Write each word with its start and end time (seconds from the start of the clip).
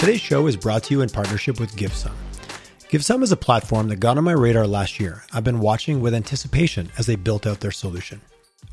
Today's 0.00 0.18
show 0.22 0.46
is 0.46 0.56
brought 0.56 0.84
to 0.84 0.94
you 0.94 1.02
in 1.02 1.10
partnership 1.10 1.60
with 1.60 1.76
Givesome. 1.76 2.16
Givesome 2.88 3.22
is 3.22 3.32
a 3.32 3.36
platform 3.36 3.88
that 3.88 4.00
got 4.00 4.16
on 4.16 4.24
my 4.24 4.32
radar 4.32 4.66
last 4.66 4.98
year. 4.98 5.24
I've 5.30 5.44
been 5.44 5.60
watching 5.60 6.00
with 6.00 6.14
anticipation 6.14 6.90
as 6.96 7.04
they 7.04 7.16
built 7.16 7.46
out 7.46 7.60
their 7.60 7.70
solution. 7.70 8.22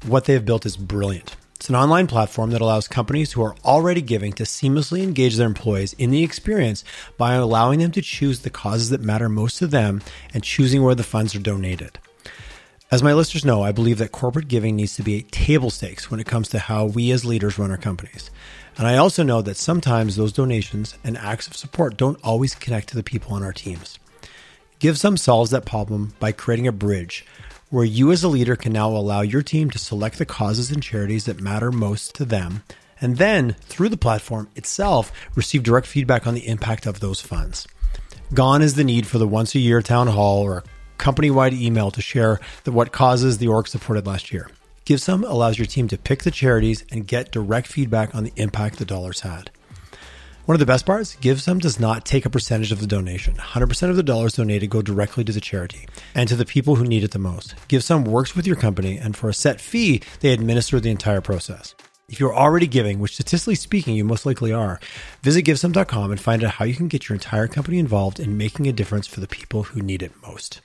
What 0.05 0.23
they 0.23 0.31
have 0.31 0.45
built 0.45 0.65
is 0.65 0.77
brilliant. 0.77 1.35
It's 1.55 1.67
an 1.67 1.75
online 1.75 2.07
platform 2.07 2.51
that 2.51 2.61
allows 2.61 2.87
companies 2.87 3.33
who 3.33 3.41
are 3.41 3.57
already 3.65 3.99
giving 3.99 4.31
to 4.33 4.43
seamlessly 4.43 5.03
engage 5.03 5.35
their 5.35 5.47
employees 5.47 5.91
in 5.91 6.11
the 6.11 6.23
experience 6.23 6.85
by 7.17 7.33
allowing 7.33 7.79
them 7.79 7.91
to 7.91 8.01
choose 8.01 8.39
the 8.39 8.49
causes 8.49 8.89
that 8.91 9.01
matter 9.01 9.27
most 9.27 9.57
to 9.57 9.67
them 9.67 10.01
and 10.33 10.45
choosing 10.45 10.81
where 10.81 10.95
the 10.95 11.03
funds 11.03 11.35
are 11.35 11.39
donated. 11.39 11.99
As 12.89 13.03
my 13.03 13.13
listeners 13.13 13.43
know, 13.43 13.63
I 13.63 13.73
believe 13.73 13.97
that 13.97 14.13
corporate 14.13 14.47
giving 14.47 14.77
needs 14.77 14.95
to 14.95 15.03
be 15.03 15.17
a 15.17 15.23
table 15.23 15.71
stakes 15.71 16.09
when 16.09 16.21
it 16.21 16.25
comes 16.25 16.47
to 16.49 16.59
how 16.59 16.85
we 16.85 17.11
as 17.11 17.25
leaders 17.25 17.59
run 17.59 17.69
our 17.69 17.75
companies. 17.75 18.31
And 18.77 18.85
I 18.85 18.97
also 18.97 19.23
know 19.23 19.41
that 19.41 19.57
sometimes 19.57 20.15
those 20.15 20.31
donations 20.31 20.95
and 21.03 21.17
acts 21.17 21.47
of 21.47 21.55
support 21.55 21.97
don't 21.97 22.19
always 22.23 22.53
connect 22.53 22.89
to 22.89 22.95
the 22.95 23.03
people 23.03 23.33
on 23.33 23.43
our 23.43 23.53
teams. 23.53 23.97
Givesome 24.79 25.17
solves 25.17 25.49
that 25.49 25.65
problem 25.65 26.13
by 26.19 26.31
creating 26.31 26.67
a 26.67 26.71
bridge 26.71 27.25
where 27.69 27.83
you 27.83 28.11
as 28.11 28.23
a 28.23 28.27
leader 28.27 28.55
can 28.55 28.71
now 28.71 28.89
allow 28.89 29.21
your 29.21 29.41
team 29.41 29.69
to 29.71 29.79
select 29.79 30.17
the 30.17 30.25
causes 30.25 30.71
and 30.71 30.81
charities 30.81 31.25
that 31.25 31.41
matter 31.41 31.71
most 31.71 32.15
to 32.15 32.23
them, 32.23 32.63
and 33.01 33.17
then 33.17 33.55
through 33.61 33.89
the 33.89 33.97
platform 33.97 34.47
itself, 34.55 35.11
receive 35.35 35.63
direct 35.63 35.87
feedback 35.87 36.25
on 36.25 36.33
the 36.33 36.47
impact 36.47 36.85
of 36.85 36.99
those 36.99 37.19
funds. 37.19 37.67
Gone 38.33 38.61
is 38.61 38.75
the 38.75 38.83
need 38.83 39.07
for 39.07 39.17
the 39.17 39.27
once 39.27 39.55
a 39.55 39.59
year 39.59 39.81
town 39.81 40.07
hall 40.07 40.43
or 40.43 40.63
company 40.97 41.29
wide 41.29 41.53
email 41.53 41.91
to 41.91 42.01
share 42.01 42.39
the, 42.63 42.71
what 42.71 42.91
causes 42.91 43.37
the 43.37 43.47
org 43.47 43.67
supported 43.67 44.05
last 44.05 44.31
year. 44.31 44.49
Givesome 44.87 45.25
allows 45.25 45.59
your 45.59 45.65
team 45.65 45.89
to 45.89 45.97
pick 45.97 46.23
the 46.23 46.31
charities 46.31 46.85
and 46.93 47.05
get 47.05 47.33
direct 47.33 47.67
feedback 47.67 48.15
on 48.15 48.23
the 48.23 48.31
impact 48.37 48.77
the 48.77 48.85
dollars 48.85 49.19
had. 49.19 49.51
One 50.45 50.55
of 50.55 50.61
the 50.61 50.65
best 50.65 50.85
parts, 50.85 51.17
Givesome 51.17 51.59
does 51.59 51.77
not 51.77 52.05
take 52.05 52.25
a 52.25 52.29
percentage 52.29 52.71
of 52.71 52.79
the 52.79 52.87
donation. 52.87 53.33
100% 53.33 53.89
of 53.89 53.97
the 53.97 54.01
dollars 54.01 54.35
donated 54.35 54.69
go 54.69 54.81
directly 54.81 55.25
to 55.25 55.33
the 55.33 55.41
charity 55.41 55.89
and 56.15 56.29
to 56.29 56.37
the 56.37 56.45
people 56.45 56.75
who 56.75 56.85
need 56.85 57.03
it 57.03 57.11
the 57.11 57.19
most. 57.19 57.53
Givesome 57.67 58.05
works 58.05 58.33
with 58.33 58.47
your 58.47 58.55
company, 58.55 58.97
and 58.97 59.17
for 59.17 59.27
a 59.27 59.33
set 59.33 59.59
fee, 59.59 60.01
they 60.21 60.31
administer 60.31 60.79
the 60.79 60.89
entire 60.89 61.19
process. 61.19 61.75
If 62.07 62.21
you're 62.21 62.33
already 62.33 62.65
giving, 62.65 62.99
which 62.99 63.15
statistically 63.15 63.55
speaking, 63.55 63.93
you 63.93 64.05
most 64.05 64.25
likely 64.25 64.53
are, 64.53 64.79
visit 65.21 65.41
givesome.com 65.41 66.11
and 66.11 66.21
find 66.21 66.45
out 66.45 66.51
how 66.51 66.63
you 66.63 66.75
can 66.75 66.87
get 66.87 67.09
your 67.09 67.15
entire 67.17 67.49
company 67.49 67.77
involved 67.77 68.21
in 68.21 68.37
making 68.37 68.67
a 68.67 68.71
difference 68.71 69.05
for 69.05 69.19
the 69.19 69.27
people 69.27 69.63
who 69.63 69.81
need 69.81 70.01
it 70.01 70.13
most. 70.21 70.61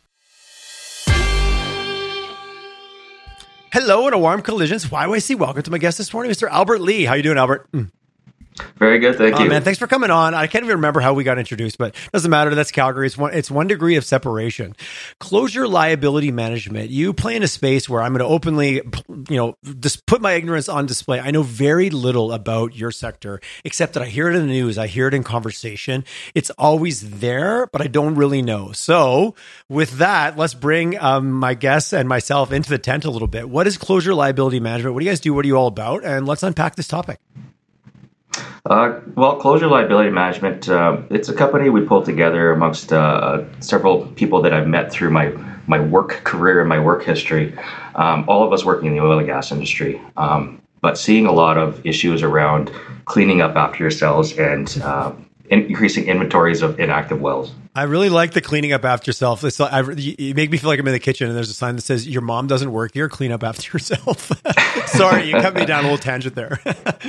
Hello 3.73 4.05
and 4.05 4.15
a 4.15 4.19
warm 4.19 4.42
collisions. 4.42 4.84
YYC. 4.84 5.39
Welcome 5.39 5.62
to 5.62 5.70
my 5.70 5.78
guest 5.78 5.97
this 5.97 6.12
morning, 6.12 6.31
Mr. 6.31 6.47
Albert 6.47 6.83
Lee. 6.83 7.06
How 7.06 7.15
you 7.15 7.23
doing, 7.23 7.39
Albert? 7.39 7.73
Mm. 7.73 7.91
Very 8.77 8.98
good, 8.98 9.17
thank 9.17 9.36
oh, 9.36 9.42
you. 9.42 9.48
Man, 9.48 9.62
thanks 9.62 9.78
for 9.78 9.86
coming 9.86 10.11
on. 10.11 10.34
I 10.34 10.47
can't 10.47 10.64
even 10.64 10.77
remember 10.77 11.00
how 11.00 11.14
we 11.14 11.25
got 11.25 11.39
introduced, 11.39 11.78
but 11.78 11.95
doesn't 12.12 12.31
matter. 12.31 12.55
That's 12.55 12.70
Calgary. 12.70 13.06
It's 13.06 13.17
one. 13.17 13.33
It's 13.33 13.50
one 13.50 13.67
degree 13.67 13.97
of 13.97 14.05
separation. 14.05 14.77
Closure 15.20 15.67
liability 15.67 16.31
management. 16.31 16.91
You 16.91 17.12
play 17.12 17.34
in 17.34 17.42
a 17.42 17.48
space 17.48 17.89
where 17.89 18.03
I'm 18.03 18.12
going 18.12 18.20
to 18.20 18.27
openly, 18.27 18.83
you 19.28 19.36
know, 19.36 19.56
just 19.80 20.05
put 20.06 20.20
my 20.20 20.33
ignorance 20.33 20.69
on 20.69 20.86
display. 20.86 21.19
I 21.19 21.30
know 21.30 21.42
very 21.42 21.89
little 21.91 22.33
about 22.33 22.77
your 22.77 22.91
sector, 22.91 23.41
except 23.64 23.95
that 23.95 24.03
I 24.03 24.06
hear 24.06 24.28
it 24.28 24.36
in 24.36 24.42
the 24.42 24.53
news. 24.53 24.77
I 24.77 24.86
hear 24.86 25.08
it 25.08 25.14
in 25.14 25.23
conversation. 25.25 26.05
It's 26.34 26.50
always 26.50 27.20
there, 27.20 27.69
but 27.69 27.80
I 27.80 27.86
don't 27.86 28.17
really 28.17 28.42
know. 28.42 28.73
So, 28.73 29.34
with 29.69 29.92
that, 29.92 30.36
let's 30.36 30.55
bring 30.55 30.98
um, 31.00 31.33
my 31.33 31.55
guests 31.55 31.92
and 31.92 32.08
myself 32.08 32.53
into 32.53 32.69
the 32.69 32.78
tent 32.78 33.05
a 33.05 33.11
little 33.11 33.28
bit. 33.28 33.48
What 33.48 33.67
is 33.67 33.78
closure 33.78 34.14
liability 34.14 34.61
management? 34.61 34.95
What 34.95 35.00
do 35.00 35.06
you 35.06 35.11
guys 35.11 35.20
do? 35.20 35.33
What 35.33 35.45
are 35.45 35.48
you 35.48 35.56
all 35.56 35.69
about? 35.69 36.05
And 36.05 36.27
let's 36.27 36.42
unpack 36.42 36.77
this 36.77 36.89
topic. 36.89 37.19
Uh, 38.65 39.01
well, 39.17 39.37
Closure 39.41 39.67
Liability 39.67 40.11
Management, 40.11 40.69
uh, 40.69 40.99
it's 41.11 41.29
a 41.29 41.35
company 41.35 41.69
we 41.69 41.85
pulled 41.85 42.05
together 42.05 42.53
amongst 42.53 42.93
uh, 42.93 43.45
several 43.61 44.07
people 44.07 44.41
that 44.42 44.55
I've 44.55 44.69
met 44.69 44.92
through 44.92 45.11
my, 45.11 45.31
my 45.67 45.81
work 45.81 46.23
career 46.23 46.61
and 46.61 46.69
my 46.69 46.79
work 46.79 47.03
history. 47.03 47.59
Um, 47.97 48.25
all 48.29 48.45
of 48.45 48.53
us 48.53 48.64
working 48.64 48.89
in 48.89 48.95
the 48.95 49.03
oil 49.03 49.19
and 49.19 49.27
gas 49.27 49.51
industry, 49.51 50.01
um, 50.17 50.63
but 50.81 50.97
seeing 50.97 51.27
a 51.27 51.33
lot 51.33 51.59
of 51.59 51.85
issues 51.85 52.23
around 52.23 52.70
cleaning 53.05 53.41
up 53.41 53.57
after 53.57 53.83
yourselves 53.83 54.39
and 54.39 54.81
uh, 54.85 55.13
increasing 55.51 56.07
inventories 56.07 56.63
of 56.63 56.79
inactive 56.79 57.20
wells. 57.20 57.53
I 57.75 57.85
really 57.85 58.11
like 58.11 58.33
the 58.33 58.43
cleaning 58.43 58.73
up 58.73 58.85
after 58.85 59.09
yourself. 59.09 59.43
It's 59.45 59.59
like, 59.59 59.73
I, 59.73 59.81
you 59.93 60.35
make 60.35 60.51
me 60.51 60.59
feel 60.59 60.69
like 60.69 60.79
I'm 60.79 60.87
in 60.87 60.93
the 60.93 60.99
kitchen 60.99 61.29
and 61.29 61.37
there's 61.37 61.49
a 61.49 61.55
sign 61.55 61.77
that 61.77 61.83
says 61.83 62.07
your 62.07 62.21
mom 62.21 62.47
doesn't 62.47 62.71
work 62.71 62.93
here. 62.93 63.09
Clean 63.09 63.33
up 63.33 63.43
after 63.43 63.63
yourself. 63.73 64.31
Sorry, 64.89 65.25
you 65.25 65.35
cut 65.35 65.55
me 65.55 65.65
down 65.65 65.81
a 65.81 65.83
little 65.85 65.97
tangent 65.97 66.35
there. 66.35 66.61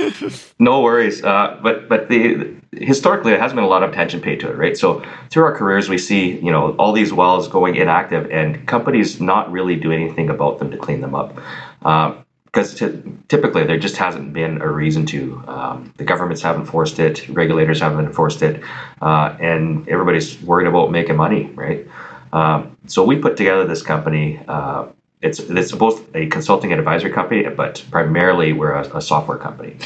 no 0.60 0.82
worries. 0.82 1.22
Uh, 1.22 1.60
but 1.62 1.90
but 1.90 2.08
the 2.08 2.56
historically 2.72 3.32
there 3.32 3.42
has 3.42 3.52
been 3.52 3.64
a 3.64 3.68
lot 3.68 3.84
of 3.84 3.92
attention 3.92 4.22
paid 4.22 4.40
to 4.40 4.50
it, 4.50 4.56
right? 4.56 4.78
So 4.78 5.04
through 5.30 5.44
our 5.44 5.56
careers, 5.56 5.90
we 5.90 5.98
see 5.98 6.40
you 6.40 6.52
know 6.52 6.72
all 6.78 6.94
these 6.94 7.12
wells 7.12 7.50
going 7.50 7.76
inactive 7.76 8.32
and 8.32 8.66
companies 8.66 9.20
not 9.20 9.52
really 9.52 9.76
do 9.76 9.92
anything 9.92 10.30
about 10.30 10.60
them 10.60 10.72
to 10.72 10.78
clean 10.78 11.02
them 11.02 11.14
up. 11.14 11.38
Uh, 11.82 12.16
because 12.54 12.76
t- 12.76 13.02
typically 13.30 13.64
there 13.66 13.80
just 13.80 13.98
hasn't 13.98 14.32
been 14.32 14.62
a 14.62 14.70
reason 14.72 15.06
to. 15.08 15.44
Um, 15.48 15.92
the 15.98 16.04
governments 16.04 16.42
haven't 16.42 16.66
forced 16.66 17.00
it, 17.00 17.28
regulators 17.30 17.82
haven't 17.82 18.06
enforced 18.06 18.44
it, 18.44 18.64
uh, 19.02 19.36
and 19.40 19.88
everybody's 19.90 20.40
worried 20.44 20.68
about 20.68 20.92
making 20.92 21.16
money, 21.16 21.46
right? 21.56 21.88
Um, 22.32 22.78
so 22.86 23.04
we 23.04 23.18
put 23.18 23.38
together 23.38 23.66
this 23.66 23.82
company. 23.82 24.40
Uh, 24.48 24.86
it's 25.22 25.40
it's 25.40 25.72
both 25.72 26.14
a 26.16 26.28
consulting 26.28 26.72
and 26.72 26.80
advisory 26.80 27.12
company, 27.12 27.44
but 27.50 27.84
primarily 27.90 28.54
we're 28.54 28.74
a, 28.74 28.98
a 28.98 29.02
software 29.02 29.38
company. 29.38 29.78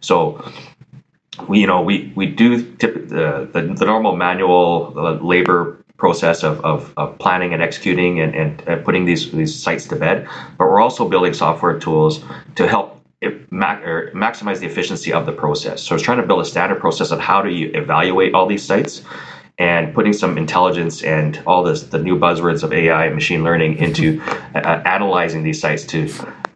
So 0.00 0.44
we 1.46 1.60
you 1.60 1.66
know 1.68 1.82
we 1.82 2.12
we 2.16 2.26
do 2.26 2.74
tip, 2.76 3.08
the, 3.08 3.48
the 3.52 3.84
normal 3.84 4.16
manual 4.16 4.92
labor 5.22 5.77
process 5.98 6.44
of, 6.44 6.64
of, 6.64 6.94
of 6.96 7.18
planning 7.18 7.52
and 7.52 7.62
executing 7.62 8.20
and, 8.20 8.34
and, 8.34 8.62
and, 8.66 8.84
putting 8.84 9.04
these, 9.04 9.30
these 9.32 9.54
sites 9.54 9.86
to 9.88 9.96
bed, 9.96 10.26
but 10.56 10.66
we're 10.66 10.80
also 10.80 11.08
building 11.08 11.34
software 11.34 11.78
tools 11.78 12.24
to 12.54 12.66
help 12.66 13.04
ma- 13.50 13.76
maximize 14.14 14.60
the 14.60 14.66
efficiency 14.66 15.12
of 15.12 15.26
the 15.26 15.32
process. 15.32 15.82
So 15.82 15.94
it's 15.94 16.04
trying 16.04 16.18
to 16.18 16.26
build 16.26 16.40
a 16.40 16.44
standard 16.44 16.80
process 16.80 17.10
of 17.10 17.18
how 17.18 17.42
do 17.42 17.50
you 17.50 17.70
evaluate 17.74 18.32
all 18.32 18.46
these 18.46 18.64
sites 18.64 19.02
and 19.58 19.92
putting 19.92 20.12
some 20.12 20.38
intelligence 20.38 21.02
and 21.02 21.42
all 21.44 21.64
this 21.64 21.82
the 21.82 21.98
new 21.98 22.16
buzzwords 22.16 22.62
of 22.62 22.72
AI 22.72 23.06
and 23.06 23.14
machine 23.14 23.42
learning 23.42 23.76
into 23.78 24.22
uh, 24.54 24.82
analyzing 24.84 25.42
these 25.42 25.60
sites 25.60 25.84
to 25.84 26.08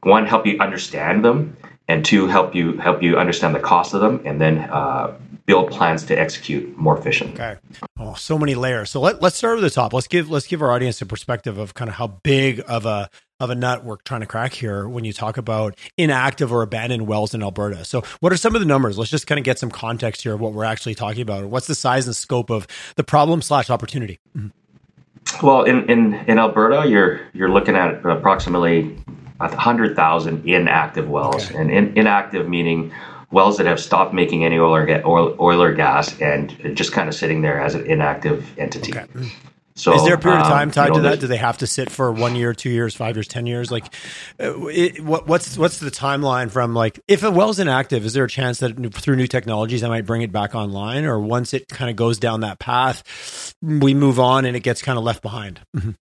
one 0.03 0.25
help 0.25 0.47
you 0.47 0.57
understand 0.61 1.25
them 1.25 1.57
and 1.89 2.05
two 2.05 2.29
help 2.29 2.55
you 2.55 2.77
help 2.79 3.03
you 3.03 3.17
understand 3.17 3.55
the 3.55 3.61
cost 3.61 3.93
of 3.93 4.01
them 4.01 4.23
and 4.25 4.41
then 4.41 4.59
uh, 4.71 5.13
build 5.47 5.71
plans 5.71 6.05
to 6.07 6.19
execute 6.19 6.77
more 6.77 6.97
efficiently. 6.97 7.35
Okay. 7.35 7.59
Oh, 7.99 8.15
so 8.15 8.39
many 8.39 8.55
layers. 8.55 8.91
So 8.91 9.01
let, 9.01 9.21
let's 9.21 9.37
start 9.37 9.57
with 9.57 9.65
the 9.65 9.71
top. 9.71 9.93
Let's 9.93 10.07
give 10.07 10.31
let's 10.31 10.47
give 10.47 10.63
our 10.63 10.73
audience 10.73 11.01
a 11.03 11.07
perspective 11.07 11.59
of 11.59 11.75
kind 11.75 11.89
of 11.89 11.97
how 11.97 12.07
big 12.23 12.63
of 12.67 12.87
a 12.87 13.11
of 13.41 13.51
a 13.51 13.55
nut 13.55 13.85
we're 13.85 13.97
trying 13.97 14.21
to 14.21 14.27
crack 14.27 14.55
here 14.55 14.89
when 14.89 15.05
you 15.05 15.13
talk 15.13 15.37
about 15.37 15.77
inactive 15.99 16.53
or 16.53 16.63
abandoned 16.63 17.09
wells 17.09 17.35
in 17.35 17.43
Alberta. 17.43 17.85
So 17.85 18.03
what 18.21 18.33
are 18.33 18.37
some 18.37 18.55
of 18.55 18.61
the 18.61 18.67
numbers? 18.67 18.99
Let's 18.99 19.11
just 19.11 19.27
kind 19.27 19.39
of 19.39 19.45
get 19.45 19.59
some 19.59 19.71
context 19.71 20.23
here 20.23 20.35
of 20.35 20.41
what 20.41 20.53
we're 20.53 20.65
actually 20.65 20.95
talking 20.95 21.23
about. 21.23 21.45
What's 21.47 21.67
the 21.67 21.75
size 21.75 22.07
and 22.07 22.15
scope 22.15 22.51
of 22.51 22.69
the 22.95 23.03
problem 23.03 23.43
slash 23.43 23.69
opportunity? 23.69 24.21
Mm-hmm. 24.37 25.47
Well, 25.47 25.65
in, 25.65 25.89
in, 25.89 26.15
in 26.27 26.39
Alberta, 26.39 26.89
you're 26.89 27.21
you're 27.33 27.51
looking 27.51 27.77
at 27.77 28.05
approximately 28.05 28.97
hundred 29.41 29.97
thousand 29.97 30.49
inactive 30.49 31.09
wells, 31.09 31.51
okay. 31.51 31.59
and 31.59 31.71
in, 31.71 31.97
inactive 31.97 32.49
meaning 32.49 32.93
wells 33.33 33.57
that 33.57 33.67
have 33.67 33.81
stopped 33.81 34.15
making 34.15 34.45
any 34.45 34.59
oil 34.59 34.75
or, 34.75 34.87
ga- 34.87 35.03
oil, 35.05 35.35
oil 35.41 35.63
or 35.63 35.73
gas 35.73 36.19
and 36.21 36.77
just 36.77 36.93
kind 36.93 37.09
of 37.09 37.15
sitting 37.15 37.43
there 37.43 37.61
as 37.61 37.75
an 37.75 37.87
inactive 37.87 38.47
entity. 38.59 38.97
Okay. 38.97 39.07
So, 39.75 39.95
is 39.95 40.05
there 40.05 40.15
a 40.15 40.19
period 40.19 40.41
of 40.41 40.49
time 40.49 40.69
um, 40.69 40.71
tied 40.71 40.89
you 40.89 40.91
know, 40.91 40.97
to 40.97 41.03
that? 41.03 41.21
Do 41.21 41.27
they 41.27 41.39
have 41.39 41.59
to 41.59 41.67
sit 41.67 41.91
for 41.91 42.13
one 42.13 42.37
year, 42.37 42.53
two 42.53 42.69
years, 42.69 42.95
five 42.95 43.17
years, 43.17 43.27
ten 43.27 43.47
years? 43.47 43.71
Like, 43.71 43.87
uh, 44.39 44.67
it, 44.67 45.01
what, 45.01 45.27
what's 45.27 45.57
what's 45.57 45.79
the 45.79 45.91
timeline 45.91 46.51
from 46.51 46.75
like 46.75 47.01
if 47.09 47.23
a 47.23 47.31
well's 47.31 47.59
inactive? 47.59 48.05
Is 48.05 48.13
there 48.13 48.25
a 48.25 48.29
chance 48.29 48.59
that 48.59 48.95
through 48.95 49.17
new 49.17 49.27
technologies 49.27 49.83
I 49.83 49.89
might 49.89 50.05
bring 50.05 50.21
it 50.21 50.31
back 50.31 50.55
online, 50.55 51.07
or 51.07 51.19
once 51.19 51.55
it 51.55 51.69
kind 51.69 51.89
of 51.89 51.97
goes 51.97 52.19
down 52.19 52.41
that 52.41 52.59
path, 52.59 53.55
we 53.63 53.95
move 53.95 54.21
on 54.21 54.45
and 54.45 54.55
it 54.55 54.61
gets 54.61 54.83
kind 54.83 54.99
of 54.99 55.05
left 55.05 55.23
behind? 55.23 55.61
Mm-hmm. 55.75 55.93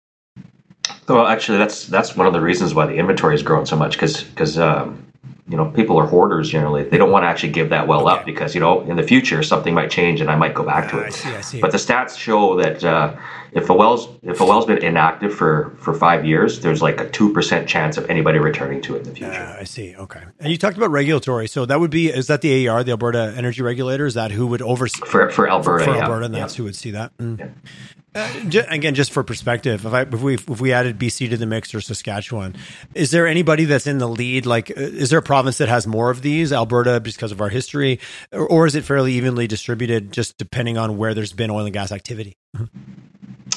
Well, 1.08 1.28
actually, 1.28 1.58
that's 1.58 1.86
that's 1.86 2.16
one 2.16 2.26
of 2.26 2.32
the 2.32 2.40
reasons 2.40 2.74
why 2.74 2.86
the 2.86 2.94
inventory 2.94 3.34
has 3.34 3.42
grown 3.44 3.66
so 3.66 3.76
much 3.76 3.92
because 3.92 4.24
because 4.24 4.58
um, 4.58 5.09
you 5.50 5.56
know 5.56 5.66
people 5.66 5.98
are 5.98 6.06
hoarders 6.06 6.48
generally 6.48 6.84
they 6.84 6.96
don't 6.96 7.10
want 7.10 7.24
to 7.24 7.26
actually 7.26 7.50
give 7.50 7.70
that 7.70 7.88
well 7.88 8.08
okay. 8.08 8.20
up 8.20 8.24
because 8.24 8.54
you 8.54 8.60
know 8.60 8.82
in 8.82 8.96
the 8.96 9.02
future 9.02 9.42
something 9.42 9.74
might 9.74 9.90
change 9.90 10.20
and 10.20 10.30
i 10.30 10.36
might 10.36 10.54
go 10.54 10.62
back 10.62 10.88
to 10.88 10.98
it 10.98 11.06
I 11.06 11.10
see, 11.10 11.28
I 11.28 11.40
see. 11.40 11.60
but 11.60 11.72
the 11.72 11.78
stats 11.78 12.16
show 12.16 12.56
that 12.56 12.84
uh, 12.84 13.16
if 13.52 13.68
a 13.68 13.74
well's 13.74 14.08
if 14.22 14.40
a 14.40 14.44
well's 14.44 14.66
been 14.66 14.82
inactive 14.82 15.34
for 15.34 15.74
for 15.78 15.92
five 15.92 16.24
years 16.24 16.60
there's 16.60 16.80
like 16.80 17.00
a 17.00 17.06
2% 17.06 17.66
chance 17.66 17.96
of 17.96 18.08
anybody 18.08 18.38
returning 18.38 18.80
to 18.82 18.94
it 18.94 18.98
in 18.98 19.04
the 19.04 19.14
future 19.14 19.32
uh, 19.32 19.60
i 19.60 19.64
see 19.64 19.96
okay 19.96 20.22
and 20.38 20.52
you 20.52 20.56
talked 20.56 20.76
about 20.76 20.90
regulatory 20.90 21.48
so 21.48 21.66
that 21.66 21.80
would 21.80 21.90
be 21.90 22.08
is 22.08 22.28
that 22.28 22.42
the 22.42 22.66
aer 22.68 22.84
the 22.84 22.92
alberta 22.92 23.34
energy 23.36 23.62
regulator 23.62 24.06
is 24.06 24.14
that 24.14 24.30
who 24.30 24.46
would 24.46 24.62
oversee 24.62 25.04
for, 25.04 25.30
for 25.30 25.50
alberta 25.50 25.84
for, 25.84 25.90
for 25.90 25.96
yeah. 25.96 26.04
alberta 26.04 26.26
and 26.26 26.34
that's 26.34 26.54
yeah. 26.54 26.58
who 26.58 26.64
would 26.64 26.76
see 26.76 26.92
that 26.92 27.16
mm. 27.18 27.38
yeah. 27.38 27.48
Uh, 28.12 28.28
again, 28.68 28.96
just 28.96 29.12
for 29.12 29.22
perspective, 29.22 29.86
if, 29.86 29.92
I, 29.92 30.02
if 30.02 30.20
we 30.20 30.34
if 30.34 30.60
we 30.60 30.72
added 30.72 30.98
BC 30.98 31.30
to 31.30 31.36
the 31.36 31.46
mix 31.46 31.72
or 31.74 31.80
Saskatchewan, 31.80 32.56
is 32.92 33.12
there 33.12 33.28
anybody 33.28 33.66
that's 33.66 33.86
in 33.86 33.98
the 33.98 34.08
lead? 34.08 34.46
Like, 34.46 34.70
uh, 34.70 34.80
is 34.80 35.10
there 35.10 35.20
a 35.20 35.22
province 35.22 35.58
that 35.58 35.68
has 35.68 35.86
more 35.86 36.10
of 36.10 36.22
these? 36.22 36.52
Alberta, 36.52 36.98
because 36.98 37.30
of 37.30 37.40
our 37.40 37.50
history, 37.50 38.00
or, 38.32 38.48
or 38.48 38.66
is 38.66 38.74
it 38.74 38.84
fairly 38.84 39.12
evenly 39.12 39.46
distributed, 39.46 40.12
just 40.12 40.38
depending 40.38 40.76
on 40.76 40.98
where 40.98 41.14
there's 41.14 41.32
been 41.32 41.50
oil 41.50 41.64
and 41.64 41.72
gas 41.72 41.92
activity? 41.92 42.36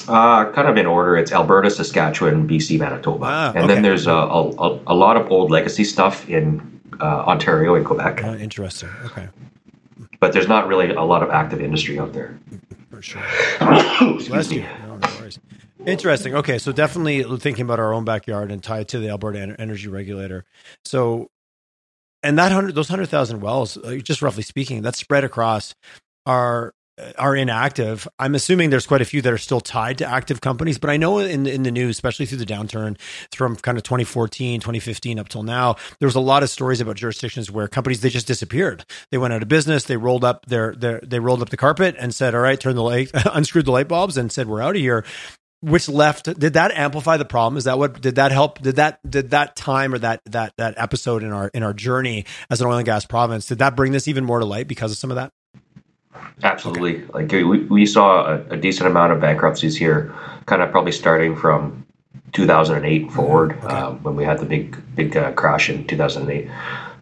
Uh, 0.06 0.52
kind 0.52 0.68
of 0.68 0.76
in 0.76 0.86
order. 0.86 1.16
It's 1.16 1.32
Alberta, 1.32 1.70
Saskatchewan, 1.70 2.46
BC, 2.46 2.78
Manitoba, 2.78 3.24
ah, 3.26 3.48
and 3.48 3.64
okay. 3.64 3.66
then 3.74 3.82
there's 3.82 4.06
a, 4.06 4.12
a, 4.12 4.80
a, 4.86 4.94
lot 4.94 5.16
of 5.16 5.32
old 5.32 5.50
legacy 5.50 5.82
stuff 5.82 6.28
in 6.28 6.80
uh, 7.00 7.24
Ontario 7.26 7.74
and 7.74 7.84
Quebec. 7.84 8.22
Uh, 8.22 8.34
interesting. 8.36 8.90
Okay. 9.06 9.28
But 10.20 10.32
there's 10.32 10.48
not 10.48 10.68
really 10.68 10.90
a 10.90 11.02
lot 11.02 11.22
of 11.22 11.30
active 11.30 11.60
industry 11.60 11.98
out 11.98 12.12
there. 12.12 12.38
Sure. 13.04 13.22
Bless 13.58 14.50
you. 14.50 14.62
No, 14.62 14.96
no 14.96 15.28
Interesting. 15.84 16.34
Okay, 16.36 16.56
so 16.56 16.72
definitely 16.72 17.22
thinking 17.38 17.66
about 17.66 17.78
our 17.78 17.92
own 17.92 18.06
backyard 18.06 18.50
and 18.50 18.62
tied 18.62 18.88
to 18.88 18.98
the 18.98 19.10
Alberta 19.10 19.54
Energy 19.58 19.88
Regulator. 19.88 20.46
So, 20.86 21.28
and 22.22 22.38
that 22.38 22.50
hundred, 22.50 22.74
those 22.74 22.88
hundred 22.88 23.10
thousand 23.10 23.42
wells, 23.42 23.76
uh, 23.76 23.96
just 24.02 24.22
roughly 24.22 24.42
speaking, 24.42 24.80
that's 24.80 24.98
spread 24.98 25.22
across 25.22 25.74
our 26.24 26.72
are 27.18 27.34
inactive. 27.34 28.06
I'm 28.18 28.34
assuming 28.34 28.70
there's 28.70 28.86
quite 28.86 29.02
a 29.02 29.04
few 29.04 29.20
that 29.22 29.32
are 29.32 29.38
still 29.38 29.60
tied 29.60 29.98
to 29.98 30.06
active 30.06 30.40
companies, 30.40 30.78
but 30.78 30.90
I 30.90 30.96
know 30.96 31.18
in 31.18 31.46
in 31.46 31.62
the 31.62 31.70
news, 31.70 31.96
especially 31.96 32.26
through 32.26 32.38
the 32.38 32.46
downturn 32.46 32.98
from 33.34 33.56
kind 33.56 33.76
of 33.76 33.84
2014, 33.84 34.60
2015 34.60 35.18
up 35.18 35.28
till 35.28 35.42
now, 35.42 35.76
there 35.98 36.06
was 36.06 36.14
a 36.14 36.20
lot 36.20 36.42
of 36.42 36.50
stories 36.50 36.80
about 36.80 36.96
jurisdictions 36.96 37.50
where 37.50 37.66
companies 37.66 38.00
they 38.00 38.10
just 38.10 38.26
disappeared. 38.26 38.84
They 39.10 39.18
went 39.18 39.34
out 39.34 39.42
of 39.42 39.48
business. 39.48 39.84
They 39.84 39.96
rolled 39.96 40.24
up 40.24 40.46
their 40.46 40.74
their 40.74 41.00
they 41.00 41.18
rolled 41.18 41.42
up 41.42 41.50
the 41.50 41.56
carpet 41.56 41.96
and 41.98 42.14
said, 42.14 42.34
"All 42.34 42.40
right, 42.40 42.58
turn 42.60 42.76
the 42.76 42.82
light, 42.82 43.10
unscrewed 43.32 43.66
the 43.66 43.72
light 43.72 43.88
bulbs," 43.88 44.16
and 44.16 44.30
said, 44.30 44.48
"We're 44.48 44.62
out 44.62 44.76
of 44.76 44.80
here." 44.80 45.04
Which 45.60 45.88
left? 45.88 46.26
Did 46.38 46.52
that 46.52 46.72
amplify 46.72 47.16
the 47.16 47.24
problem? 47.24 47.56
Is 47.56 47.64
that 47.64 47.78
what 47.78 47.98
did 47.98 48.16
that 48.16 48.32
help? 48.32 48.60
Did 48.60 48.76
that 48.76 49.00
did 49.08 49.30
that 49.30 49.56
time 49.56 49.94
or 49.94 49.98
that 49.98 50.20
that 50.26 50.52
that 50.58 50.74
episode 50.76 51.22
in 51.22 51.32
our 51.32 51.48
in 51.48 51.62
our 51.62 51.72
journey 51.72 52.26
as 52.50 52.60
an 52.60 52.66
oil 52.66 52.76
and 52.76 52.84
gas 52.84 53.06
province 53.06 53.46
did 53.46 53.58
that 53.58 53.74
bring 53.74 53.92
this 53.92 54.06
even 54.06 54.26
more 54.26 54.40
to 54.40 54.44
light 54.44 54.68
because 54.68 54.92
of 54.92 54.98
some 54.98 55.10
of 55.10 55.14
that? 55.14 55.32
Absolutely. 56.42 57.04
Okay. 57.04 57.12
Like 57.12 57.32
we, 57.32 57.64
we 57.64 57.86
saw 57.86 58.26
a, 58.26 58.40
a, 58.50 58.56
decent 58.56 58.88
amount 58.88 59.12
of 59.12 59.20
bankruptcies 59.20 59.76
here, 59.76 60.14
kind 60.46 60.62
of 60.62 60.70
probably 60.70 60.92
starting 60.92 61.36
from 61.36 61.86
2008 62.32 63.02
mm-hmm. 63.02 63.14
forward 63.14 63.52
okay. 63.52 63.66
um, 63.68 64.02
when 64.02 64.16
we 64.16 64.24
had 64.24 64.38
the 64.38 64.46
big 64.46 64.76
big 64.94 65.16
uh, 65.16 65.32
crash 65.32 65.70
in 65.70 65.86
2008. 65.86 66.50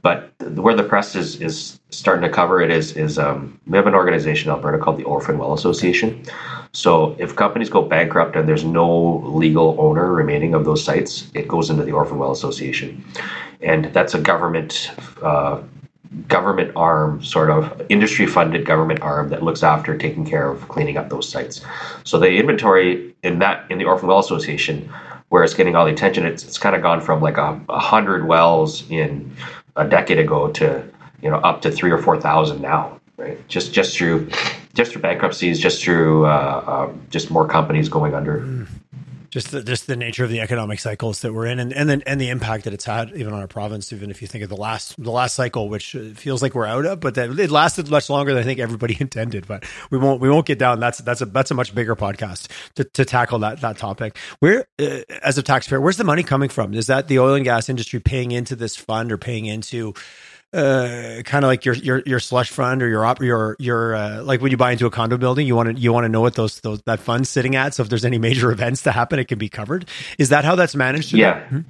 But 0.02 0.32
where 0.56 0.74
the 0.74 0.82
press 0.82 1.14
is 1.14 1.40
is 1.40 1.80
starting 1.90 2.22
to 2.22 2.28
cover 2.28 2.60
it 2.60 2.70
is 2.70 2.96
is 2.96 3.18
um, 3.18 3.58
we 3.66 3.76
have 3.76 3.86
an 3.86 3.94
organization 3.94 4.50
in 4.50 4.56
Alberta 4.56 4.78
called 4.78 4.98
the 4.98 5.04
Orphan 5.04 5.38
Well 5.38 5.54
Association. 5.54 6.24
So 6.72 7.14
if 7.18 7.36
companies 7.36 7.68
go 7.68 7.82
bankrupt 7.82 8.34
and 8.34 8.48
there's 8.48 8.64
no 8.64 9.18
legal 9.26 9.76
owner 9.78 10.12
remaining 10.12 10.54
of 10.54 10.64
those 10.64 10.82
sites, 10.82 11.30
it 11.34 11.46
goes 11.46 11.70
into 11.70 11.84
the 11.84 11.92
Orphan 11.92 12.18
Well 12.18 12.32
Association, 12.32 13.04
and 13.60 13.86
that's 13.86 14.14
a 14.14 14.20
government 14.20 14.90
uh, 15.22 15.60
government 16.28 16.72
arm, 16.76 17.22
sort 17.24 17.50
of 17.50 17.80
industry 17.88 18.26
funded 18.26 18.66
government 18.66 19.00
arm 19.00 19.30
that 19.30 19.42
looks 19.42 19.62
after 19.62 19.96
taking 19.96 20.24
care 20.24 20.50
of 20.50 20.68
cleaning 20.68 20.96
up 20.96 21.08
those 21.08 21.28
sites. 21.28 21.64
So 22.04 22.18
the 22.18 22.36
inventory 22.36 23.14
in 23.22 23.38
that 23.38 23.70
in 23.70 23.78
the 23.78 23.84
Orphan 23.84 24.08
Well 24.08 24.18
Association, 24.18 24.92
where 25.30 25.42
it's 25.42 25.54
getting 25.54 25.74
all 25.74 25.86
the 25.86 25.92
attention, 25.92 26.26
it's, 26.26 26.44
it's 26.44 26.58
kind 26.58 26.76
of 26.76 26.82
gone 26.82 27.00
from 27.00 27.20
like 27.22 27.38
a, 27.38 27.60
a 27.68 27.78
hundred 27.78 28.26
wells 28.26 28.88
in 28.90 29.34
a 29.76 29.88
decade 29.88 30.18
ago 30.18 30.48
to 30.52 30.86
you 31.22 31.30
know 31.30 31.38
up 31.38 31.62
to 31.62 31.70
three 31.70 31.90
or 31.90 31.98
four 31.98 32.20
thousand 32.20 32.60
now, 32.60 33.00
right? 33.16 33.46
Just 33.48 33.72
just 33.72 33.96
through 33.96 34.28
just 34.74 34.92
through 34.92 35.02
bankruptcies, 35.02 35.58
just 35.58 35.82
through 35.82 36.26
uh, 36.26 36.88
um, 36.90 37.06
just 37.10 37.30
more 37.30 37.46
companies 37.46 37.88
going 37.88 38.14
under. 38.14 38.40
Mm 38.40 38.66
just 39.32 39.50
the, 39.50 39.62
just 39.62 39.86
the 39.86 39.96
nature 39.96 40.24
of 40.24 40.30
the 40.30 40.40
economic 40.40 40.78
cycles 40.78 41.22
that 41.22 41.32
we're 41.32 41.46
in, 41.46 41.58
and 41.58 41.72
and 41.72 41.88
then 41.88 42.02
and 42.06 42.20
the 42.20 42.28
impact 42.28 42.64
that 42.64 42.74
it's 42.74 42.84
had 42.84 43.12
even 43.16 43.32
on 43.32 43.40
our 43.40 43.48
province. 43.48 43.90
Even 43.90 44.10
if 44.10 44.20
you 44.20 44.28
think 44.28 44.44
of 44.44 44.50
the 44.50 44.56
last 44.58 45.02
the 45.02 45.10
last 45.10 45.34
cycle, 45.34 45.70
which 45.70 45.96
feels 46.16 46.42
like 46.42 46.54
we're 46.54 46.66
out 46.66 46.84
of, 46.84 47.00
but 47.00 47.14
that 47.14 47.30
it 47.38 47.50
lasted 47.50 47.90
much 47.90 48.10
longer 48.10 48.34
than 48.34 48.42
I 48.42 48.44
think 48.44 48.60
everybody 48.60 48.94
intended. 49.00 49.46
But 49.46 49.64
we 49.90 49.96
won't 49.96 50.20
we 50.20 50.28
won't 50.28 50.44
get 50.44 50.58
down. 50.58 50.80
That's 50.80 50.98
that's 50.98 51.22
a 51.22 51.24
that's 51.24 51.50
a 51.50 51.54
much 51.54 51.74
bigger 51.74 51.96
podcast 51.96 52.48
to, 52.74 52.84
to 52.84 53.06
tackle 53.06 53.38
that 53.38 53.62
that 53.62 53.78
topic. 53.78 54.18
Where 54.40 54.66
uh, 54.78 54.98
as 55.22 55.38
a 55.38 55.42
taxpayer, 55.42 55.80
where's 55.80 55.96
the 55.96 56.04
money 56.04 56.22
coming 56.22 56.50
from? 56.50 56.74
Is 56.74 56.88
that 56.88 57.08
the 57.08 57.18
oil 57.18 57.34
and 57.34 57.44
gas 57.44 57.70
industry 57.70 58.00
paying 58.00 58.32
into 58.32 58.54
this 58.54 58.76
fund 58.76 59.10
or 59.10 59.16
paying 59.16 59.46
into 59.46 59.94
uh, 60.52 61.22
kind 61.24 61.44
of 61.44 61.48
like 61.48 61.64
your 61.64 61.74
your 61.74 62.02
your 62.04 62.20
slush 62.20 62.50
fund 62.50 62.82
or 62.82 62.88
your 62.88 63.04
op, 63.04 63.22
your 63.22 63.56
your 63.58 63.94
uh, 63.94 64.22
like 64.22 64.40
when 64.40 64.50
you 64.50 64.56
buy 64.56 64.72
into 64.72 64.86
a 64.86 64.90
condo 64.90 65.16
building, 65.16 65.46
you 65.46 65.56
want 65.56 65.74
to 65.74 65.80
you 65.80 65.92
want 65.92 66.04
to 66.04 66.08
know 66.08 66.20
what 66.20 66.34
those 66.34 66.60
those 66.60 66.82
that 66.82 67.00
fund's 67.00 67.28
sitting 67.28 67.56
at. 67.56 67.74
So 67.74 67.82
if 67.82 67.88
there's 67.88 68.04
any 68.04 68.18
major 68.18 68.50
events 68.56 68.82
to 68.82 68.92
happen, 68.92 69.18
it 69.18 69.28
can 69.28 69.38
be 69.38 69.48
covered. 69.48 69.88
Is 70.18 70.28
that 70.28 70.44
how 70.44 70.54
that's 70.54 70.74
managed? 70.74 71.12
Yeah. 71.12 71.46
Hmm? 71.48 71.60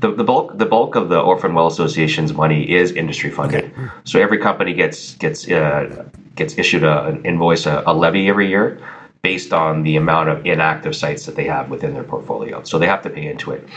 The, 0.00 0.14
the 0.14 0.24
bulk 0.24 0.58
the 0.58 0.66
bulk 0.66 0.94
of 0.94 1.08
the 1.08 1.18
Orphan 1.18 1.54
Well 1.54 1.66
Association's 1.66 2.34
money 2.34 2.70
is 2.70 2.92
industry 2.92 3.30
funded. 3.30 3.64
Okay. 3.64 3.88
So 4.04 4.20
every 4.20 4.38
company 4.38 4.74
gets 4.74 5.14
gets 5.14 5.48
uh, 5.50 6.04
gets 6.34 6.58
issued 6.58 6.84
a, 6.84 7.06
an 7.06 7.24
invoice, 7.24 7.64
a, 7.64 7.82
a 7.86 7.94
levy 7.94 8.28
every 8.28 8.48
year 8.48 8.78
based 9.22 9.52
on 9.52 9.82
the 9.82 9.96
amount 9.96 10.28
of 10.28 10.46
inactive 10.46 10.94
sites 10.94 11.26
that 11.26 11.34
they 11.34 11.44
have 11.44 11.68
within 11.68 11.94
their 11.94 12.04
portfolio. 12.04 12.62
So 12.62 12.78
they 12.78 12.86
have 12.86 13.02
to 13.02 13.10
pay 13.10 13.26
into 13.26 13.50
it. 13.50 13.68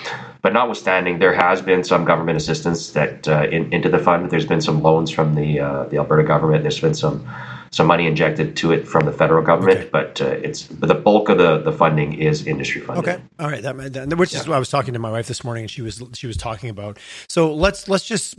But 0.41 0.53
notwithstanding, 0.53 1.19
there 1.19 1.33
has 1.33 1.62
been 1.62 1.83
some 1.83 2.06
government 2.06 2.38
assistance 2.38 2.91
that 2.91 3.27
uh, 3.27 3.47
in, 3.51 3.71
into 3.74 3.89
the 3.89 4.00
fund. 4.00 4.30
There's 4.30 4.45
been 4.45 4.62
some 4.62 4.81
loans 4.81 5.12
from 5.12 5.36
the 5.36 5.59
uh, 5.59 5.83
the 5.86 5.97
Alberta 5.97 6.24
government. 6.24 6.63
There's 6.63 6.80
been 6.80 6.94
some 6.94 7.27
some 7.71 7.88
money 7.88 8.07
injected 8.07 8.56
to 8.57 8.71
it 8.71 8.88
from 8.88 9.06
the 9.06 9.12
federal 9.12 9.44
government, 9.44 9.80
okay. 9.80 9.89
but 9.91 10.21
uh, 10.21 10.25
it's 10.25 10.63
but 10.63 10.88
the 10.88 10.95
bulk 10.95 11.30
of 11.30 11.38
the, 11.38 11.59
the 11.59 11.71
funding 11.71 12.13
is 12.13 12.47
industry 12.47 12.81
funding. 12.81 13.07
Okay, 13.07 13.24
all 13.39 13.50
right, 13.50 13.62
that, 13.62 13.94
that 13.94 14.18
which 14.18 14.33
yeah. 14.33 14.39
is 14.39 14.47
what 14.47 14.56
I 14.56 14.59
was 14.59 14.69
talking 14.69 14.94
to 14.94 15.00
my 15.00 15.12
wife 15.12 15.27
this 15.27 15.44
morning, 15.44 15.63
and 15.63 15.71
she 15.71 15.81
was 15.81 16.01
she 16.13 16.27
was 16.27 16.38
talking 16.38 16.69
about. 16.69 16.97
So 17.27 17.53
let's 17.53 17.88
let's 17.88 18.06
just 18.06 18.36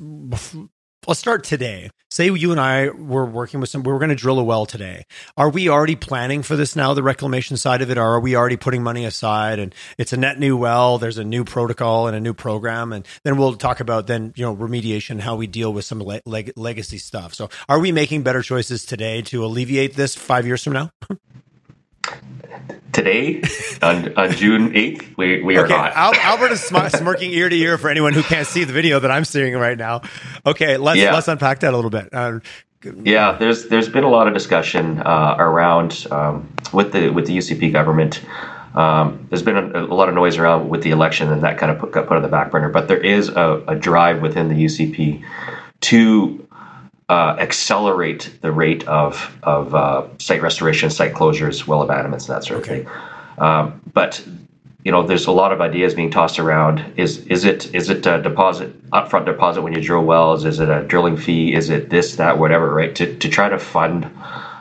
let's 1.07 1.21
start 1.21 1.45
today. 1.45 1.91
Say 2.11 2.31
you 2.31 2.51
and 2.51 2.61
I 2.61 2.91
were 2.91 3.25
working 3.25 3.61
with 3.61 3.69
some, 3.69 3.83
we 3.83 3.93
are 3.93 3.99
going 3.99 4.11
to 4.11 4.17
drill 4.17 4.39
a 4.39 4.45
well 4.45 4.67
today. 4.67 5.05
Are 5.37 5.49
we 5.49 5.69
already 5.69 5.97
planning 5.97 6.43
for 6.43 6.57
this 6.57 6.77
now, 6.77 6.93
the 6.93 7.03
reclamation 7.03 7.57
side 7.57 7.83
of 7.83 7.91
it? 7.91 7.99
Or 7.99 8.03
are 8.03 8.21
we 8.21 8.37
already 8.37 8.57
putting 8.57 8.83
money 8.83 9.05
aside 9.05 9.59
and 9.59 9.75
it's 9.97 10.13
a 10.13 10.17
net 10.17 10.39
new 10.39 10.57
well? 10.57 10.99
There's 10.99 11.19
a 11.19 11.25
new 11.25 11.45
protocol 11.45 12.07
and 12.07 12.17
a 12.17 12.21
new 12.21 12.35
program. 12.35 12.93
And 12.93 13.07
then 13.25 13.37
we'll 13.37 13.55
talk 13.55 13.81
about 13.81 14.09
then, 14.09 14.33
you 14.37 14.45
know, 14.45 14.55
remediation, 14.55 15.21
how 15.21 15.37
we 15.37 15.47
deal 15.47 15.73
with 15.73 15.85
some 15.85 16.01
leg- 16.01 16.53
legacy 16.57 16.99
stuff. 16.99 17.35
So 17.35 17.49
are 17.69 17.79
we 17.79 17.93
making 17.93 18.23
better 18.23 18.43
choices 18.43 18.85
today 18.85 19.23
to 19.23 19.45
alleviate 19.45 19.95
this 19.95 20.15
five 20.15 20.47
years 20.47 20.63
from 20.65 20.75
now? 20.75 20.91
today 22.93 23.43
on, 23.83 24.17
on 24.17 24.33
June 24.33 24.73
8th, 24.73 25.17
we, 25.17 25.43
we 25.43 25.59
okay, 25.59 25.65
are 25.65 25.69
not. 25.69 25.93
Al- 25.95 26.15
Albert 26.15 26.53
is 26.53 26.63
sm- 26.63 26.89
smirking 26.89 27.33
ear 27.33 27.49
to 27.49 27.57
ear 27.57 27.79
for 27.79 27.89
anyone 27.89 28.13
who 28.13 28.23
can't 28.23 28.47
see 28.47 28.65
the 28.65 28.73
video 28.73 29.01
that 29.01 29.11
I'm 29.11 29.25
seeing 29.25 29.55
right 29.55 29.79
now. 29.79 30.03
Okay, 30.45 30.77
let's 30.77 30.99
yeah. 30.99 31.13
let's 31.13 31.29
unpack 31.29 31.61
that 31.61 31.73
a 31.73 31.77
little 31.77 31.91
bit. 31.91 32.09
Uh, 32.13 32.41
yeah, 33.03 33.37
there's 33.39 33.69
there's 33.69 33.89
been 33.89 34.05
a 34.05 34.09
lot 34.09 34.27
of 34.27 34.35
discussion 34.35 35.01
uh, 35.01 35.37
around 35.39 36.07
um, 36.11 36.53
with 36.73 36.93
the 36.93 37.11
with 37.11 37.27
the 37.27 37.37
UCP 37.37 37.73
government. 37.73 38.23
Um, 38.75 39.27
there's 39.29 39.43
been 39.43 39.57
a, 39.57 39.85
a, 39.85 39.95
lot 39.95 40.09
of 40.09 40.15
noise 40.15 40.39
around 40.39 40.69
with 40.69 40.83
the 40.83 40.91
election, 40.91 41.31
and 41.33 41.43
that 41.43 41.59
kind 41.59 41.73
of 41.73 41.79
put, 41.79 41.91
got 41.91 42.07
put 42.07 42.17
on 42.17 42.23
the 42.23 42.29
back 42.29 42.53
burner. 42.53 42.69
But 42.69 42.87
there 42.87 43.03
is 43.03 43.29
a, 43.29 43.65
a 43.67 43.75
drive 43.75 44.23
within 44.23 44.49
the 44.49 44.55
UCP 44.55 45.25
to 45.81 46.47
uh, 47.11 47.37
accelerate 47.41 48.31
the 48.41 48.53
rate 48.53 48.87
of 48.87 49.37
of 49.43 49.75
uh, 49.75 50.07
site 50.19 50.41
restoration, 50.41 50.89
site 50.91 51.13
closures, 51.13 51.67
well 51.67 51.83
abandonments, 51.83 52.27
that 52.27 52.45
sort 52.45 52.61
okay. 52.61 52.81
of 52.81 52.87
thing. 52.87 52.95
Um, 53.39 53.81
but 53.93 54.25
you 54.85 54.93
know, 54.93 55.03
there's 55.03 55.27
a 55.27 55.33
lot 55.33 55.51
of 55.51 55.61
ideas 55.61 55.93
being 55.93 56.13
tossed 56.13 56.39
around. 56.39 56.85
Is 56.97 57.27
is 57.27 57.45
it 57.45 57.75
is 57.75 57.91
it 57.91 58.07
a 58.07 58.23
deposit 58.23 58.71
upfront 58.91 59.25
deposit 59.27 59.63
when 59.63 59.73
you 59.73 59.81
drill 59.81 60.05
wells? 60.05 60.45
Is 60.45 60.61
it 60.61 60.69
a 60.69 60.85
drilling 60.85 61.17
fee? 61.17 61.53
Is 61.53 61.69
it 61.69 61.91
this 61.91 62.15
that 62.15 62.39
whatever? 62.39 62.73
Right 62.73 62.95
to 62.95 63.17
to 63.17 63.29
try 63.29 63.49
to 63.49 63.59
fund 63.59 64.09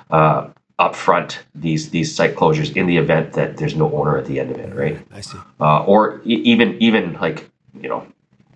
uh, 0.09 0.49
upfront 0.79 1.37
these 1.53 1.91
these 1.91 2.13
site 2.15 2.35
closures 2.35 2.75
in 2.75 2.87
the 2.87 2.97
event 2.97 3.33
that 3.33 3.57
there's 3.57 3.75
no 3.75 3.93
owner 3.93 4.17
at 4.17 4.25
the 4.25 4.39
end 4.39 4.49
of 4.49 4.57
it, 4.57 4.73
right? 4.73 4.97
I 5.11 5.21
see. 5.21 5.37
Uh, 5.61 5.83
or 5.83 6.19
e- 6.25 6.41
even 6.45 6.81
even 6.81 7.13
like 7.21 7.47
you 7.79 7.89
know, 7.89 8.07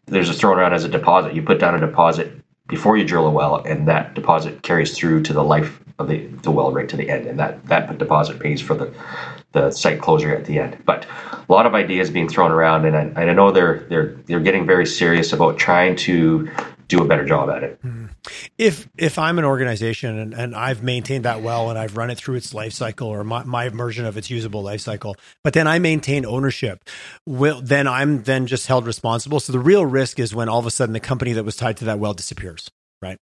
there's 0.07 0.29
a 0.29 0.33
thrown 0.33 0.57
around 0.57 0.73
as 0.73 0.83
a 0.83 0.89
deposit. 0.89 1.35
You 1.35 1.43
put 1.43 1.59
down 1.59 1.75
a 1.75 1.79
deposit 1.79 2.42
before 2.67 2.97
you 2.97 3.05
drill 3.05 3.27
a 3.27 3.31
well, 3.31 3.57
and 3.57 3.87
that 3.87 4.13
deposit 4.13 4.61
carries 4.63 4.97
through 4.97 5.23
to 5.23 5.33
the 5.33 5.43
life 5.43 5.79
of 5.99 6.07
the, 6.07 6.25
the 6.43 6.51
well 6.51 6.71
right 6.71 6.89
to 6.89 6.97
the 6.97 7.09
end, 7.09 7.27
and 7.27 7.39
that 7.39 7.65
that 7.65 7.97
deposit 7.97 8.39
pays 8.39 8.61
for 8.61 8.73
the 8.75 8.93
the 9.51 9.69
site 9.71 10.01
closure 10.01 10.33
at 10.33 10.45
the 10.45 10.57
end. 10.59 10.77
But 10.85 11.05
a 11.31 11.51
lot 11.51 11.65
of 11.65 11.75
ideas 11.75 12.09
being 12.09 12.27
thrown 12.27 12.51
around, 12.51 12.85
and 12.85 13.17
I, 13.17 13.23
I 13.23 13.33
know 13.33 13.51
they're 13.51 13.79
they're 13.89 14.15
they're 14.25 14.39
getting 14.39 14.65
very 14.65 14.85
serious 14.85 15.33
about 15.33 15.57
trying 15.57 15.95
to 15.97 16.49
do 16.87 17.01
a 17.01 17.05
better 17.05 17.25
job 17.25 17.49
at 17.49 17.63
it. 17.63 17.79
Hmm. 17.81 18.05
If 18.57 18.87
if 18.97 19.17
I'm 19.17 19.39
an 19.39 19.45
organization 19.45 20.17
and, 20.17 20.33
and 20.33 20.55
I've 20.55 20.83
maintained 20.83 21.25
that 21.25 21.41
well 21.41 21.69
and 21.69 21.79
I've 21.79 21.97
run 21.97 22.09
it 22.09 22.17
through 22.17 22.35
its 22.35 22.53
life 22.53 22.73
cycle 22.73 23.07
or 23.07 23.23
my, 23.23 23.43
my 23.43 23.69
version 23.69 24.05
of 24.05 24.17
its 24.17 24.29
usable 24.29 24.63
life 24.63 24.81
cycle, 24.81 25.15
but 25.43 25.53
then 25.53 25.67
I 25.67 25.79
maintain 25.79 26.25
ownership, 26.25 26.83
will 27.25 27.61
then 27.61 27.87
I'm 27.87 28.23
then 28.23 28.47
just 28.47 28.67
held 28.67 28.85
responsible. 28.85 29.39
So 29.39 29.53
the 29.53 29.59
real 29.59 29.85
risk 29.85 30.19
is 30.19 30.35
when 30.35 30.49
all 30.49 30.59
of 30.59 30.65
a 30.65 30.71
sudden 30.71 30.93
the 30.93 30.99
company 30.99 31.33
that 31.33 31.43
was 31.43 31.55
tied 31.55 31.77
to 31.77 31.85
that 31.85 31.99
well 31.99 32.13
disappears, 32.13 32.69
right? 33.01 33.19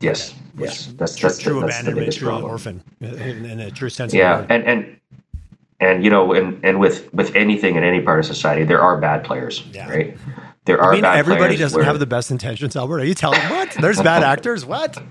Yes, 0.00 0.34
yes, 0.58 0.86
that's 0.96 1.20
that's 1.20 1.38
true 1.38 1.60
that's 1.60 1.80
abandonment, 1.80 2.12
true 2.12 2.28
problem. 2.28 2.50
orphan, 2.50 2.82
in, 3.00 3.44
in, 3.44 3.60
a 3.60 3.70
true 3.70 3.88
sense. 3.88 4.12
Yeah, 4.12 4.44
and 4.48 4.64
and 4.64 5.00
and 5.78 6.04
you 6.04 6.10
know, 6.10 6.32
and 6.32 6.64
and 6.64 6.80
with 6.80 7.12
with 7.14 7.34
anything 7.36 7.76
in 7.76 7.84
any 7.84 8.00
part 8.00 8.18
of 8.18 8.26
society, 8.26 8.64
there 8.64 8.80
are 8.80 8.98
bad 8.98 9.22
players, 9.22 9.62
yeah. 9.72 9.88
right? 9.88 10.16
There 10.64 10.80
are. 10.80 10.92
I 10.92 10.96
mean, 10.96 11.04
everybody 11.04 11.56
doesn't 11.56 11.76
where, 11.76 11.84
have 11.84 11.98
the 11.98 12.06
best 12.06 12.30
intentions, 12.30 12.76
Albert. 12.76 13.00
Are 13.00 13.04
you 13.04 13.14
telling 13.14 13.40
what? 13.50 13.72
There's 13.80 14.00
bad 14.00 14.22
actors. 14.22 14.64
What? 14.64 15.02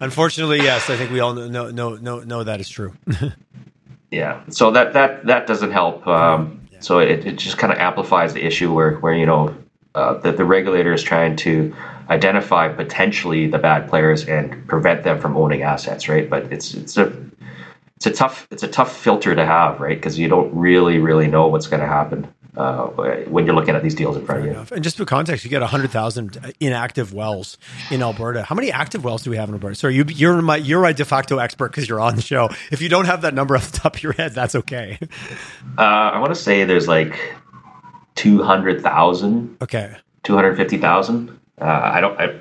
Unfortunately, 0.00 0.58
yes. 0.58 0.88
I 0.88 0.96
think 0.96 1.10
we 1.10 1.20
all 1.20 1.34
know 1.34 1.70
know 1.70 1.96
know 1.96 2.20
know 2.20 2.44
that 2.44 2.60
is 2.60 2.68
true. 2.68 2.94
yeah. 4.10 4.42
So 4.48 4.70
that 4.70 4.94
that 4.94 5.26
that 5.26 5.46
doesn't 5.46 5.72
help. 5.72 6.06
Um, 6.06 6.66
yeah. 6.72 6.80
So 6.80 7.00
it, 7.00 7.26
it 7.26 7.36
just 7.36 7.58
kind 7.58 7.72
of 7.72 7.78
amplifies 7.78 8.32
the 8.32 8.44
issue 8.44 8.72
where 8.72 8.96
where 8.96 9.14
you 9.14 9.26
know 9.26 9.54
uh, 9.94 10.14
that 10.20 10.38
the 10.38 10.44
regulator 10.46 10.94
is 10.94 11.02
trying 11.02 11.36
to 11.36 11.74
identify 12.08 12.68
potentially 12.68 13.46
the 13.46 13.58
bad 13.58 13.88
players 13.90 14.26
and 14.26 14.66
prevent 14.66 15.04
them 15.04 15.20
from 15.20 15.36
owning 15.36 15.62
assets, 15.62 16.08
right? 16.08 16.30
But 16.30 16.50
it's 16.50 16.72
it's 16.72 16.96
a 16.96 17.12
it's 17.96 18.06
a 18.06 18.10
tough 18.10 18.48
it's 18.50 18.62
a 18.62 18.68
tough 18.68 18.96
filter 18.96 19.34
to 19.34 19.44
have, 19.44 19.80
right? 19.80 19.98
Because 19.98 20.18
you 20.18 20.28
don't 20.28 20.54
really 20.54 20.98
really 20.98 21.26
know 21.26 21.46
what's 21.48 21.66
going 21.66 21.80
to 21.80 21.86
happen 21.86 22.26
uh, 22.56 22.86
when 22.86 23.46
you're 23.46 23.54
looking 23.54 23.74
at 23.74 23.82
these 23.82 23.94
deals 23.94 24.16
in 24.16 24.24
front 24.24 24.40
Fair 24.42 24.50
of 24.50 24.54
you. 24.54 24.58
Enough. 24.58 24.72
And 24.72 24.84
just 24.84 24.96
for 24.96 25.04
context, 25.04 25.44
you 25.44 25.50
get 25.50 25.60
100,000 25.60 26.54
inactive 26.60 27.12
wells 27.12 27.58
in 27.90 28.02
Alberta. 28.02 28.44
How 28.44 28.54
many 28.54 28.70
active 28.70 29.04
wells 29.04 29.22
do 29.22 29.30
we 29.30 29.36
have 29.36 29.48
in 29.48 29.54
Alberta? 29.54 29.74
So 29.74 29.88
you, 29.88 30.04
you're 30.08 30.40
my 30.42 30.56
you're 30.56 30.82
my 30.82 30.92
de 30.92 31.04
facto 31.04 31.38
expert 31.38 31.70
because 31.70 31.88
you're 31.88 32.00
on 32.00 32.16
the 32.16 32.22
show. 32.22 32.50
If 32.70 32.80
you 32.80 32.88
don't 32.88 33.06
have 33.06 33.22
that 33.22 33.34
number 33.34 33.56
off 33.56 33.70
the 33.72 33.78
top 33.78 33.96
of 33.96 34.02
your 34.02 34.12
head, 34.12 34.32
that's 34.32 34.54
okay. 34.54 34.98
Uh, 35.78 35.80
I 35.80 36.18
want 36.18 36.34
to 36.34 36.40
say 36.40 36.64
there's 36.64 36.88
like 36.88 37.34
200,000. 38.14 39.56
Okay. 39.62 39.96
250,000. 40.22 41.40
Uh, 41.60 41.64
I 41.64 42.00
don't. 42.00 42.20
I, 42.20 42.34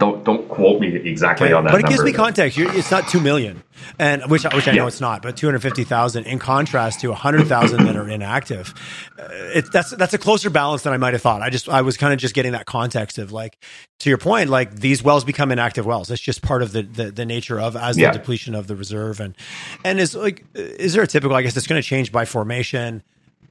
don't 0.00 0.24
don't 0.24 0.48
quote 0.48 0.80
me 0.80 0.96
exactly 0.96 1.48
okay. 1.48 1.52
on 1.52 1.64
that. 1.64 1.72
But 1.72 1.82
it 1.82 1.86
gives 1.86 2.02
me 2.02 2.12
context. 2.12 2.56
You're, 2.56 2.74
it's 2.74 2.90
not 2.90 3.06
two 3.06 3.20
million, 3.20 3.62
and 3.98 4.28
which 4.30 4.44
which 4.44 4.66
I 4.66 4.72
know 4.72 4.86
it's 4.86 5.00
not, 5.00 5.22
but 5.22 5.36
two 5.36 5.46
hundred 5.46 5.60
fifty 5.60 5.84
thousand 5.84 6.24
in 6.24 6.38
contrast 6.38 7.00
to 7.02 7.12
hundred 7.12 7.46
thousand 7.46 7.84
that 7.84 7.94
are 7.94 8.08
inactive. 8.08 8.74
Uh, 9.18 9.28
it, 9.30 9.70
that's 9.70 9.90
that's 9.90 10.14
a 10.14 10.18
closer 10.18 10.50
balance 10.50 10.82
than 10.82 10.94
I 10.94 10.96
might 10.96 11.12
have 11.12 11.22
thought. 11.22 11.42
I 11.42 11.50
just 11.50 11.68
I 11.68 11.82
was 11.82 11.96
kind 11.98 12.12
of 12.12 12.18
just 12.18 12.34
getting 12.34 12.52
that 12.52 12.64
context 12.64 13.18
of 13.18 13.30
like 13.30 13.62
to 14.00 14.08
your 14.08 14.18
point, 14.18 14.48
like 14.48 14.74
these 14.74 15.02
wells 15.02 15.22
become 15.22 15.52
inactive 15.52 15.84
wells. 15.84 16.10
It's 16.10 16.20
just 16.20 16.42
part 16.42 16.62
of 16.62 16.72
the 16.72 16.82
the, 16.82 17.10
the 17.10 17.26
nature 17.26 17.60
of 17.60 17.76
as 17.76 17.98
yeah. 17.98 18.10
the 18.10 18.18
depletion 18.18 18.54
of 18.54 18.66
the 18.66 18.74
reserve 18.74 19.20
and 19.20 19.36
and 19.84 20.00
is 20.00 20.16
like 20.16 20.44
is 20.54 20.94
there 20.94 21.02
a 21.02 21.06
typical? 21.06 21.36
I 21.36 21.42
guess 21.42 21.56
it's 21.56 21.66
going 21.66 21.80
to 21.80 21.86
change 21.86 22.10
by 22.10 22.24
formation 22.24 23.02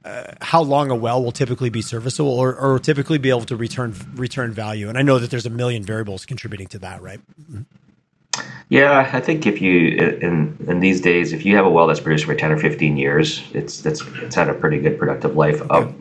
uh, 0.04 0.32
how 0.40 0.62
long 0.62 0.90
a 0.90 0.94
well 0.94 1.22
will 1.22 1.32
typically 1.32 1.70
be 1.70 1.82
serviceable 1.82 2.38
or, 2.38 2.54
or 2.54 2.78
typically 2.78 3.18
be 3.18 3.30
able 3.30 3.44
to 3.44 3.56
return 3.56 3.94
return 4.14 4.52
value. 4.52 4.88
And 4.88 4.96
I 4.96 5.02
know 5.02 5.18
that 5.18 5.30
there's 5.30 5.46
a 5.46 5.50
million 5.50 5.82
variables 5.82 6.24
contributing 6.24 6.68
to 6.68 6.78
that, 6.78 7.02
right? 7.02 7.20
Yeah, 8.70 9.10
I 9.12 9.20
think 9.20 9.46
if 9.46 9.60
you 9.60 9.88
in 10.22 10.56
in 10.68 10.80
these 10.80 11.00
days, 11.00 11.32
if 11.32 11.44
you 11.44 11.56
have 11.56 11.66
a 11.66 11.70
well 11.70 11.88
that's 11.88 12.00
produced 12.00 12.24
for 12.24 12.34
ten 12.34 12.52
or 12.52 12.58
fifteen 12.58 12.96
years, 12.96 13.42
it's 13.52 13.80
that's 13.80 14.00
it's 14.22 14.34
had 14.34 14.48
a 14.48 14.54
pretty 14.54 14.78
good 14.78 14.98
productive 14.98 15.36
life 15.36 15.60
okay. 15.62 15.92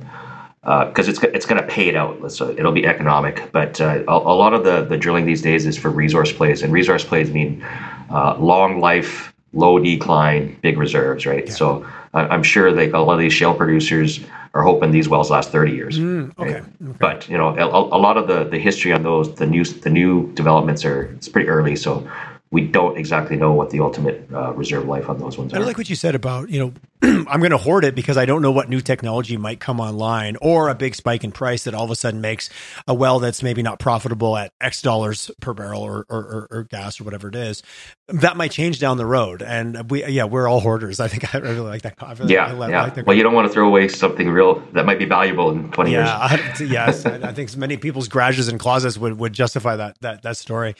because 0.62 1.08
uh, 1.08 1.12
it's 1.12 1.24
it's 1.24 1.46
going 1.48 1.60
to 1.60 1.68
pay 1.68 1.88
it 1.88 1.96
out. 1.96 2.32
So 2.32 2.51
it'll 2.51 2.72
be 2.72 2.86
economic. 2.86 3.51
But 3.51 3.82
uh, 3.82 4.03
a, 4.08 4.12
a, 4.12 4.36
lot 4.36 4.53
of 4.53 4.63
the 4.63 4.86
the 4.86 4.98
drilling 4.98 5.25
these 5.25 5.41
days 5.41 5.65
is 5.65 5.77
for 5.77 5.89
resource 5.89 6.32
plays, 6.32 6.62
and 6.62 6.72
resource 6.72 7.03
plays 7.03 7.32
mean 7.32 7.65
uh, 8.12 8.38
long 8.38 8.79
life, 8.79 9.34
low 9.53 9.79
decline, 9.79 10.58
big 10.62 10.77
reserves, 10.77 11.25
right? 11.25 11.48
Yeah. 11.48 11.53
So 11.53 11.88
I'm 12.13 12.44
sure 12.44 12.72
like 12.72 12.94
a 12.94 13.00
lot 13.00 13.13
of 13.13 13.20
these 13.20 13.34
shale 13.34 13.53
producers 13.53 14.20
are 14.53 14.63
hoping 14.63 14.91
these 14.91 15.08
wells 15.08 15.29
last 15.29 15.51
30 15.51 15.72
years. 15.74 16.00
Mm, 16.00 16.32
okay. 16.39 16.53
Right? 16.53 16.63
okay. 16.63 16.98
But 17.00 17.29
you 17.29 17.38
know, 17.38 17.50
a, 17.50 17.65
a, 17.65 18.00
lot 18.00 18.18
of 18.18 18.27
the 18.27 18.46
the 18.46 18.58
history 18.58 18.91
on 18.94 19.03
those, 19.03 19.36
the 19.36 19.46
new 19.46 19.63
the 19.63 19.89
new 19.89 20.32
developments 20.34 20.84
are 20.86 21.03
it's 21.15 21.29
pretty 21.29 21.48
early. 21.48 21.75
So 21.75 22.10
we 22.51 22.62
don't 22.62 22.98
exactly 22.98 23.36
know 23.36 23.53
what 23.53 23.70
the 23.70 23.79
ultimate 23.79 24.27
uh, 24.34 24.53
reserve 24.53 24.86
life 24.86 25.08
on 25.08 25.20
those 25.20 25.38
ones 25.38 25.53
I 25.53 25.58
are. 25.58 25.62
I 25.62 25.65
like 25.65 25.77
what 25.77 25.89
you 25.89 25.96
said 25.96 26.15
about, 26.15 26.50
you 26.50 26.60
know, 26.60 26.74
I'm 27.01 27.39
going 27.39 27.51
to 27.51 27.58
hoard 27.58 27.86
it 27.86 27.94
because 27.94 28.18
I 28.18 28.25
don't 28.25 28.41
know 28.41 28.51
what 28.51 28.70
new 28.70 28.82
technology 28.82 29.38
might 29.38 29.60
come 29.60 29.79
online 29.79 30.36
or 30.41 30.68
a 30.68 30.75
big 30.75 30.96
spike 30.96 31.24
in 31.24 31.32
price 31.32 31.63
that 31.65 31.75
all 31.75 31.86
of 31.86 31.91
a 31.91 31.96
sudden 31.96 32.22
makes 32.22 32.50
a 32.88 32.94
well 32.94 33.20
that's 33.20 33.44
maybe 33.44 33.62
not 33.62 33.79
profitable 33.79 34.36
at 34.36 34.51
X 34.60 34.82
dollars 34.82 35.29
per 35.39 35.53
barrel 35.53 35.82
or, 35.82 36.08
or, 36.10 36.20
or, 36.20 36.48
or 36.50 36.63
gas 36.63 37.00
or 37.00 37.03
whatever 37.03 37.27
it 37.27 37.36
is. 37.36 37.62
That 38.08 38.36
might 38.36 38.51
change 38.51 38.79
down 38.79 38.98
the 38.98 39.06
road. 39.06 39.44
And 39.44 39.89
we, 39.91 40.03
yeah, 40.08 40.25
we're 40.25 40.48
all 40.48 40.60
hoarders. 40.60 41.00
I 41.00 41.08
think 41.08 41.36
I 41.36 41.38
really 41.38 41.60
like 41.60 41.84
that. 41.84 41.96
Really 42.20 42.34
yeah. 42.34 42.51
Yeah. 42.68 42.86
Like 42.86 43.06
well, 43.06 43.15
you 43.15 43.24
don't 43.24 43.36
want 43.36 43.48
to 43.48 43.53
throw 43.53 43.68
away 43.68 43.88
something 43.88 44.27
real 44.27 44.60
that 44.74 44.88
might 44.88 44.98
be 45.00 45.06
valuable 45.06 45.51
in 45.51 45.72
20 45.72 45.91
yeah, 45.91 46.29
years. 46.36 46.62
I, 46.62 46.63
yes. 46.74 47.06
I 47.06 47.32
think 47.32 47.56
many 47.56 47.77
people's 47.77 48.08
garages 48.08 48.48
and 48.48 48.60
closets 48.60 48.98
would, 48.98 49.20
would 49.20 49.34
justify 49.34 49.75
that, 49.75 49.98
that, 50.01 50.24
that 50.24 50.36
story. 50.36 50.75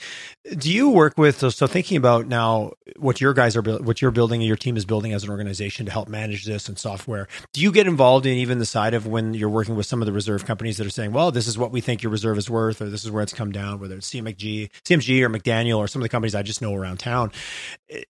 Do 0.56 0.70
you 0.70 0.90
work 0.90 1.16
with, 1.16 1.38
so, 1.38 1.59
so 1.60 1.66
thinking 1.66 1.98
about 1.98 2.26
now, 2.26 2.72
what 2.96 3.20
your 3.20 3.34
guys 3.34 3.54
are 3.54 3.60
what 3.60 4.00
you're 4.00 4.10
building 4.10 4.40
and 4.40 4.48
your 4.48 4.56
team 4.56 4.78
is 4.78 4.86
building 4.86 5.12
as 5.12 5.24
an 5.24 5.28
organization 5.28 5.84
to 5.84 5.92
help 5.92 6.08
manage 6.08 6.46
this 6.46 6.70
and 6.70 6.78
software. 6.78 7.28
Do 7.52 7.60
you 7.60 7.70
get 7.70 7.86
involved 7.86 8.24
in 8.24 8.38
even 8.38 8.58
the 8.58 8.64
side 8.64 8.94
of 8.94 9.06
when 9.06 9.34
you're 9.34 9.50
working 9.50 9.76
with 9.76 9.84
some 9.84 10.00
of 10.00 10.06
the 10.06 10.12
reserve 10.14 10.46
companies 10.46 10.78
that 10.78 10.86
are 10.86 10.90
saying, 10.90 11.12
"Well, 11.12 11.30
this 11.30 11.46
is 11.46 11.58
what 11.58 11.70
we 11.70 11.82
think 11.82 12.02
your 12.02 12.12
reserve 12.12 12.38
is 12.38 12.48
worth," 12.48 12.80
or 12.80 12.88
"This 12.88 13.04
is 13.04 13.10
where 13.10 13.22
it's 13.22 13.34
come 13.34 13.52
down," 13.52 13.78
whether 13.78 13.94
it's 13.96 14.06
CMG, 14.06 14.70
CMG 14.86 15.22
or 15.22 15.28
McDaniel 15.28 15.76
or 15.76 15.86
some 15.86 16.00
of 16.00 16.04
the 16.04 16.08
companies 16.08 16.34
I 16.34 16.42
just 16.42 16.62
know 16.62 16.74
around 16.74 16.98
town. 16.98 17.30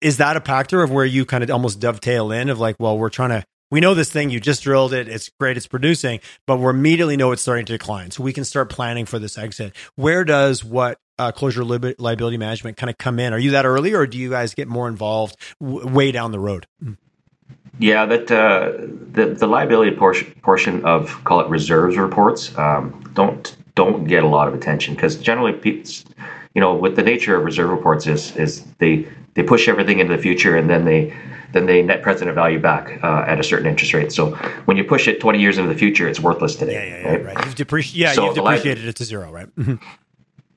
Is 0.01 0.19
that 0.19 0.37
a 0.37 0.41
factor 0.41 0.85
of 0.85 0.93
where 0.93 1.05
you 1.05 1.25
kind 1.25 1.43
of 1.43 1.51
almost 1.51 1.81
dovetail 1.81 2.31
in 2.31 2.51
of 2.51 2.61
like, 2.61 2.77
well, 2.79 2.97
we're 2.97 3.11
trying 3.11 3.31
to 3.31 3.45
we 3.73 3.81
know 3.81 3.95
this 3.95 4.11
thing 4.11 4.31
you 4.31 4.41
just 4.41 4.65
drilled 4.65 4.93
it 4.93 5.09
it's 5.09 5.29
great 5.39 5.57
it's 5.57 5.69
producing 5.69 6.19
but 6.45 6.57
we 6.57 6.69
immediately 6.69 7.17
know 7.17 7.31
it's 7.31 7.43
starting 7.43 7.65
to 7.65 7.73
decline 7.73 8.11
so 8.11 8.21
we 8.21 8.33
can 8.33 8.45
start 8.45 8.69
planning 8.69 9.07
for 9.07 9.21
this 9.21 9.39
exit 9.39 9.73
where 9.95 10.25
does 10.25 10.65
what 10.65 10.99
uh, 11.21 11.33
closure 11.33 11.65
li- 11.65 11.95
liability 11.99 12.39
management 12.39 12.77
kind 12.77 12.91
of 12.91 12.99
come 12.99 13.19
in? 13.19 13.33
Are 13.33 13.39
you 13.39 13.51
that 13.53 13.67
early, 13.67 13.93
or 13.93 14.07
do 14.07 14.19
you 14.19 14.31
guys 14.31 14.55
get 14.55 14.69
more 14.69 14.89
involved 14.89 15.37
w- 15.61 15.87
way 15.87 16.13
down 16.13 16.33
the 16.33 16.39
road? 16.39 16.67
Yeah, 17.79 18.07
that 18.07 18.31
uh, 18.31 18.73
the 19.13 19.35
the 19.39 19.47
liability 19.47 19.97
portion 19.97 20.33
portion 20.43 20.85
of 20.85 21.23
call 21.25 21.41
it 21.41 21.49
reserves 21.49 21.97
reports 21.97 22.57
um, 22.59 23.11
don't 23.15 23.57
don't 23.75 24.05
get 24.05 24.23
a 24.23 24.27
lot 24.27 24.49
of 24.49 24.55
attention 24.55 24.95
because 24.95 25.17
generally, 25.17 25.55
you 26.55 26.61
know, 26.61 26.75
with 26.75 26.97
the 26.97 27.03
nature 27.03 27.37
of 27.37 27.45
reserve 27.45 27.71
reports 27.71 28.07
is 28.07 28.35
is 28.37 28.65
they 28.79 29.07
they 29.35 29.43
push 29.43 29.69
everything 29.69 29.99
into 30.01 30.17
the 30.17 30.23
future 30.23 30.57
and 30.57 30.69
then 30.69 30.85
they 30.85 31.15
then 31.53 31.67
they 31.67 31.83
net 31.83 32.03
present 32.03 32.33
value 32.35 32.61
back 32.61 33.03
uh, 33.03 33.25
at 33.27 33.41
a 33.41 33.43
certain 33.43 33.67
interest 33.67 33.93
rate. 33.93 34.13
So 34.13 34.33
when 34.67 34.77
you 34.77 34.85
push 34.85 35.09
it 35.09 35.21
20 35.21 35.41
years 35.41 35.59
into 35.59 35.73
the 35.73 35.79
future, 35.79 36.09
it's 36.09 36.21
worthless 36.21 36.55
today. 36.57 36.75
Yeah, 36.75 36.85
yeah, 36.85 37.03
yeah 37.03 37.09
right. 37.17 37.37
right. 37.37 37.45
You've, 37.45 37.55
depreci- 37.57 37.97
yeah, 37.97 38.13
so 38.13 38.27
you've 38.27 38.35
depreciated 38.37 38.85
li- 38.85 38.91
it 38.91 38.97
to 38.97 39.05
zero, 39.05 39.33
right? 39.33 39.49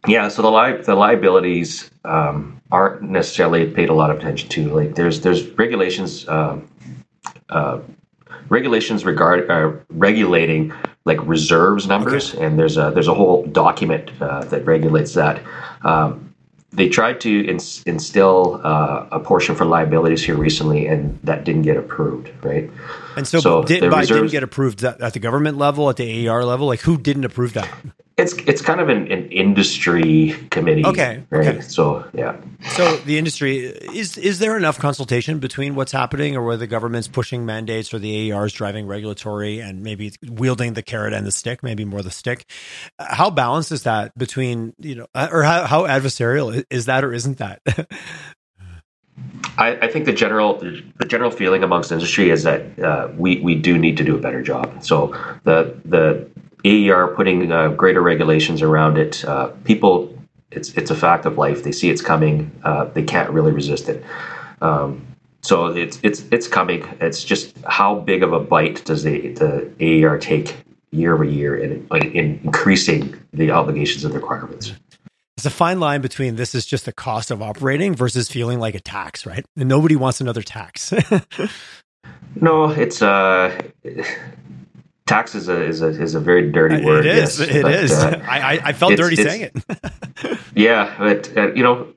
Yeah, 0.07 0.27
so 0.27 0.41
the 0.41 0.51
li- 0.51 0.81
the 0.81 0.95
liabilities 0.95 1.89
um, 2.03 2.61
aren't 2.71 3.03
necessarily 3.03 3.69
paid 3.69 3.89
a 3.89 3.93
lot 3.93 4.11
of 4.11 4.17
attention 4.17 4.49
to. 4.49 4.69
Like 4.69 4.95
there's 4.95 5.21
there's 5.21 5.47
regulations 5.51 6.27
uh, 6.27 6.59
uh, 7.49 7.79
regulations 8.49 9.05
regard 9.05 9.49
uh, 9.49 9.71
regulating 9.89 10.73
like 11.05 11.25
reserves 11.25 11.87
numbers, 11.87 12.33
okay. 12.33 12.45
and 12.45 12.59
there's 12.59 12.77
a 12.77 12.91
there's 12.93 13.07
a 13.07 13.13
whole 13.13 13.45
document 13.47 14.11
uh, 14.21 14.43
that 14.45 14.65
regulates 14.65 15.13
that. 15.13 15.41
Um, 15.83 16.33
they 16.71 16.89
tried 16.89 17.21
to 17.21 17.45
ins- 17.45 17.83
instill 17.83 18.59
uh, 18.63 19.07
a 19.11 19.19
portion 19.19 19.55
for 19.55 19.63
liabilities 19.63 20.23
here 20.23 20.35
recently, 20.35 20.87
and 20.87 21.19
that 21.23 21.43
didn't 21.43 21.61
get 21.61 21.77
approved, 21.77 22.31
right? 22.43 22.69
And 23.15 23.27
so, 23.27 23.39
so 23.39 23.63
did, 23.63 23.83
reserves, 23.83 24.07
didn't 24.07 24.31
get 24.31 24.43
approved 24.43 24.83
at 24.83 25.13
the 25.13 25.19
government 25.19 25.57
level, 25.57 25.89
at 25.89 25.97
the 25.97 26.27
AER 26.27 26.43
level. 26.45 26.67
Like, 26.67 26.81
who 26.81 26.97
didn't 26.97 27.25
approve 27.25 27.53
that? 27.53 27.69
It's 28.15 28.33
it's 28.45 28.61
kind 28.61 28.79
of 28.79 28.89
an, 28.89 29.11
an 29.11 29.31
industry 29.31 30.35
committee. 30.51 30.85
Okay. 30.85 31.23
Right. 31.31 31.47
Okay. 31.47 31.61
So 31.61 32.07
yeah. 32.13 32.39
So 32.69 32.97
the 32.97 33.17
industry 33.17 33.57
is 33.57 34.19
is 34.19 34.37
there 34.37 34.55
enough 34.55 34.77
consultation 34.77 35.39
between 35.39 35.73
what's 35.73 35.91
happening 35.91 36.35
or 36.35 36.43
where 36.43 36.55
the 36.55 36.67
government's 36.67 37.07
pushing 37.07 37.43
mandates 37.43 37.91
or 37.91 37.97
the 37.97 38.31
AER 38.31 38.45
is 38.45 38.53
driving 38.53 38.85
regulatory 38.85 39.61
and 39.61 39.81
maybe 39.81 40.13
wielding 40.21 40.73
the 40.73 40.83
carrot 40.83 41.13
and 41.13 41.25
the 41.25 41.31
stick, 41.31 41.63
maybe 41.63 41.85
more 41.85 42.03
the 42.03 42.11
stick. 42.11 42.45
How 42.99 43.31
balanced 43.31 43.71
is 43.71 43.81
that 43.83 44.15
between 44.15 44.75
you 44.77 44.93
know 44.93 45.07
or 45.15 45.41
how, 45.41 45.65
how 45.65 45.83
adversarial 45.83 46.63
is 46.69 46.85
that 46.85 47.03
or 47.03 47.13
isn't 47.13 47.39
that? 47.39 47.61
I, 49.57 49.77
I, 49.81 49.87
think 49.87 50.05
the 50.05 50.13
general 50.13 50.57
the 50.57 51.05
general 51.05 51.29
feeling 51.29 51.63
amongst 51.63 51.91
industry 51.91 52.31
is 52.31 52.43
that 52.43 52.79
uh, 52.79 53.09
we 53.15 53.39
we 53.41 53.55
do 53.55 53.77
need 53.77 53.97
to 53.97 54.03
do 54.03 54.15
a 54.15 54.19
better 54.19 54.41
job. 54.41 54.83
So 54.83 55.15
the 55.43 55.79
the 55.85 56.27
AER 56.65 57.07
putting 57.15 57.51
uh, 57.51 57.69
greater 57.69 58.01
regulations 58.01 58.61
around 58.61 58.97
it. 58.97 59.23
Uh, 59.25 59.47
people, 59.63 60.17
it's 60.51 60.73
it's 60.73 60.89
a 60.89 60.95
fact 60.95 61.25
of 61.25 61.37
life. 61.37 61.63
They 61.63 61.71
see 61.71 61.89
it's 61.89 62.01
coming. 62.01 62.51
Uh, 62.63 62.85
they 62.85 63.03
can't 63.03 63.29
really 63.29 63.51
resist 63.51 63.89
it. 63.89 64.03
Um, 64.61 65.05
so 65.41 65.67
it's 65.67 65.99
it's 66.03 66.25
it's 66.31 66.47
coming. 66.47 66.83
It's 66.99 67.23
just 67.23 67.55
how 67.67 67.99
big 67.99 68.23
of 68.23 68.33
a 68.33 68.39
bite 68.39 68.83
does 68.85 69.03
the 69.03 69.33
the 69.33 69.71
AER 69.79 70.17
take 70.17 70.55
year 70.91 71.13
over 71.13 71.23
year 71.23 71.57
in, 71.57 71.85
in 71.91 72.39
increasing 72.43 73.19
the 73.33 73.51
obligations 73.51 74.05
and 74.05 74.13
requirements. 74.13 74.73
It's 75.43 75.53
a 75.53 75.57
fine 75.57 75.81
line 75.81 75.99
between 75.99 76.37
this 76.37 76.55
is 76.55 76.65
just 76.65 76.85
the 76.85 76.93
cost 76.93 77.29
of 77.29 77.41
operating 77.41 77.95
versus 77.95 78.29
feeling 78.29 78.59
like 78.61 78.75
a 78.75 78.79
tax, 78.79 79.25
right? 79.25 79.45
And 79.57 79.67
nobody 79.67 79.97
wants 79.97 80.21
another 80.21 80.41
tax. 80.41 80.93
no, 82.35 82.69
it's 82.69 83.01
uh 83.01 83.61
tax 85.05 85.35
is 85.35 85.49
a 85.49 85.61
is 85.61 85.81
a 85.81 85.87
is 85.87 86.15
a 86.15 86.21
very 86.21 86.49
dirty 86.49 86.81
word. 86.85 87.05
It 87.05 87.17
is. 87.17 87.41
Yes, 87.41 87.49
it 87.49 87.61
but, 87.61 87.73
is. 87.73 87.91
Uh, 87.91 88.23
I 88.25 88.61
I 88.63 88.71
felt 88.71 88.95
dirty 88.95 89.17
saying 89.17 89.51
it. 89.53 90.39
yeah, 90.55 90.95
but 90.97 91.37
uh, 91.37 91.51
you 91.51 91.61
know, 91.61 91.89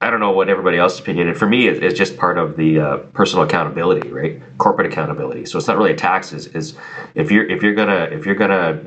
I 0.00 0.08
don't 0.10 0.20
know 0.20 0.30
what 0.30 0.48
everybody 0.48 0.78
else's 0.78 1.00
opinion 1.00 1.28
is. 1.30 1.36
For 1.36 1.48
me, 1.48 1.66
it, 1.66 1.82
it's 1.82 1.98
just 1.98 2.16
part 2.16 2.38
of 2.38 2.56
the 2.56 2.78
uh, 2.78 2.96
personal 3.12 3.44
accountability, 3.44 4.08
right? 4.12 4.40
Corporate 4.58 4.86
accountability. 4.86 5.46
So 5.46 5.58
it's 5.58 5.66
not 5.66 5.78
really 5.78 5.94
a 5.94 5.96
tax. 5.96 6.32
Is, 6.32 6.46
is 6.46 6.76
if 7.16 7.28
you're 7.32 7.50
if 7.50 7.60
you're 7.64 7.74
gonna 7.74 8.04
if 8.12 8.24
you're 8.24 8.36
gonna 8.36 8.80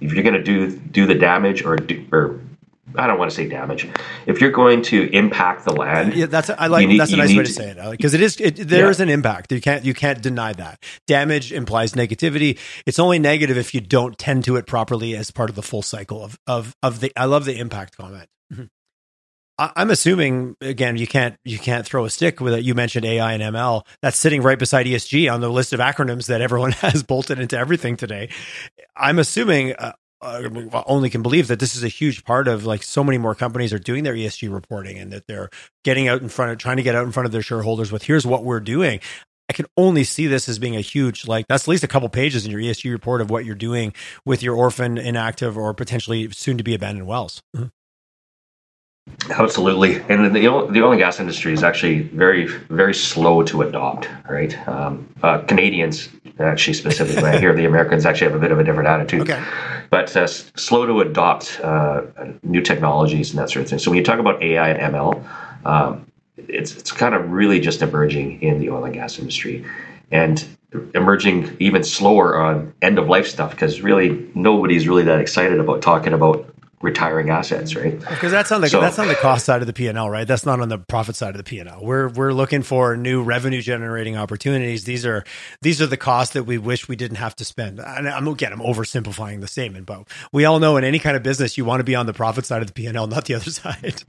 if 0.00 0.12
you're 0.12 0.22
gonna 0.22 0.44
do 0.44 0.78
do 0.78 1.06
the 1.06 1.16
damage 1.16 1.64
or 1.64 1.74
do, 1.74 2.06
or 2.12 2.38
I 2.96 3.06
don't 3.06 3.18
want 3.18 3.30
to 3.30 3.36
say 3.36 3.48
damage. 3.48 3.88
If 4.26 4.40
you're 4.40 4.50
going 4.50 4.82
to 4.82 5.08
impact 5.14 5.64
the 5.64 5.72
land, 5.72 6.14
yeah, 6.14 6.26
that's 6.26 6.50
I 6.50 6.66
like 6.66 6.88
need, 6.88 7.00
that's 7.00 7.12
a 7.12 7.16
nice 7.16 7.34
way 7.34 7.44
to, 7.44 7.52
say 7.52 7.70
it 7.70 7.90
because 7.90 8.12
it 8.12 8.20
is 8.20 8.40
it, 8.40 8.56
there 8.56 8.84
yeah. 8.84 8.90
is 8.90 9.00
an 9.00 9.08
impact. 9.08 9.52
You 9.52 9.60
can't 9.60 9.84
you 9.84 9.94
can't 9.94 10.20
deny 10.20 10.52
that. 10.54 10.82
Damage 11.06 11.52
implies 11.52 11.92
negativity. 11.92 12.58
It's 12.84 12.98
only 12.98 13.18
negative 13.18 13.56
if 13.56 13.72
you 13.72 13.80
don't 13.80 14.18
tend 14.18 14.44
to 14.44 14.56
it 14.56 14.66
properly 14.66 15.16
as 15.16 15.30
part 15.30 15.48
of 15.48 15.56
the 15.56 15.62
full 15.62 15.82
cycle 15.82 16.24
of 16.24 16.38
of 16.46 16.74
of 16.82 17.00
the. 17.00 17.12
I 17.16 17.26
love 17.26 17.44
the 17.44 17.58
impact 17.58 17.96
comment. 17.96 18.28
Mm-hmm. 18.52 18.64
I'm 19.58 19.90
assuming 19.90 20.56
again 20.60 20.96
you 20.96 21.06
can't 21.06 21.36
you 21.44 21.58
can't 21.58 21.86
throw 21.86 22.04
a 22.04 22.10
stick 22.10 22.40
with 22.40 22.54
it. 22.54 22.64
You 22.64 22.74
mentioned 22.74 23.04
AI 23.04 23.34
and 23.34 23.42
ML 23.42 23.86
that's 24.00 24.18
sitting 24.18 24.42
right 24.42 24.58
beside 24.58 24.86
ESG 24.86 25.32
on 25.32 25.40
the 25.40 25.48
list 25.48 25.72
of 25.72 25.78
acronyms 25.78 26.26
that 26.26 26.40
everyone 26.40 26.72
has 26.82 27.04
bolted 27.04 27.38
into 27.38 27.56
everything 27.56 27.96
today. 27.96 28.28
I'm 28.96 29.20
assuming 29.20 29.74
uh, 29.74 29.92
only 30.22 31.10
can 31.10 31.22
believe 31.22 31.48
that 31.48 31.58
this 31.58 31.74
is 31.74 31.82
a 31.82 31.88
huge 31.88 32.24
part 32.24 32.48
of 32.48 32.64
like 32.64 32.82
so 32.82 33.02
many 33.02 33.18
more 33.18 33.34
companies 33.34 33.72
are 33.72 33.78
doing 33.78 34.04
their 34.04 34.14
ESG 34.14 34.52
reporting 34.52 34.98
and 34.98 35.12
that 35.12 35.26
they're 35.26 35.50
getting 35.84 36.08
out 36.08 36.22
in 36.22 36.28
front 36.28 36.52
of 36.52 36.58
trying 36.58 36.76
to 36.76 36.82
get 36.82 36.94
out 36.94 37.04
in 37.04 37.12
front 37.12 37.26
of 37.26 37.32
their 37.32 37.42
shareholders 37.42 37.90
with 37.90 38.04
here's 38.04 38.26
what 38.26 38.44
we're 38.44 38.60
doing. 38.60 39.00
I 39.48 39.52
can 39.52 39.66
only 39.76 40.04
see 40.04 40.28
this 40.28 40.48
as 40.48 40.58
being 40.58 40.76
a 40.76 40.80
huge 40.80 41.26
like 41.26 41.46
that's 41.48 41.64
at 41.64 41.68
least 41.68 41.84
a 41.84 41.88
couple 41.88 42.08
pages 42.08 42.46
in 42.46 42.50
your 42.50 42.60
ESG 42.60 42.90
report 42.90 43.20
of 43.20 43.30
what 43.30 43.44
you're 43.44 43.54
doing 43.54 43.92
with 44.24 44.42
your 44.42 44.54
orphan, 44.54 44.96
inactive, 44.96 45.58
or 45.58 45.74
potentially 45.74 46.30
soon 46.30 46.56
to 46.58 46.64
be 46.64 46.74
abandoned 46.74 47.06
wells. 47.06 47.42
Mm-hmm. 47.54 47.66
Absolutely, 49.30 50.00
and 50.08 50.34
the 50.34 50.48
oil, 50.48 50.66
the 50.66 50.82
oil 50.82 50.92
and 50.92 50.98
gas 50.98 51.20
industry 51.20 51.52
is 51.52 51.62
actually 51.62 52.02
very 52.02 52.46
very 52.46 52.94
slow 52.94 53.42
to 53.44 53.62
adopt. 53.62 54.08
Right, 54.28 54.56
um, 54.68 55.08
uh, 55.22 55.38
Canadians 55.38 56.08
actually 56.38 56.74
specifically. 56.74 57.30
I 57.30 57.38
hear 57.38 57.54
the 57.54 57.64
Americans 57.64 58.04
actually 58.04 58.28
have 58.28 58.36
a 58.36 58.40
bit 58.40 58.52
of 58.52 58.58
a 58.58 58.64
different 58.64 58.88
attitude. 58.88 59.22
Okay. 59.22 59.42
But 59.90 60.16
uh, 60.16 60.26
slow 60.26 60.86
to 60.86 61.00
adopt 61.00 61.60
uh, 61.62 62.02
new 62.42 62.62
technologies 62.62 63.30
and 63.30 63.38
that 63.38 63.50
sort 63.50 63.64
of 63.64 63.70
thing. 63.70 63.78
So 63.78 63.90
when 63.90 63.98
you 63.98 64.04
talk 64.04 64.18
about 64.18 64.42
AI 64.42 64.70
and 64.70 64.94
ML, 64.94 65.66
um, 65.66 66.10
it's 66.36 66.74
it's 66.76 66.90
kind 66.90 67.14
of 67.14 67.30
really 67.30 67.60
just 67.60 67.82
emerging 67.82 68.42
in 68.42 68.58
the 68.58 68.70
oil 68.70 68.84
and 68.84 68.94
gas 68.94 69.18
industry, 69.18 69.64
and 70.10 70.44
emerging 70.94 71.56
even 71.60 71.84
slower 71.84 72.40
on 72.40 72.72
end 72.82 72.98
of 72.98 73.08
life 73.08 73.26
stuff 73.26 73.50
because 73.50 73.82
really 73.82 74.30
nobody's 74.34 74.88
really 74.88 75.04
that 75.04 75.20
excited 75.20 75.60
about 75.60 75.82
talking 75.82 76.12
about 76.12 76.51
retiring 76.82 77.30
assets, 77.30 77.74
right? 77.74 77.98
Because 77.98 78.32
that's 78.32 78.52
on 78.52 78.60
the 78.60 78.68
so, 78.68 78.80
that's 78.80 78.98
on 78.98 79.08
the 79.08 79.14
cost 79.14 79.44
side 79.46 79.60
of 79.62 79.66
the 79.66 79.72
P 79.72 79.86
and 79.86 79.96
L, 79.96 80.10
right? 80.10 80.26
That's 80.26 80.44
not 80.44 80.60
on 80.60 80.68
the 80.68 80.78
profit 80.78 81.16
side 81.16 81.30
of 81.30 81.36
the 81.36 81.44
P 81.44 81.58
and 81.60 81.68
L. 81.68 81.80
We're 81.82 82.08
we're 82.08 82.32
looking 82.32 82.62
for 82.62 82.96
new 82.96 83.22
revenue 83.22 83.62
generating 83.62 84.16
opportunities. 84.16 84.84
These 84.84 85.06
are 85.06 85.24
these 85.62 85.80
are 85.80 85.86
the 85.86 85.96
costs 85.96 86.34
that 86.34 86.44
we 86.44 86.58
wish 86.58 86.88
we 86.88 86.96
didn't 86.96 87.16
have 87.18 87.34
to 87.36 87.44
spend. 87.44 87.80
And 87.80 88.08
I'm 88.08 88.26
again, 88.28 88.52
I'm 88.52 88.60
oversimplifying 88.60 89.40
the 89.40 89.48
statement, 89.48 89.86
but 89.86 90.08
we 90.32 90.44
all 90.44 90.58
know 90.58 90.76
in 90.76 90.84
any 90.84 90.98
kind 90.98 91.16
of 91.16 91.22
business, 91.22 91.56
you 91.56 91.64
want 91.64 91.80
to 91.80 91.84
be 91.84 91.94
on 91.94 92.06
the 92.06 92.12
profit 92.12 92.44
side 92.44 92.60
of 92.60 92.66
the 92.66 92.74
P 92.74 92.86
and 92.86 92.96
L, 92.96 93.06
not 93.06 93.26
the 93.26 93.34
other 93.34 93.50
side. 93.50 94.02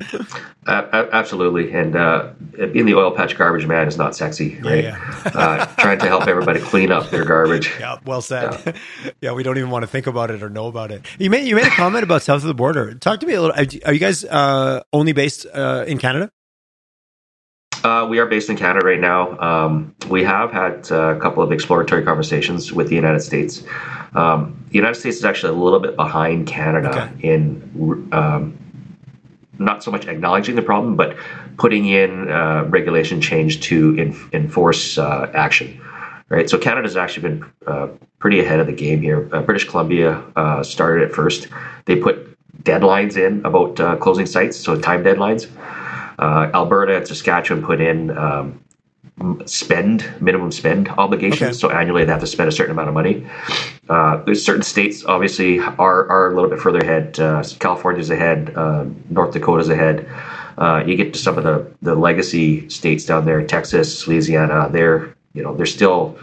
uh, 0.66 1.08
absolutely, 1.12 1.72
and 1.72 1.96
uh, 1.96 2.30
being 2.72 2.86
the 2.86 2.96
oil 2.96 3.12
patch 3.12 3.38
garbage 3.38 3.68
man 3.68 3.88
is 3.88 3.98
not 3.98 4.16
sexy, 4.16 4.60
right? 4.62 4.84
Yeah, 4.84 5.22
yeah. 5.26 5.32
uh, 5.36 5.66
trying 5.76 6.00
to 6.00 6.08
help 6.08 6.28
everybody 6.28 6.60
clean 6.60 6.92
up 6.92 7.10
their 7.10 7.24
garbage. 7.26 7.72
Yeah, 7.84 7.98
well 8.06 8.22
said. 8.22 8.62
Yeah. 8.66 9.12
yeah, 9.20 9.32
we 9.34 9.44
don't 9.44 9.58
even 9.58 9.70
want 9.70 9.84
to 9.84 9.88
think 9.88 10.08
about 10.08 10.32
it 10.32 10.42
or 10.42 10.50
know 10.50 10.68
about 10.68 10.92
it. 10.92 11.02
You 11.20 11.30
made 11.30 11.46
you 11.46 11.56
made 11.56 11.66
a 11.66 11.72
comment 11.72 12.04
about 12.04 12.22
south 12.22 12.42
of 12.42 12.48
the 12.48 12.54
border. 12.54 12.63
Talk 13.00 13.20
to 13.20 13.28
me 13.28 13.34
a 13.34 13.42
little. 13.42 13.56
Are 13.86 13.94
you 13.94 14.00
guys 14.00 14.24
uh, 14.24 14.82
only 14.94 15.14
based 15.14 15.46
uh, 15.54 15.86
in 15.88 15.98
Canada? 15.98 16.32
Uh, 17.84 18.08
we 18.10 18.20
are 18.20 18.26
based 18.26 18.50
in 18.50 18.56
Canada 18.56 18.86
right 18.86 19.00
now. 19.00 19.38
Um, 19.40 19.94
we 20.10 20.24
have 20.24 20.52
had 20.52 20.90
uh, 20.90 21.16
a 21.16 21.20
couple 21.20 21.44
of 21.44 21.52
exploratory 21.52 22.04
conversations 22.04 22.72
with 22.72 22.88
the 22.88 22.96
United 22.96 23.20
States. 23.20 23.62
Um, 24.16 24.64
the 24.70 24.76
United 24.76 24.96
States 24.96 25.18
is 25.18 25.26
actually 25.26 25.58
a 25.58 25.62
little 25.62 25.80
bit 25.80 25.98
behind 25.98 26.48
Canada 26.48 27.12
okay. 27.12 27.34
in 27.34 28.10
um, 28.14 28.58
not 29.60 29.84
so 29.84 29.92
much 29.92 30.08
acknowledging 30.08 30.56
the 30.56 30.62
problem, 30.62 30.96
but 30.96 31.18
putting 31.58 31.86
in 31.86 32.32
uh, 32.32 32.64
regulation 32.70 33.20
change 33.20 33.62
to 33.62 33.96
in, 33.96 34.30
enforce 34.32 34.98
uh, 34.98 35.30
action. 35.34 35.80
Right. 36.30 36.50
So 36.50 36.58
Canada's 36.58 36.98
actually 36.98 37.30
been 37.30 37.52
uh, 37.68 37.90
pretty 38.18 38.40
ahead 38.40 38.60
of 38.60 38.66
the 38.66 38.74
game 38.74 39.02
here. 39.02 39.30
Uh, 39.32 39.42
British 39.42 39.70
Columbia 39.70 40.24
uh, 40.36 40.64
started 40.64 41.04
it 41.04 41.14
first. 41.14 41.48
They 41.86 41.98
put 41.98 42.33
deadlines 42.64 43.18
in 43.18 43.46
about 43.46 43.80
uh, 43.80 43.96
closing 43.98 44.26
sites, 44.26 44.58
so 44.58 44.80
time 44.80 45.04
deadlines. 45.04 45.50
Uh, 46.20 46.50
Alberta 46.54 46.98
and 46.98 47.08
Saskatchewan 47.08 47.64
put 47.64 47.82
in 47.82 48.16
um, 48.18 48.64
spend 49.46 50.10
minimum 50.22 50.52
spend 50.52 50.90
obligations. 50.90 51.42
Okay. 51.42 51.54
So 51.54 51.70
annually, 51.70 52.06
they 52.06 52.12
have 52.12 52.22
to 52.22 52.28
spend 52.28 52.50
a 52.50 52.52
certain 52.52 52.72
amount 52.72 52.90
of 52.90 52.94
money. 52.94 53.26
Uh, 53.90 54.24
there's 54.24 54.44
certain 54.44 54.64
states 54.64 55.06
obviously 55.06 55.60
are 55.60 56.08
are 56.10 56.32
a 56.32 56.36
little 56.36 56.50
bit 56.50 56.60
further 56.60 56.80
ahead. 56.80 57.20
Uh, 57.20 57.44
California's 57.60 58.10
ahead. 58.10 58.54
Uh, 58.56 58.86
North 59.10 59.34
Dakota's 59.34 59.70
ahead. 59.70 60.10
Uh, 60.58 60.84
you 60.86 60.96
get 60.96 61.14
to 61.14 61.20
some 61.20 61.38
of 61.38 61.44
the 61.44 61.72
the 61.82 61.96
legacy 61.96 62.68
states 62.70 63.06
down 63.06 63.26
there, 63.26 63.46
Texas, 63.46 64.08
Louisiana. 64.08 64.70
They're 64.72 65.16
you 65.34 65.44
know 65.44 65.56
they're 65.56 65.66
still 65.66 66.18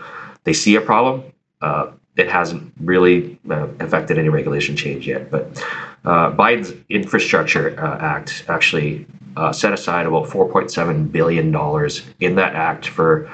they 0.44 0.52
see 0.52 0.76
a 0.76 0.80
problem. 0.80 1.24
Uh, 1.60 1.92
it 2.16 2.28
hasn't 2.28 2.72
really 2.80 3.38
uh, 3.50 3.68
affected 3.80 4.18
any 4.18 4.28
regulation 4.28 4.76
change 4.76 5.06
yet, 5.06 5.30
but 5.30 5.46
uh, 6.04 6.32
Biden's 6.32 6.72
Infrastructure 6.88 7.78
uh, 7.80 7.98
Act 7.98 8.44
actually 8.48 9.06
uh, 9.36 9.52
set 9.52 9.72
aside 9.72 10.06
about 10.06 10.26
4.7 10.28 11.12
billion 11.12 11.52
dollars 11.52 12.02
in 12.20 12.34
that 12.36 12.54
act 12.54 12.86
for 12.88 13.30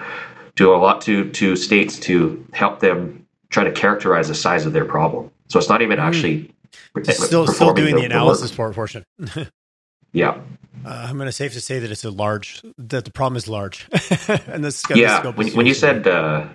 do 0.56 0.74
a 0.74 0.76
lot 0.76 1.00
to 1.02 1.30
to 1.32 1.56
states 1.56 1.98
to 2.00 2.44
help 2.52 2.80
them 2.80 3.26
try 3.50 3.64
to 3.64 3.72
characterize 3.72 4.28
the 4.28 4.34
size 4.34 4.66
of 4.66 4.72
their 4.72 4.84
problem. 4.84 5.30
So 5.48 5.58
it's 5.58 5.68
not 5.68 5.82
even 5.82 5.98
hmm. 5.98 6.04
actually 6.04 6.54
mm. 6.94 7.12
still 7.12 7.46
still 7.46 7.74
doing 7.74 7.94
the, 7.94 8.00
the 8.00 8.06
analysis 8.06 8.50
the 8.50 8.56
portion. 8.72 9.04
yeah. 10.12 10.40
Uh, 10.84 11.06
I'm 11.08 11.16
going 11.16 11.26
to 11.26 11.32
safe 11.32 11.52
to 11.54 11.60
say 11.60 11.78
that 11.78 11.90
it's 11.90 12.04
a 12.04 12.10
large 12.10 12.62
that 12.78 13.04
the 13.04 13.10
problem 13.10 13.36
is 13.36 13.48
large, 13.48 13.88
and 14.46 14.64
this 14.64 14.84
yeah. 14.94 15.26
When, 15.26 15.48
when 15.54 15.66
you 15.66 15.74
said 15.74 16.06
uh, 16.06 16.46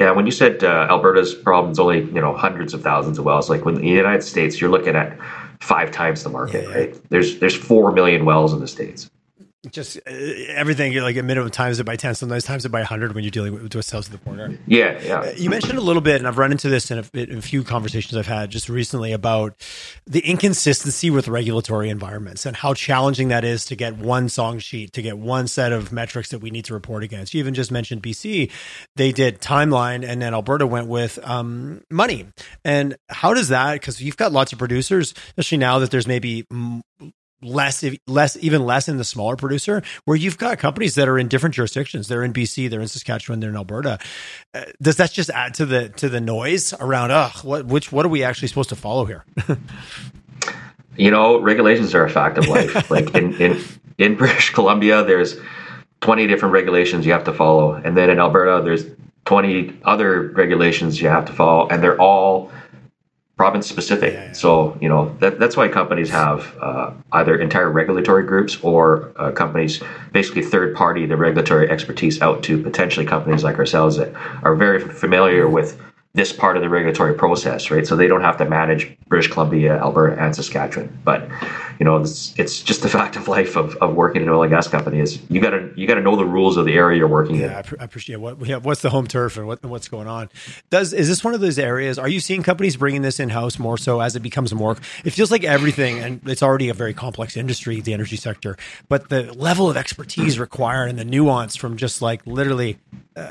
yeah, 0.00 0.10
when 0.10 0.26
you 0.26 0.32
said 0.32 0.64
uh, 0.64 0.86
Alberta's 0.88 1.34
problems 1.34 1.78
only 1.78 2.00
you 2.00 2.20
know 2.20 2.34
hundreds 2.34 2.74
of 2.74 2.82
thousands 2.82 3.18
of 3.18 3.24
wells, 3.24 3.50
like 3.50 3.64
when 3.64 3.76
in 3.76 3.82
the 3.82 3.88
United 3.88 4.22
States, 4.22 4.60
you're 4.60 4.70
looking 4.70 4.96
at 4.96 5.16
five 5.60 5.90
times 5.90 6.22
the 6.22 6.30
market, 6.30 6.64
yeah, 6.64 6.74
right? 6.74 7.10
There's 7.10 7.38
there's 7.38 7.54
four 7.54 7.92
million 7.92 8.24
wells 8.24 8.52
in 8.52 8.60
the 8.60 8.68
states 8.68 9.10
just 9.70 9.98
uh, 9.98 10.10
everything 10.48 10.94
like 10.94 11.16
a 11.16 11.22
minimum 11.22 11.50
times 11.50 11.78
it 11.78 11.84
by 11.84 11.94
10 11.94 12.14
sometimes 12.14 12.44
times 12.44 12.64
it 12.64 12.70
by 12.70 12.80
100 12.80 13.14
when 13.14 13.22
you're 13.22 13.30
dealing 13.30 13.52
with, 13.52 13.74
with 13.74 13.84
south 13.84 14.06
of 14.06 14.12
the 14.12 14.18
border 14.18 14.58
yeah 14.66 14.98
yeah. 15.02 15.18
Uh, 15.18 15.32
you 15.36 15.50
mentioned 15.50 15.76
a 15.76 15.82
little 15.82 16.00
bit 16.00 16.16
and 16.16 16.26
i've 16.26 16.38
run 16.38 16.50
into 16.50 16.70
this 16.70 16.90
in 16.90 16.98
a, 16.98 17.04
in 17.12 17.38
a, 17.38 17.42
few 17.42 17.62
conversations 17.62 18.16
i've 18.16 18.26
had 18.26 18.50
just 18.50 18.70
recently 18.70 19.12
about 19.12 19.54
the 20.06 20.20
inconsistency 20.20 21.10
with 21.10 21.28
regulatory 21.28 21.90
environments 21.90 22.46
and 22.46 22.56
how 22.56 22.72
challenging 22.72 23.28
that 23.28 23.44
is 23.44 23.66
to 23.66 23.76
get 23.76 23.96
one 23.98 24.28
song 24.30 24.58
sheet 24.58 24.92
to 24.94 25.02
get 25.02 25.18
one 25.18 25.46
set 25.46 25.72
of 25.72 25.92
metrics 25.92 26.30
that 26.30 26.38
we 26.38 26.50
need 26.50 26.64
to 26.64 26.74
report 26.74 27.02
against. 27.02 27.34
You 27.34 27.40
even 27.40 27.54
just 27.54 27.70
mentioned 27.70 28.02
bc 28.02 28.50
they 28.96 29.12
did 29.12 29.40
timeline 29.40 30.06
and 30.06 30.22
then 30.22 30.32
alberta 30.32 30.66
went 30.66 30.88
with 30.88 31.18
um, 31.22 31.82
money. 31.90 32.26
And 32.64 32.96
how 33.08 33.34
does 33.34 33.48
that 33.48 33.74
because 33.74 34.00
you've 34.00 34.16
got 34.16 34.32
lots 34.32 34.52
of 34.52 34.58
producers 34.58 35.12
especially 35.28 35.58
now 35.58 35.78
that 35.80 35.90
there's 35.90 36.06
maybe 36.06 36.46
less 37.42 37.84
less 38.06 38.36
even 38.40 38.64
less 38.64 38.88
in 38.88 38.96
the 38.96 39.04
smaller 39.04 39.36
producer 39.36 39.82
where 40.04 40.16
you've 40.16 40.38
got 40.38 40.58
companies 40.58 40.94
that 40.94 41.08
are 41.08 41.18
in 41.18 41.28
different 41.28 41.54
jurisdictions. 41.54 42.08
They're 42.08 42.24
in 42.24 42.32
bc 42.32 42.68
they're 42.70 42.80
in 42.80 42.88
saskatchewan 42.88 43.40
they're 43.40 43.50
in 43.50 43.56
alberta. 43.56 43.98
Uh, 44.54 44.64
does 44.80 44.96
that 44.96 45.12
just 45.12 45.30
add 45.30 45.54
to 45.54 45.66
the 45.66 45.88
to 45.90 46.08
the 46.08 46.20
noise 46.20 46.74
around 46.74 47.10
uh 47.10 47.30
what 47.42 47.66
which 47.66 47.92
what 47.92 48.04
are 48.04 48.10
we 48.10 48.22
actually 48.22 48.48
supposed 48.48 48.68
to 48.70 48.76
follow 48.76 49.04
here? 49.04 49.24
You 50.96 51.10
know 51.10 51.40
regulations 51.40 51.94
are 51.94 52.04
a 52.04 52.10
fact 52.10 52.36
of 52.36 52.46
life. 52.48 52.90
Like 52.90 53.14
in 53.14 53.34
in 53.40 53.62
in 53.96 54.14
british 54.18 54.50
columbia 54.50 55.02
there's 55.02 55.36
20 56.00 56.26
different 56.26 56.52
regulations 56.52 57.06
you 57.06 57.12
have 57.12 57.24
to 57.24 57.32
follow. 57.32 57.74
And 57.74 57.96
then 57.96 58.10
in 58.10 58.18
alberta 58.18 58.62
there's 58.62 58.84
20 59.24 59.78
other 59.84 60.28
regulations 60.30 61.00
you 61.00 61.08
have 61.08 61.24
to 61.26 61.32
follow. 61.32 61.68
And 61.68 61.82
they're 61.82 62.00
all 62.00 62.50
province 63.40 63.66
specific. 63.66 64.12
Yeah, 64.12 64.24
yeah. 64.26 64.32
So 64.32 64.76
you 64.82 64.88
know 64.90 65.16
that, 65.20 65.38
that's 65.38 65.56
why 65.56 65.66
companies 65.68 66.10
have 66.10 66.54
uh, 66.60 66.92
either 67.12 67.38
entire 67.40 67.70
regulatory 67.70 68.22
groups 68.26 68.58
or 68.60 69.12
uh, 69.16 69.32
companies 69.32 69.82
basically 70.12 70.42
third 70.42 70.76
party 70.76 71.06
the 71.06 71.16
regulatory 71.16 71.70
expertise 71.70 72.20
out 72.20 72.42
to 72.42 72.62
potentially 72.62 73.06
companies 73.06 73.42
like 73.42 73.56
ourselves 73.58 73.96
that 73.96 74.12
are 74.42 74.54
very 74.54 74.78
familiar 74.78 75.48
with 75.48 75.80
this 76.12 76.32
part 76.32 76.56
of 76.56 76.62
the 76.62 76.68
regulatory 76.68 77.14
process, 77.14 77.70
right? 77.70 77.86
So 77.86 77.94
they 77.94 78.08
don't 78.08 78.22
have 78.22 78.36
to 78.38 78.44
manage 78.44 78.96
British 79.06 79.30
Columbia, 79.30 79.78
Alberta, 79.78 80.20
and 80.20 80.34
Saskatchewan. 80.34 80.98
But 81.04 81.28
you 81.78 81.84
know, 81.84 81.96
it's, 81.98 82.34
it's 82.36 82.62
just 82.62 82.82
the 82.82 82.88
fact 82.88 83.14
of 83.14 83.28
life 83.28 83.56
of, 83.56 83.76
of 83.76 83.94
working 83.94 84.22
in 84.22 84.28
an 84.28 84.34
oil 84.34 84.42
and 84.42 84.50
gas 84.50 84.66
company 84.66 84.98
is 84.98 85.20
you 85.30 85.40
gotta 85.40 85.70
you 85.76 85.86
gotta 85.86 86.00
know 86.00 86.16
the 86.16 86.24
rules 86.24 86.56
of 86.56 86.66
the 86.66 86.74
area 86.74 86.98
you're 86.98 87.08
working 87.08 87.36
yeah, 87.36 87.46
in. 87.46 87.52
I, 87.52 87.82
I 87.82 87.84
appreciate 87.84 88.16
what 88.16 88.44
yeah, 88.44 88.56
what's 88.56 88.82
the 88.82 88.90
home 88.90 89.06
turf 89.06 89.36
and 89.36 89.46
what, 89.46 89.64
what's 89.64 89.88
going 89.88 90.08
on. 90.08 90.28
Does 90.68 90.92
is 90.92 91.08
this 91.08 91.22
one 91.22 91.32
of 91.32 91.40
those 91.40 91.60
areas? 91.60 91.96
Are 91.96 92.08
you 92.08 92.18
seeing 92.18 92.42
companies 92.42 92.76
bringing 92.76 93.02
this 93.02 93.20
in 93.20 93.28
house 93.28 93.58
more 93.58 93.78
so 93.78 94.00
as 94.00 94.16
it 94.16 94.20
becomes 94.20 94.52
more? 94.52 94.76
It 95.04 95.10
feels 95.10 95.30
like 95.30 95.44
everything, 95.44 96.00
and 96.00 96.20
it's 96.28 96.42
already 96.42 96.68
a 96.70 96.74
very 96.74 96.92
complex 96.92 97.36
industry, 97.36 97.80
the 97.80 97.94
energy 97.94 98.16
sector. 98.16 98.56
But 98.88 99.10
the 99.10 99.32
level 99.34 99.70
of 99.70 99.76
expertise 99.76 100.40
required 100.40 100.90
and 100.90 100.98
the 100.98 101.04
nuance 101.04 101.54
from 101.54 101.76
just 101.76 102.02
like 102.02 102.26
literally 102.26 102.78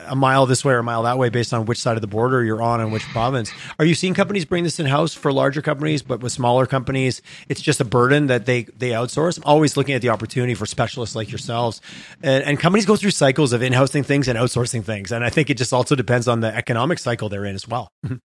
a 0.08 0.16
mile 0.16 0.46
this 0.46 0.64
way 0.64 0.74
or 0.74 0.80
a 0.80 0.84
mile 0.84 1.04
that 1.04 1.18
way 1.18 1.30
based 1.30 1.54
on 1.54 1.66
which 1.66 1.80
side 1.80 1.96
of 1.96 2.02
the 2.02 2.08
border 2.08 2.44
you're 2.44 2.62
on 2.62 2.82
and 2.82 2.92
which 2.92 3.04
province. 3.04 3.52
Are 3.78 3.86
you 3.86 3.96
seeing 3.96 4.14
companies 4.14 4.46
bring 4.46 4.64
this 4.64 4.80
in 4.80 4.86
house 4.86 5.14
for 5.14 5.32
larger 5.32 5.62
companies, 5.62 6.02
but 6.02 6.22
with 6.22 6.32
smaller 6.32 6.66
companies, 6.66 7.22
it's 7.48 7.62
just 7.62 7.80
a 7.80 7.86
burden 7.86 8.28
that 8.28 8.46
they 8.46 8.64
they 8.64 8.90
outsource? 8.90 9.38
I'm 9.38 9.44
always 9.46 9.78
looking 9.78 9.96
at 9.96 10.02
the 10.02 10.10
opportunity 10.10 10.54
for 10.54 10.66
specialists 10.66 11.16
like 11.16 11.32
yourselves, 11.32 11.82
and, 12.22 12.44
and 12.44 12.60
companies 12.60 12.86
go 12.86 12.96
through 12.96 13.12
cycles 13.12 13.54
of 13.54 13.62
in-housing 13.62 14.04
things 14.04 14.28
and 14.28 14.38
outsourcing 14.38 14.84
things, 14.84 15.12
and 15.12 15.24
I 15.24 15.30
think 15.30 15.50
it 15.50 15.56
just 15.56 15.74
also 15.74 15.96
depends 15.96 16.28
on 16.28 16.42
the 16.42 16.54
economic 16.56 17.00
cycle 17.00 17.30
they're 17.30 17.46
in 17.46 17.56
as 17.56 17.68
well. 17.68 17.92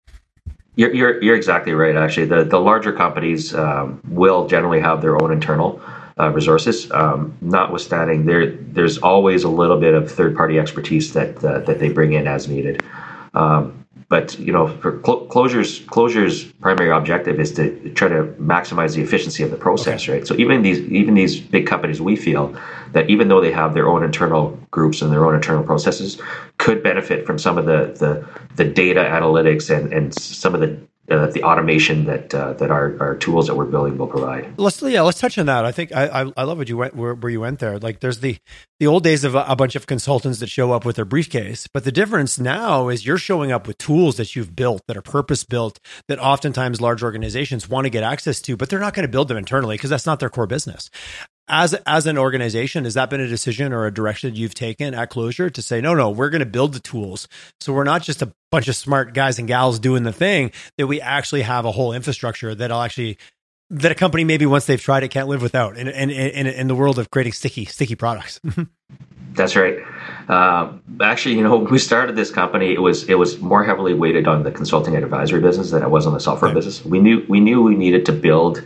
You're, 0.74 0.94
you're, 0.94 1.22
you're 1.22 1.36
exactly 1.36 1.74
right. 1.74 1.94
Actually, 1.94 2.28
the 2.28 2.44
the 2.44 2.58
larger 2.58 2.94
companies 2.94 3.54
um, 3.54 4.00
will 4.08 4.46
generally 4.46 4.80
have 4.80 5.02
their 5.02 5.22
own 5.22 5.30
internal 5.30 5.82
uh, 6.18 6.30
resources. 6.30 6.90
Um, 6.92 7.36
notwithstanding, 7.40 8.26
there 8.26 8.52
there's 8.52 8.98
always 8.98 9.44
a 9.44 9.48
little 9.48 9.78
bit 9.78 9.94
of 9.94 10.10
third 10.10 10.36
party 10.36 10.58
expertise 10.58 11.12
that 11.12 11.42
uh, 11.44 11.60
that 11.60 11.78
they 11.78 11.90
bring 11.90 12.12
in 12.12 12.26
as 12.26 12.48
needed. 12.48 12.82
Um, 13.34 13.82
but 14.12 14.38
you 14.38 14.52
know, 14.52 14.68
for 14.68 15.00
cl- 15.02 15.26
closures, 15.28 15.82
closures 15.86 16.52
primary 16.60 16.90
objective 16.90 17.40
is 17.40 17.50
to 17.54 17.90
try 17.94 18.08
to 18.08 18.24
maximize 18.38 18.94
the 18.94 19.00
efficiency 19.00 19.42
of 19.42 19.50
the 19.50 19.56
process, 19.56 20.02
okay. 20.02 20.18
right? 20.18 20.26
So 20.26 20.34
even 20.34 20.60
these 20.60 20.80
even 20.80 21.14
these 21.14 21.40
big 21.40 21.66
companies, 21.66 21.98
we 21.98 22.14
feel 22.14 22.54
that 22.92 23.08
even 23.08 23.28
though 23.28 23.40
they 23.40 23.52
have 23.52 23.72
their 23.72 23.88
own 23.88 24.02
internal 24.02 24.50
groups 24.70 25.00
and 25.00 25.10
their 25.10 25.24
own 25.24 25.34
internal 25.34 25.64
processes, 25.64 26.20
could 26.58 26.82
benefit 26.82 27.24
from 27.24 27.38
some 27.38 27.56
of 27.56 27.64
the 27.64 27.96
the, 27.98 28.28
the 28.56 28.64
data 28.64 29.00
analytics 29.00 29.74
and 29.74 29.90
and 29.94 30.14
some 30.14 30.54
of 30.54 30.60
the 30.60 30.78
the 31.08 31.42
automation 31.42 32.04
that 32.04 32.34
uh, 32.34 32.52
that 32.54 32.70
our, 32.70 32.96
our 33.00 33.16
tools 33.16 33.46
that 33.48 33.56
we're 33.56 33.66
building 33.66 33.98
will 33.98 34.06
provide. 34.06 34.54
Let's 34.56 34.80
yeah, 34.82 35.02
let's 35.02 35.20
touch 35.20 35.36
on 35.36 35.46
that. 35.46 35.64
I 35.64 35.72
think 35.72 35.92
I 35.92 36.06
I, 36.06 36.32
I 36.36 36.42
love 36.44 36.58
what 36.58 36.68
you 36.68 36.76
went 36.76 36.94
where, 36.94 37.14
where, 37.14 37.30
you 37.30 37.40
went 37.40 37.58
there. 37.58 37.78
Like 37.78 38.00
there's 38.00 38.20
the 38.20 38.38
the 38.78 38.86
old 38.86 39.02
days 39.02 39.24
of 39.24 39.34
a, 39.34 39.44
a, 39.48 39.56
bunch 39.56 39.76
of 39.76 39.86
consultants 39.86 40.38
that 40.40 40.48
show 40.48 40.72
up 40.72 40.84
with 40.84 40.96
their 40.96 41.04
briefcase, 41.04 41.66
but 41.72 41.84
the 41.84 41.92
difference 41.92 42.38
now 42.38 42.88
is 42.88 43.04
you're 43.04 43.18
showing 43.18 43.52
up 43.52 43.66
with 43.66 43.78
tools 43.78 44.16
that 44.16 44.34
you've 44.34 44.56
built 44.56 44.82
that 44.86 44.96
are 44.96 45.02
purpose 45.02 45.44
built 45.44 45.78
that 46.08 46.18
oftentimes 46.18 46.80
large 46.80 47.02
organizations 47.02 47.68
want 47.68 47.84
to 47.84 47.90
get 47.90 48.02
access 48.02 48.40
to, 48.42 48.56
but 48.56 48.68
they're 48.68 48.80
not 48.80 48.94
going 48.94 49.06
to 49.06 49.12
build 49.12 49.28
them 49.28 49.36
internally 49.36 49.74
because 49.74 49.90
that's 49.90 50.06
not 50.06 50.20
their 50.20 50.30
core 50.30 50.46
business 50.46 50.90
as 51.52 51.74
as 51.86 52.06
an 52.06 52.18
organization 52.18 52.84
has 52.84 52.94
that 52.94 53.10
been 53.10 53.20
a 53.20 53.28
decision 53.28 53.72
or 53.72 53.86
a 53.86 53.92
direction 53.92 54.34
you've 54.34 54.54
taken 54.54 54.94
at 54.94 55.10
closure 55.10 55.50
to 55.50 55.62
say 55.62 55.80
no 55.80 55.94
no 55.94 56.10
we're 56.10 56.30
going 56.30 56.40
to 56.40 56.46
build 56.46 56.72
the 56.72 56.80
tools 56.80 57.28
so 57.60 57.72
we're 57.72 57.84
not 57.84 58.02
just 58.02 58.22
a 58.22 58.32
bunch 58.50 58.66
of 58.66 58.74
smart 58.74 59.14
guys 59.14 59.38
and 59.38 59.46
gals 59.46 59.78
doing 59.78 60.02
the 60.02 60.12
thing 60.12 60.50
that 60.78 60.86
we 60.86 61.00
actually 61.00 61.42
have 61.42 61.64
a 61.64 61.70
whole 61.70 61.92
infrastructure 61.92 62.54
that'll 62.54 62.80
actually 62.80 63.18
that 63.70 63.92
a 63.92 63.94
company 63.94 64.24
maybe 64.24 64.46
once 64.46 64.66
they've 64.66 64.80
tried 64.80 65.02
it 65.02 65.08
can't 65.08 65.28
live 65.28 65.42
without 65.42 65.76
in 65.76 65.86
in 65.86 66.10
in, 66.10 66.46
in 66.46 66.66
the 66.68 66.74
world 66.74 66.98
of 66.98 67.10
creating 67.10 67.34
sticky 67.34 67.66
sticky 67.66 67.94
products 67.94 68.40
That's 69.34 69.56
right. 69.56 69.78
Uh, 70.28 70.72
actually, 71.00 71.36
you 71.36 71.42
know, 71.42 71.56
when 71.56 71.72
we 71.72 71.78
started 71.78 72.16
this 72.16 72.30
company, 72.30 72.74
it 72.74 72.82
was 72.82 73.08
it 73.08 73.14
was 73.14 73.40
more 73.40 73.64
heavily 73.64 73.94
weighted 73.94 74.28
on 74.28 74.42
the 74.42 74.50
consulting 74.50 74.94
and 74.94 75.02
advisory 75.02 75.40
business 75.40 75.70
than 75.70 75.82
it 75.82 75.88
was 75.88 76.06
on 76.06 76.12
the 76.12 76.20
software 76.20 76.50
right. 76.50 76.54
business. 76.54 76.84
We 76.84 77.00
knew 77.00 77.24
we 77.30 77.40
knew 77.40 77.62
we 77.62 77.74
needed 77.74 78.04
to 78.06 78.12
build 78.12 78.62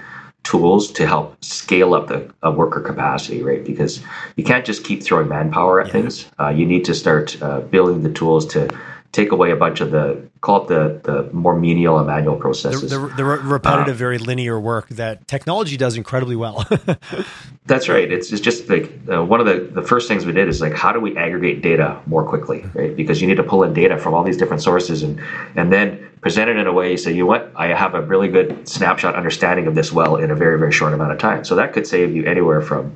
tools 0.47 0.93
to 0.93 1.07
help 1.07 1.45
scale 1.45 1.93
up 1.93 2.07
the 2.07 2.33
uh, 2.47 2.53
worker 2.53 2.81
capacity, 2.81 3.43
right? 3.43 3.65
Because 3.65 4.01
you 4.37 4.45
can't 4.45 4.65
just 4.65 4.85
keep 4.85 5.03
throwing 5.03 5.29
manpower 5.29 5.81
at 5.81 5.89
yeah. 5.89 5.93
things. 5.93 6.27
Uh, 6.39 6.51
you 6.51 6.65
need 6.65 6.85
to 6.85 6.95
start 6.95 7.37
uh, 7.43 7.61
building 7.63 8.05
the 8.05 8.13
tools 8.13 8.47
to 8.47 8.71
take 9.17 9.33
away 9.33 9.51
a 9.51 9.57
bunch 9.57 9.81
of 9.81 9.91
the 9.91 10.29
call 10.43 10.63
it 10.63 10.69
the 10.69 11.01
the 11.11 11.33
more 11.33 11.59
menial 11.59 11.97
and 11.99 12.07
manual 12.07 12.37
processes. 12.37 12.91
The, 12.91 12.99
the, 12.99 13.15
the 13.17 13.25
repetitive, 13.25 13.97
very 13.97 14.19
linear 14.19 14.61
work 14.61 14.91
that 14.91 15.27
technology 15.27 15.79
does 15.79 15.97
incredibly 15.97 16.37
well. 16.37 16.67
that's 17.67 17.89
right. 17.89 18.13
It's, 18.13 18.31
it's 18.31 18.43
just 18.43 18.69
like 18.69 18.93
uh, 19.11 19.25
one 19.25 19.41
of 19.41 19.47
the 19.47 19.71
the 19.73 19.83
first 19.83 20.07
things 20.07 20.27
we 20.27 20.33
did 20.33 20.49
is 20.49 20.61
like 20.61 20.75
how 20.75 20.93
do 20.93 21.01
we 21.01 21.17
aggregate 21.17 21.63
data 21.63 21.99
more 22.05 22.25
quickly, 22.25 22.65
right? 22.75 22.95
Because 22.95 23.23
you 23.23 23.27
need 23.27 23.39
to 23.39 23.43
pull 23.43 23.63
in 23.63 23.73
data 23.73 23.97
from 23.97 24.13
all 24.13 24.23
these 24.23 24.37
different 24.37 24.63
sources 24.63 25.03
and 25.03 25.19
and 25.57 25.73
then 25.73 26.11
present 26.21 26.51
it 26.51 26.57
in 26.57 26.67
a 26.67 26.73
way 26.73 26.91
you 26.91 26.97
say, 26.99 27.13
you 27.13 27.21
know 27.21 27.27
what, 27.27 27.53
I 27.57 27.69
have 27.69 27.95
a 27.95 28.03
really 28.03 28.29
good 28.29 28.69
snapshot 28.69 29.15
understanding 29.15 29.67
of 29.67 29.75
this 29.75 29.93
well 29.93 30.17
in 30.17 30.31
a 30.31 30.35
very 30.35 30.59
very 30.59 30.73
short 30.73 30.93
amount 30.93 31.13
of 31.13 31.19
time. 31.19 31.43
So 31.45 31.55
that 31.57 31.73
could 31.73 31.87
save 31.87 32.15
you 32.15 32.25
anywhere 32.27 32.61
from 32.61 32.95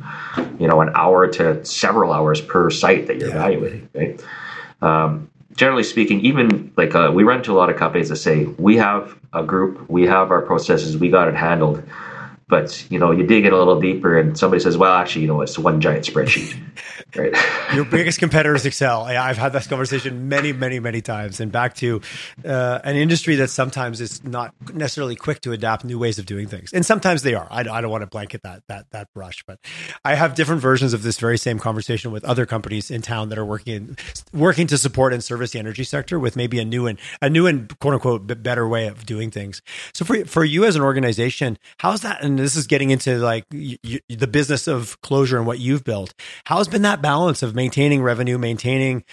you 0.58 0.68
know 0.68 0.82
an 0.82 0.90
hour 0.94 1.26
to 1.28 1.64
several 1.64 2.12
hours 2.12 2.42
per 2.42 2.68
site 2.68 3.06
that 3.06 3.16
you're 3.18 3.30
yeah. 3.30 3.36
evaluating, 3.36 3.88
right? 3.94 4.22
Um, 4.82 5.30
generally 5.54 5.82
speaking, 5.82 6.20
even 6.20 6.72
like 6.76 6.94
uh, 6.94 7.10
we 7.12 7.24
run 7.24 7.38
into 7.38 7.52
a 7.52 7.58
lot 7.58 7.70
of 7.70 7.76
companies 7.76 8.08
that 8.08 8.16
say 8.16 8.44
we 8.44 8.76
have 8.76 9.18
a 9.32 9.42
group, 9.42 9.88
we 9.88 10.06
have 10.06 10.30
our 10.30 10.42
processes, 10.42 10.96
we 10.96 11.10
got 11.10 11.28
it 11.28 11.34
handled. 11.34 11.82
But 12.48 12.84
you 12.90 12.98
know, 12.98 13.12
you 13.12 13.24
dig 13.24 13.46
in 13.46 13.52
a 13.52 13.56
little 13.56 13.80
deeper, 13.80 14.18
and 14.18 14.36
somebody 14.36 14.60
says, 14.60 14.76
"Well, 14.76 14.92
actually, 14.92 15.22
you 15.22 15.28
know, 15.28 15.40
it's 15.40 15.56
one 15.56 15.80
giant 15.80 16.04
spreadsheet." 16.04 16.58
right. 17.16 17.34
Your 17.74 17.84
biggest 17.84 18.18
competitor 18.18 18.54
is 18.54 18.66
Excel. 18.66 19.02
I've 19.02 19.38
had 19.38 19.52
this 19.52 19.66
conversation 19.66 20.28
many, 20.28 20.52
many, 20.52 20.80
many 20.80 21.00
times, 21.00 21.40
and 21.40 21.52
back 21.52 21.74
to 21.76 22.00
uh, 22.44 22.80
an 22.82 22.96
industry 22.96 23.36
that 23.36 23.48
sometimes 23.48 24.00
is 24.00 24.24
not 24.24 24.54
necessarily 24.74 25.14
quick 25.14 25.40
to 25.42 25.52
adapt 25.52 25.84
new 25.84 25.98
ways 25.98 26.18
of 26.18 26.26
doing 26.26 26.48
things, 26.48 26.72
and 26.72 26.84
sometimes 26.84 27.22
they 27.22 27.34
are. 27.34 27.46
I, 27.50 27.60
I 27.60 27.80
don't 27.80 27.90
want 27.90 28.02
to 28.02 28.06
blanket 28.08 28.42
that 28.42 28.62
that 28.68 28.90
that 28.90 29.08
brush, 29.14 29.44
but 29.46 29.58
I 30.04 30.14
have 30.14 30.34
different 30.34 30.60
versions 30.62 30.92
of 30.92 31.02
this 31.02 31.18
very 31.18 31.38
same 31.38 31.58
conversation 31.58 32.10
with 32.10 32.24
other 32.24 32.46
companies 32.46 32.90
in 32.90 33.02
town 33.02 33.28
that 33.28 33.38
are 33.38 33.44
working 33.44 33.74
in, 33.74 33.96
working 34.32 34.66
to 34.68 34.78
support 34.78 35.12
and 35.12 35.22
service 35.22 35.52
the 35.52 35.58
energy 35.58 35.84
sector 35.84 36.18
with 36.18 36.36
maybe 36.36 36.58
a 36.58 36.64
new 36.64 36.86
and 36.86 36.98
a 37.22 37.30
new 37.30 37.46
and 37.46 37.78
quote 37.78 37.94
unquote 37.94 38.42
better 38.42 38.66
way 38.66 38.86
of 38.88 39.06
doing 39.06 39.30
things. 39.30 39.62
So 39.94 40.04
for 40.04 40.24
for 40.24 40.44
you 40.44 40.64
as 40.64 40.76
an 40.76 40.82
organization, 40.82 41.58
how's 41.78 42.00
that? 42.02 42.22
And 42.22 42.38
this 42.38 42.56
is 42.56 42.66
getting 42.66 42.90
into 42.90 43.18
like 43.18 43.44
y- 43.52 43.78
y- 43.84 44.00
the 44.08 44.26
business 44.26 44.66
of 44.66 45.00
closure 45.02 45.38
and 45.38 45.46
what 45.46 45.58
you've 45.58 45.84
built. 45.84 46.14
How's 46.44 46.68
been 46.68 46.82
that 46.82 46.99
balance 47.02 47.42
of 47.42 47.54
maintaining 47.54 48.02
revenue, 48.02 48.38
maintaining 48.38 49.04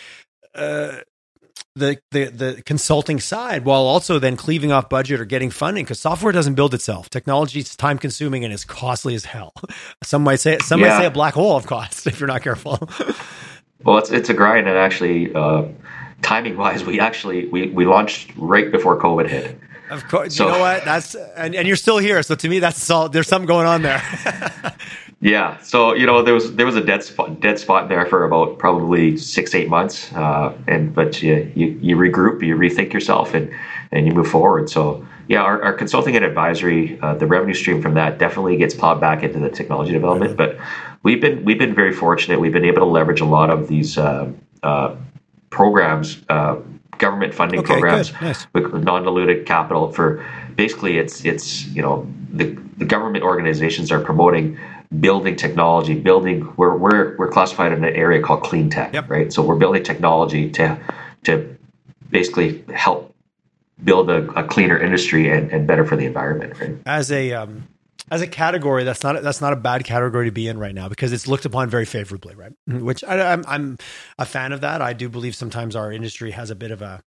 uh, 0.55 0.97
the, 1.75 1.99
the 2.11 2.25
the 2.25 2.63
consulting 2.65 3.19
side 3.19 3.63
while 3.63 3.83
also 3.83 4.19
then 4.19 4.35
cleaving 4.35 4.71
off 4.71 4.89
budget 4.89 5.19
or 5.19 5.25
getting 5.25 5.51
funding 5.51 5.85
because 5.85 5.99
software 5.99 6.31
doesn't 6.31 6.55
build 6.55 6.73
itself. 6.73 7.09
Technology 7.09 7.59
is 7.59 7.75
time 7.75 7.97
consuming 7.97 8.43
and 8.43 8.53
is 8.53 8.65
costly 8.65 9.15
as 9.15 9.25
hell. 9.25 9.53
Some 10.03 10.23
might 10.23 10.39
say 10.39 10.57
some 10.59 10.79
yeah. 10.81 10.87
might 10.87 10.97
say 10.99 11.05
a 11.05 11.11
black 11.11 11.33
hole 11.33 11.55
of 11.55 11.67
cost 11.67 12.07
if 12.07 12.19
you're 12.19 12.27
not 12.27 12.41
careful. 12.41 12.89
well, 13.83 13.97
it's 13.97 14.09
it's 14.09 14.29
a 14.29 14.33
grind 14.33 14.67
and 14.67 14.77
actually 14.77 15.33
uh, 15.33 15.65
timing 16.21 16.57
wise, 16.57 16.83
we 16.83 16.99
actually 16.99 17.47
we 17.47 17.67
we 17.67 17.85
launched 17.85 18.31
right 18.35 18.71
before 18.71 18.99
COVID 18.99 19.29
hit. 19.29 19.59
Of 19.89 20.07
course, 20.09 20.35
so, 20.35 20.45
you 20.45 20.51
know 20.51 20.59
what? 20.59 20.83
That's 20.83 21.15
and, 21.15 21.55
and 21.55 21.67
you're 21.67 21.77
still 21.77 21.97
here. 21.97 22.21
So 22.23 22.35
to 22.35 22.49
me, 22.49 22.59
that's 22.59 22.89
all. 22.89 23.07
There's 23.09 23.27
something 23.27 23.47
going 23.47 23.67
on 23.67 23.83
there. 23.83 24.01
yeah. 25.19 25.57
So 25.59 25.93
you 25.93 26.05
know, 26.05 26.21
there 26.21 26.33
was 26.33 26.55
there 26.55 26.65
was 26.65 26.75
a 26.75 26.83
dead 26.83 27.03
spot 27.03 27.39
dead 27.39 27.59
spot 27.59 27.89
there 27.89 28.05
for 28.05 28.23
about 28.25 28.59
probably 28.59 29.17
six 29.17 29.55
eight 29.55 29.69
months, 29.69 30.13
uh, 30.13 30.55
and 30.67 30.93
but 30.93 31.21
you, 31.21 31.51
you 31.55 31.79
you 31.81 31.95
regroup, 31.95 32.43
you 32.43 32.55
rethink 32.55 32.93
yourself, 32.93 33.33
and 33.33 33.51
and 33.91 34.05
you 34.05 34.13
move 34.13 34.27
forward. 34.27 34.69
So 34.69 35.05
yeah, 35.27 35.41
our, 35.41 35.61
our 35.61 35.73
consulting 35.73 36.15
and 36.15 36.23
advisory, 36.23 36.99
uh, 37.01 37.15
the 37.15 37.27
revenue 37.27 37.53
stream 37.53 37.81
from 37.81 37.95
that 37.95 38.17
definitely 38.17 38.57
gets 38.57 38.73
plowed 38.73 39.01
back 39.01 39.23
into 39.23 39.39
the 39.39 39.49
technology 39.49 39.91
development. 39.91 40.37
But 40.37 40.57
we've 41.03 41.19
been 41.19 41.43
we've 41.43 41.59
been 41.59 41.75
very 41.75 41.93
fortunate. 41.93 42.39
We've 42.39 42.53
been 42.53 42.65
able 42.65 42.79
to 42.79 42.85
leverage 42.85 43.21
a 43.21 43.25
lot 43.25 43.49
of 43.49 43.67
these 43.67 43.97
uh, 43.97 44.31
uh 44.63 44.95
programs 45.49 46.21
uh, 46.29 46.57
government 46.97 47.33
funding 47.33 47.59
okay, 47.59 47.73
programs 47.73 48.13
nice. 48.21 48.47
with 48.53 48.73
non-diluted 48.73 49.45
capital 49.45 49.91
for 49.91 50.25
basically 50.55 50.97
it's 50.97 51.25
it's 51.25 51.65
you 51.67 51.81
know 51.81 52.07
the, 52.31 52.57
the 52.77 52.85
government 52.85 53.23
organizations 53.23 53.91
are 53.91 53.99
promoting 53.99 54.57
building 54.99 55.35
technology 55.35 55.93
building 55.93 56.53
we're, 56.55 56.75
we're 56.75 57.17
we're 57.17 57.29
classified 57.29 57.73
in 57.73 57.83
an 57.83 57.95
area 57.95 58.21
called 58.21 58.41
clean 58.41 58.69
tech 58.69 58.93
yep. 58.93 59.09
right 59.09 59.33
so 59.33 59.41
we're 59.41 59.55
building 59.55 59.83
technology 59.83 60.49
to 60.49 60.79
to 61.23 61.57
basically 62.09 62.63
help 62.73 63.13
build 63.83 64.09
a, 64.09 64.27
a 64.31 64.43
cleaner 64.43 64.77
industry 64.77 65.29
and, 65.29 65.51
and 65.51 65.67
better 65.67 65.85
for 65.85 65.97
the 65.97 66.05
environment 66.05 66.57
right 66.59 66.77
as 66.85 67.11
a 67.11 67.33
um 67.33 67.67
as 68.09 68.21
a 68.21 68.27
category, 68.27 68.83
that's 68.83 69.03
not 69.03 69.21
that's 69.21 69.41
not 69.41 69.53
a 69.53 69.57
bad 69.57 69.83
category 69.83 70.27
to 70.27 70.31
be 70.31 70.47
in 70.47 70.57
right 70.57 70.73
now 70.73 70.87
because 70.87 71.11
it's 71.11 71.27
looked 71.27 71.45
upon 71.45 71.69
very 71.69 71.85
favorably, 71.85 72.35
right? 72.35 72.53
Mm-hmm. 72.69 72.85
Which 72.85 73.03
I, 73.03 73.33
am 73.33 73.43
I'm, 73.45 73.45
I'm 73.47 73.77
a 74.17 74.25
fan 74.25 74.53
of 74.53 74.61
that. 74.61 74.81
I 74.81 74.93
do 74.93 75.09
believe 75.09 75.35
sometimes 75.35 75.75
our 75.75 75.91
industry 75.91 76.31
has 76.31 76.49
a 76.49 76.55
bit 76.55 76.71
of 76.71 76.81
a 76.81 77.03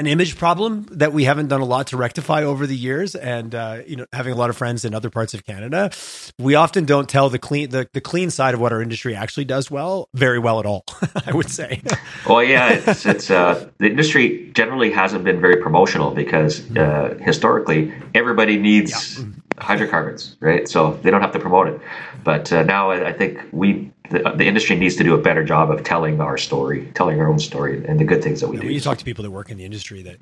an 0.00 0.06
image 0.06 0.38
problem 0.38 0.86
that 0.92 1.12
we 1.12 1.24
haven't 1.24 1.48
done 1.48 1.60
a 1.60 1.64
lot 1.66 1.88
to 1.88 1.96
rectify 1.98 2.42
over 2.42 2.66
the 2.66 2.76
years. 2.76 3.14
And 3.14 3.54
uh, 3.54 3.82
you 3.86 3.96
know, 3.96 4.06
having 4.14 4.32
a 4.32 4.36
lot 4.36 4.48
of 4.48 4.56
friends 4.56 4.86
in 4.86 4.94
other 4.94 5.10
parts 5.10 5.34
of 5.34 5.44
Canada, 5.44 5.90
we 6.38 6.54
often 6.54 6.86
don't 6.86 7.06
tell 7.06 7.28
the 7.28 7.38
clean 7.38 7.68
the, 7.68 7.86
the 7.92 8.00
clean 8.00 8.30
side 8.30 8.54
of 8.54 8.60
what 8.60 8.72
our 8.72 8.80
industry 8.80 9.14
actually 9.14 9.44
does 9.44 9.70
well, 9.70 10.08
very 10.14 10.38
well 10.38 10.58
at 10.58 10.64
all. 10.64 10.84
I 11.26 11.32
would 11.32 11.50
say. 11.50 11.82
well, 12.26 12.42
yeah, 12.42 12.80
it's, 12.86 13.04
it's 13.04 13.30
uh, 13.30 13.68
the 13.76 13.88
industry 13.88 14.50
generally 14.54 14.90
hasn't 14.90 15.22
been 15.22 15.40
very 15.40 15.56
promotional 15.56 16.12
because 16.12 16.64
uh, 16.76 17.18
historically 17.20 17.92
everybody 18.14 18.58
needs. 18.58 19.20
Yeah 19.20 19.26
hydrocarbons, 19.58 20.36
right? 20.40 20.68
So 20.68 20.94
they 21.02 21.10
don't 21.10 21.20
have 21.20 21.32
to 21.32 21.38
promote 21.38 21.68
it. 21.68 21.80
But 22.24 22.52
uh, 22.52 22.62
now 22.62 22.90
I, 22.90 23.08
I, 23.08 23.12
think 23.12 23.40
we, 23.52 23.90
the, 24.10 24.32
the, 24.36 24.46
industry 24.46 24.76
needs 24.76 24.96
to 24.96 25.04
do 25.04 25.14
a 25.14 25.18
better 25.18 25.44
job 25.44 25.70
of 25.70 25.84
telling 25.84 26.20
our 26.20 26.38
story, 26.38 26.90
telling 26.94 27.20
our 27.20 27.28
own 27.28 27.38
story, 27.38 27.84
and 27.86 27.98
the 27.98 28.04
good 28.04 28.22
things 28.22 28.40
that 28.40 28.48
we 28.48 28.56
yeah, 28.56 28.62
do. 28.62 28.66
When 28.68 28.74
you 28.74 28.80
talk 28.80 28.98
to 28.98 29.04
people 29.04 29.22
that 29.22 29.30
work 29.30 29.50
in 29.50 29.58
the 29.58 29.64
industry, 29.64 30.02
that 30.02 30.16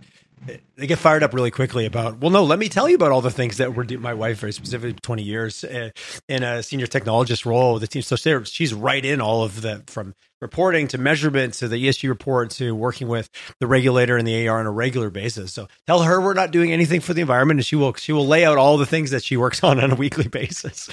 they 0.77 0.87
get 0.87 0.99
fired 0.99 1.23
up 1.23 1.35
really 1.35 1.51
quickly 1.51 1.87
about. 1.87 2.19
Well, 2.19 2.31
no, 2.31 2.45
let 2.45 2.59
me 2.59 2.69
tell 2.69 2.89
you 2.89 2.95
about 2.95 3.11
all 3.11 3.21
the 3.21 3.31
things 3.31 3.57
that 3.57 3.75
we're 3.75 3.85
doing. 3.85 4.01
My 4.01 4.15
wife, 4.15 4.39
very 4.39 4.53
specifically, 4.53 4.95
twenty 4.95 5.23
years 5.23 5.65
uh, 5.65 5.91
in 6.29 6.43
a 6.43 6.63
senior 6.63 6.87
technologist 6.87 7.45
role. 7.45 7.79
The 7.79 7.87
team, 7.87 8.03
so 8.03 8.17
she's 8.45 8.75
right 8.75 9.05
in 9.05 9.21
all 9.21 9.43
of 9.43 9.63
the 9.63 9.83
from 9.87 10.15
reporting 10.41 10.87
to 10.89 10.99
measurement 10.99 11.55
to 11.55 11.67
the 11.67 11.85
ESG 11.85 12.09
report 12.09 12.51
to 12.51 12.75
working 12.75 13.09
with 13.09 13.29
the 13.59 13.67
regulator 13.67 14.17
and 14.17 14.27
the 14.27 14.47
AER 14.47 14.59
on 14.59 14.67
a 14.67 14.71
regular 14.71 15.11
basis. 15.11 15.53
So 15.53 15.67
tell 15.87 16.03
her 16.03 16.21
we're 16.21 16.35
not 16.35 16.53
doing 16.53 16.73
anything 16.73 17.01
for 17.01 17.13
the 17.13 17.21
environment, 17.21 17.59
and 17.59 17.67
she 17.67 17.77
will 17.77 17.95
she 17.95 18.13
will 18.13 18.27
lay 18.27 18.45
out 18.45 18.59
all 18.59 18.79
the 18.79 18.87
things 18.87 19.11
that 19.11 19.25
she 19.25 19.37
works 19.37 19.63
on 19.65 19.81
on 19.81 19.91
a 19.91 19.97
weekly 19.97 20.29
basis. 20.29 20.89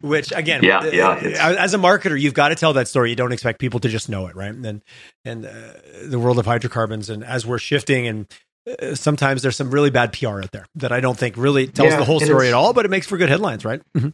Which 0.00 0.32
again, 0.32 0.62
yeah, 0.64 0.84
yeah. 0.86 1.54
As 1.58 1.74
a 1.74 1.78
marketer, 1.78 2.20
you've 2.20 2.34
got 2.34 2.48
to 2.48 2.54
tell 2.54 2.72
that 2.74 2.88
story. 2.88 3.10
You 3.10 3.16
don't 3.16 3.32
expect 3.32 3.58
people 3.58 3.80
to 3.80 3.88
just 3.88 4.08
know 4.08 4.26
it, 4.26 4.36
right? 4.36 4.50
And 4.50 4.64
then 4.64 4.82
and 5.24 5.46
uh, 5.46 5.72
the 6.04 6.18
world 6.18 6.38
of 6.38 6.46
hydrocarbons, 6.46 7.10
and 7.10 7.22
as 7.24 7.46
we're 7.46 7.58
shifting 7.58 8.06
and 8.06 8.26
sometimes 8.94 9.42
there's 9.42 9.56
some 9.56 9.70
really 9.70 9.90
bad 9.90 10.12
PR 10.12 10.40
out 10.42 10.52
there 10.52 10.66
that 10.76 10.92
I 10.92 11.00
don't 11.00 11.18
think 11.18 11.36
really 11.36 11.66
tells 11.66 11.90
yeah, 11.90 11.98
the 11.98 12.04
whole 12.04 12.20
story 12.20 12.46
is. 12.46 12.52
at 12.52 12.56
all, 12.56 12.72
but 12.72 12.84
it 12.84 12.90
makes 12.90 13.06
for 13.06 13.18
good 13.18 13.28
headlines, 13.28 13.64
right? 13.64 13.82
Mm-hmm 13.96 14.10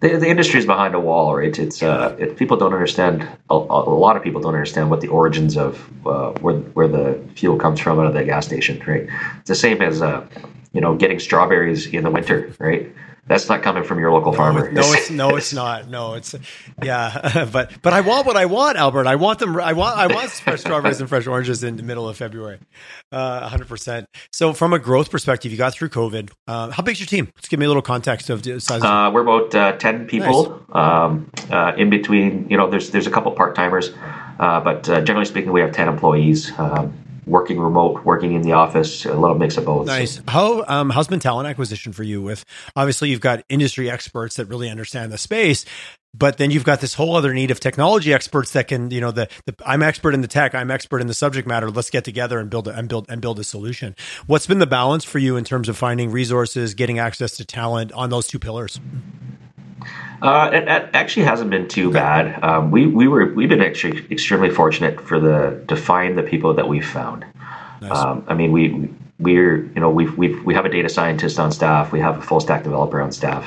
the, 0.00 0.16
the 0.16 0.28
industry 0.28 0.60
is 0.60 0.66
behind 0.66 0.94
a 0.94 1.00
wall, 1.00 1.34
right? 1.34 1.56
It's 1.58 1.82
uh, 1.82 2.16
it, 2.18 2.36
people 2.36 2.56
don't 2.56 2.72
understand. 2.72 3.22
A, 3.50 3.54
a, 3.54 3.56
lot 3.56 4.16
of 4.16 4.22
people 4.22 4.40
don't 4.40 4.54
understand 4.54 4.90
what 4.90 5.00
the 5.00 5.08
origins 5.08 5.56
of 5.56 5.88
uh, 6.06 6.30
where 6.40 6.56
where 6.56 6.88
the 6.88 7.20
fuel 7.34 7.56
comes 7.56 7.80
from 7.80 7.98
out 7.98 8.06
of 8.06 8.14
the 8.14 8.24
gas 8.24 8.46
station, 8.46 8.80
right? 8.86 9.08
It's 9.40 9.48
the 9.48 9.56
same 9.56 9.82
as 9.82 10.00
uh, 10.00 10.24
you 10.72 10.80
know 10.80 10.94
getting 10.94 11.18
strawberries 11.18 11.86
in 11.86 12.04
the 12.04 12.10
winter, 12.10 12.52
right? 12.60 12.92
That's 13.28 13.48
not 13.48 13.62
coming 13.62 13.84
from 13.84 13.98
your 13.98 14.10
local 14.10 14.32
farmer. 14.32 14.72
No, 14.72 14.80
it's 14.92 15.10
no, 15.10 15.36
it's 15.36 15.52
not. 15.52 15.88
No, 15.88 16.14
it's 16.14 16.34
yeah. 16.82 17.46
but 17.52 17.70
but 17.82 17.92
I 17.92 18.00
want 18.00 18.26
what 18.26 18.36
I 18.36 18.46
want, 18.46 18.78
Albert. 18.78 19.06
I 19.06 19.16
want 19.16 19.38
them. 19.38 19.60
I 19.60 19.74
want 19.74 19.98
I 19.98 20.06
want 20.06 20.30
fresh 20.30 20.60
strawberries 20.60 21.00
and 21.00 21.08
fresh 21.08 21.26
oranges 21.26 21.62
in 21.62 21.76
the 21.76 21.82
middle 21.82 22.08
of 22.08 22.16
February. 22.16 22.58
Uh, 23.12 23.46
hundred 23.48 23.68
percent. 23.68 24.06
So 24.32 24.54
from 24.54 24.72
a 24.72 24.78
growth 24.78 25.10
perspective, 25.10 25.52
you 25.52 25.58
got 25.58 25.74
through 25.74 25.90
COVID. 25.90 26.30
Uh, 26.46 26.70
how 26.70 26.82
big's 26.82 27.00
your 27.00 27.06
team? 27.06 27.30
Let's 27.36 27.48
give 27.48 27.60
me 27.60 27.66
a 27.66 27.68
little 27.68 27.82
context 27.82 28.30
of 28.30 28.42
the 28.42 28.60
size. 28.60 28.82
Uh, 28.82 29.10
we're 29.12 29.22
about 29.22 29.54
uh, 29.54 29.72
ten 29.76 30.06
people. 30.06 30.64
Nice. 30.74 30.76
Um, 30.76 31.30
uh, 31.50 31.72
in 31.76 31.90
between, 31.90 32.48
you 32.48 32.56
know, 32.56 32.70
there's 32.70 32.90
there's 32.90 33.06
a 33.06 33.10
couple 33.10 33.30
part 33.32 33.54
timers, 33.54 33.90
uh, 34.38 34.60
but 34.60 34.84
generally 34.84 35.26
speaking, 35.26 35.52
we 35.52 35.60
have 35.60 35.72
ten 35.72 35.88
employees. 35.88 36.50
Um, 36.58 36.94
working 37.28 37.60
remote, 37.60 38.04
working 38.04 38.32
in 38.32 38.42
the 38.42 38.52
office, 38.52 39.04
a 39.04 39.14
little 39.14 39.38
mix 39.38 39.56
of 39.56 39.64
both. 39.64 39.86
Nice. 39.86 40.16
So. 40.16 40.22
How 40.28 40.64
um, 40.66 40.90
how's 40.90 41.08
been 41.08 41.20
talent 41.20 41.48
acquisition 41.48 41.92
for 41.92 42.02
you? 42.02 42.22
With 42.22 42.44
obviously 42.74 43.10
you've 43.10 43.20
got 43.20 43.44
industry 43.48 43.90
experts 43.90 44.36
that 44.36 44.46
really 44.46 44.68
understand 44.70 45.12
the 45.12 45.18
space, 45.18 45.64
but 46.14 46.38
then 46.38 46.50
you've 46.50 46.64
got 46.64 46.80
this 46.80 46.94
whole 46.94 47.16
other 47.16 47.34
need 47.34 47.50
of 47.50 47.60
technology 47.60 48.12
experts 48.12 48.52
that 48.52 48.68
can, 48.68 48.90
you 48.90 49.00
know, 49.00 49.10
the, 49.10 49.28
the 49.46 49.54
I'm 49.64 49.82
expert 49.82 50.14
in 50.14 50.22
the 50.22 50.28
tech, 50.28 50.54
I'm 50.54 50.70
expert 50.70 51.00
in 51.00 51.06
the 51.06 51.14
subject 51.14 51.46
matter. 51.46 51.70
Let's 51.70 51.90
get 51.90 52.04
together 52.04 52.38
and 52.38 52.48
build 52.50 52.66
a, 52.68 52.74
and 52.74 52.88
build 52.88 53.06
and 53.08 53.20
build 53.20 53.38
a 53.38 53.44
solution. 53.44 53.94
What's 54.26 54.46
been 54.46 54.58
the 54.58 54.66
balance 54.66 55.04
for 55.04 55.18
you 55.18 55.36
in 55.36 55.44
terms 55.44 55.68
of 55.68 55.76
finding 55.76 56.10
resources, 56.10 56.74
getting 56.74 56.98
access 56.98 57.36
to 57.36 57.44
talent 57.44 57.92
on 57.92 58.10
those 58.10 58.26
two 58.26 58.38
pillars? 58.38 58.80
Uh, 60.20 60.50
it, 60.52 60.64
it, 60.64 60.90
actually 60.94 61.24
hasn't 61.24 61.50
been 61.50 61.68
too 61.68 61.90
bad. 61.90 62.42
Um, 62.42 62.70
we 62.70 62.86
we 62.86 63.08
were 63.08 63.32
we've 63.34 63.48
been 63.48 63.62
actually 63.62 64.04
extremely 64.10 64.50
fortunate 64.50 65.00
for 65.00 65.20
the 65.20 65.62
to 65.68 65.76
find 65.76 66.18
the 66.18 66.22
people 66.22 66.54
that 66.54 66.68
we 66.68 66.80
found. 66.80 67.24
Nice. 67.80 67.92
Um, 67.92 68.24
I 68.26 68.34
mean, 68.34 68.52
we 68.52 68.90
we're 69.18 69.64
you 69.64 69.80
know 69.80 69.90
we've, 69.90 70.16
we've 70.16 70.42
we 70.44 70.54
have 70.54 70.64
a 70.64 70.68
data 70.68 70.88
scientist 70.88 71.38
on 71.38 71.52
staff. 71.52 71.92
We 71.92 72.00
have 72.00 72.18
a 72.18 72.22
full 72.22 72.40
stack 72.40 72.64
developer 72.64 73.00
on 73.00 73.12
staff. 73.12 73.46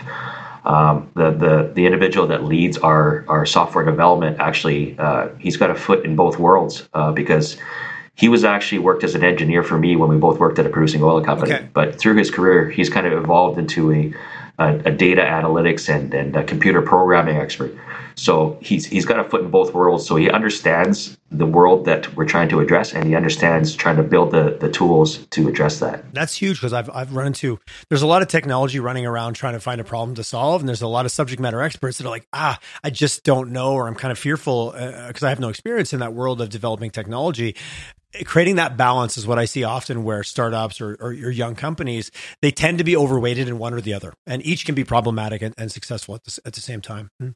Um, 0.65 1.09
the 1.15 1.31
the 1.31 1.71
the 1.73 1.85
individual 1.85 2.27
that 2.27 2.43
leads 2.43 2.77
our 2.77 3.25
our 3.27 3.45
software 3.45 3.83
development 3.83 4.39
actually 4.39 4.97
uh, 4.99 5.29
he's 5.39 5.57
got 5.57 5.71
a 5.71 5.75
foot 5.75 6.05
in 6.05 6.15
both 6.15 6.39
worlds 6.39 6.87
uh, 6.93 7.11
because 7.11 7.57
he 8.15 8.29
was 8.29 8.43
actually 8.43 8.79
worked 8.79 9.03
as 9.03 9.15
an 9.15 9.23
engineer 9.23 9.63
for 9.63 9.77
me 9.77 9.95
when 9.95 10.09
we 10.09 10.17
both 10.17 10.39
worked 10.39 10.59
at 10.59 10.65
a 10.65 10.69
producing 10.69 11.01
oil 11.01 11.23
company. 11.23 11.53
Okay. 11.53 11.67
But 11.73 11.97
through 11.97 12.17
his 12.17 12.29
career, 12.29 12.69
he's 12.69 12.89
kind 12.89 13.07
of 13.07 13.13
evolved 13.13 13.57
into 13.57 13.91
a 13.91 14.13
a, 14.59 14.75
a 14.85 14.91
data 14.91 15.21
analytics 15.21 15.93
and, 15.93 16.13
and 16.13 16.35
a 16.35 16.43
computer 16.43 16.81
programming 16.81 17.37
expert. 17.37 17.75
So 18.15 18.57
he's 18.61 18.85
he's 18.85 19.05
got 19.05 19.19
a 19.19 19.23
foot 19.23 19.41
in 19.41 19.51
both 19.51 19.73
worlds. 19.73 20.05
So 20.05 20.15
he 20.15 20.29
understands 20.29 21.17
the 21.31 21.45
world 21.45 21.85
that 21.85 22.13
we're 22.15 22.25
trying 22.25 22.49
to 22.49 22.59
address, 22.59 22.93
and 22.93 23.05
he 23.05 23.15
understands 23.15 23.73
trying 23.73 23.95
to 23.97 24.03
build 24.03 24.31
the 24.31 24.57
the 24.59 24.69
tools 24.69 25.25
to 25.27 25.47
address 25.47 25.79
that. 25.79 26.13
That's 26.13 26.35
huge 26.35 26.57
because 26.57 26.73
I've 26.73 26.89
I've 26.89 27.15
run 27.15 27.27
into 27.27 27.59
there's 27.89 28.01
a 28.01 28.07
lot 28.07 28.21
of 28.21 28.27
technology 28.27 28.79
running 28.79 29.05
around 29.05 29.33
trying 29.33 29.53
to 29.53 29.59
find 29.59 29.79
a 29.79 29.83
problem 29.83 30.15
to 30.15 30.23
solve, 30.23 30.61
and 30.61 30.69
there's 30.69 30.81
a 30.81 30.87
lot 30.87 31.05
of 31.05 31.11
subject 31.11 31.41
matter 31.41 31.61
experts 31.61 31.97
that 31.97 32.05
are 32.05 32.09
like, 32.11 32.27
ah, 32.33 32.59
I 32.83 32.89
just 32.89 33.23
don't 33.23 33.51
know, 33.51 33.73
or 33.73 33.87
I'm 33.87 33.95
kind 33.95 34.11
of 34.11 34.19
fearful 34.19 34.71
because 34.71 35.23
uh, 35.23 35.27
I 35.27 35.29
have 35.29 35.39
no 35.39 35.49
experience 35.49 35.93
in 35.93 35.99
that 35.99 36.13
world 36.13 36.41
of 36.41 36.49
developing 36.49 36.91
technology 36.91 37.55
creating 38.25 38.55
that 38.55 38.77
balance 38.77 39.17
is 39.17 39.25
what 39.25 39.39
I 39.39 39.45
see 39.45 39.63
often 39.63 40.03
where 40.03 40.23
startups 40.23 40.81
or, 40.81 40.97
or, 40.99 41.09
or, 41.09 41.31
young 41.31 41.55
companies, 41.55 42.11
they 42.41 42.51
tend 42.51 42.77
to 42.77 42.83
be 42.83 42.95
overweighted 42.95 43.47
in 43.47 43.57
one 43.57 43.73
or 43.73 43.81
the 43.81 43.93
other. 43.93 44.13
And 44.25 44.45
each 44.45 44.65
can 44.65 44.75
be 44.75 44.83
problematic 44.83 45.41
and, 45.41 45.55
and 45.57 45.71
successful 45.71 46.15
at 46.15 46.23
the, 46.23 46.39
at 46.45 46.53
the 46.53 46.61
same 46.61 46.81
time. 46.81 47.09
Hmm. 47.19 47.29